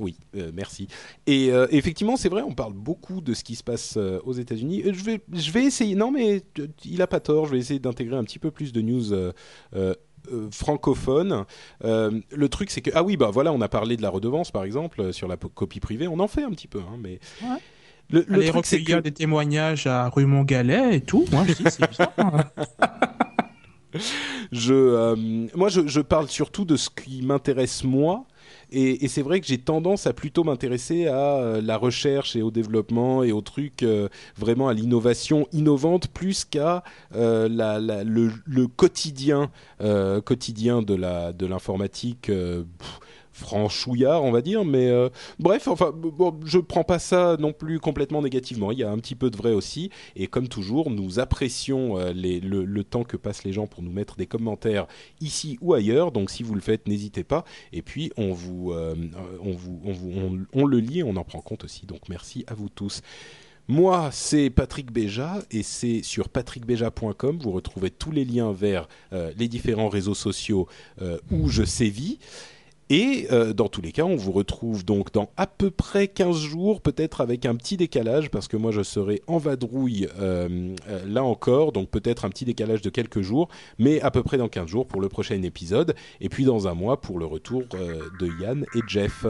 [0.00, 0.86] Oui, euh, merci.
[1.26, 4.32] Et euh, effectivement, c'est vrai, on parle beaucoup de ce qui se passe euh, aux
[4.32, 4.84] États-Unis.
[4.86, 5.96] Je vais, je vais essayer.
[5.96, 6.44] Non, mais
[6.84, 7.46] il a pas tort.
[7.46, 9.32] Je vais essayer d'intégrer un petit peu plus de news euh,
[9.74, 9.94] euh,
[10.32, 11.44] euh, francophones.
[11.84, 14.52] Euh, le truc, c'est que ah oui, bah voilà, on a parlé de la redevance,
[14.52, 16.06] par exemple, sur la copie privée.
[16.06, 17.56] On en fait un petit peu, hein, mais Ouais.
[18.10, 21.24] le, le Aller truc, c'est que des témoignages à rue Montgalet et tout.
[21.32, 22.08] Moi, je dis, c'est bien.
[24.52, 25.16] je, euh,
[25.54, 28.24] moi, je, parle surtout de ce qui m'intéresse moi.
[28.70, 32.50] Et, c'est vrai que j'ai tendance à plutôt m'intéresser à euh, la recherche et au
[32.50, 36.82] développement et aux trucs euh, vraiment à l'innovation innovante plus qu'à
[37.14, 39.50] le, quotidien
[40.24, 42.30] quotidien de la de l'informatique
[43.38, 45.08] franchouillard on va dire mais euh,
[45.38, 48.72] bref enfin bon, je prends pas ça non plus complètement négativement.
[48.72, 49.90] Il y a un petit peu de vrai aussi.
[50.16, 54.16] Et comme toujours nous apprécions euh, le, temps que passent les gens pour nous mettre
[54.16, 54.86] des commentaires
[55.20, 56.12] ici ou ailleurs.
[56.12, 57.44] Donc si vous le faites n'hésitez pas.
[57.72, 58.94] Et puis on vous euh,
[59.42, 61.86] on vous on vous on, le lit et on en prend compte aussi.
[61.86, 63.02] Donc merci à vous tous.
[63.70, 67.38] Moi, c'est Patrick Béja et c'est sur patrickbeja.com.
[67.38, 70.68] Vous retrouvez tous les liens vers les différents réseaux sociaux
[71.02, 72.18] euh, où je sévis.
[72.90, 76.38] Et euh, dans tous les cas, on vous retrouve donc dans à peu près 15
[76.38, 81.04] jours, peut-être avec un petit décalage, parce que moi je serai en vadrouille euh, euh,
[81.06, 83.48] là encore, donc peut-être un petit décalage de quelques jours,
[83.78, 86.74] mais à peu près dans 15 jours pour le prochain épisode, et puis dans un
[86.74, 89.26] mois pour le retour de Yann et Jeff.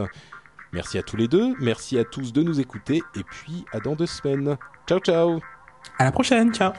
[0.71, 3.95] Merci à tous les deux, merci à tous de nous écouter, et puis à dans
[3.95, 4.57] deux semaines.
[4.87, 5.39] Ciao ciao
[5.97, 6.53] À la prochaine.
[6.53, 6.71] Ciao.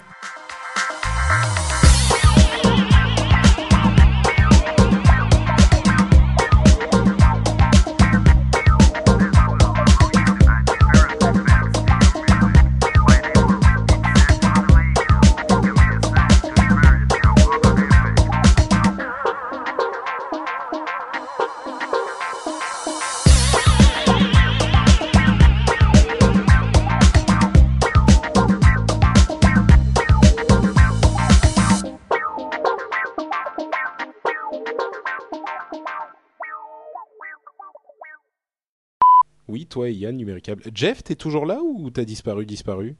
[39.70, 40.62] Toi et Yann, numéricable.
[40.74, 42.96] Jeff, t'es toujours là ou t'as disparu, disparu?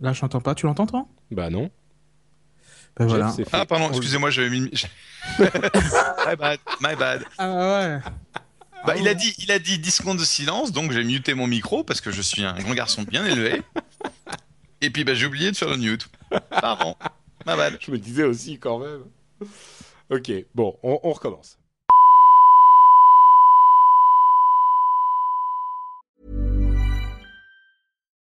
[0.00, 0.54] Là, je n'entends pas.
[0.54, 1.06] Tu l'entends, toi?
[1.30, 1.70] Bah non.
[2.96, 3.30] Ben Jeff, voilà.
[3.30, 3.56] c'est fait.
[3.56, 4.60] Ah pardon, excusez-moi, j'avais mis.
[5.38, 7.24] my bad, my bad.
[7.38, 8.00] Ah ouais.
[8.86, 11.46] Bah, il a dit, il a dit 10 secondes de silence, donc j'ai muté mon
[11.46, 13.62] micro parce que je suis un grand garçon bien élevé.
[14.80, 16.08] Et puis bah, j'ai oublié de faire le mute.
[16.50, 16.94] Pardon,
[17.46, 17.78] my bad.
[17.80, 19.02] Je me disais aussi quand même.
[20.10, 21.58] Ok, bon, on, on recommence.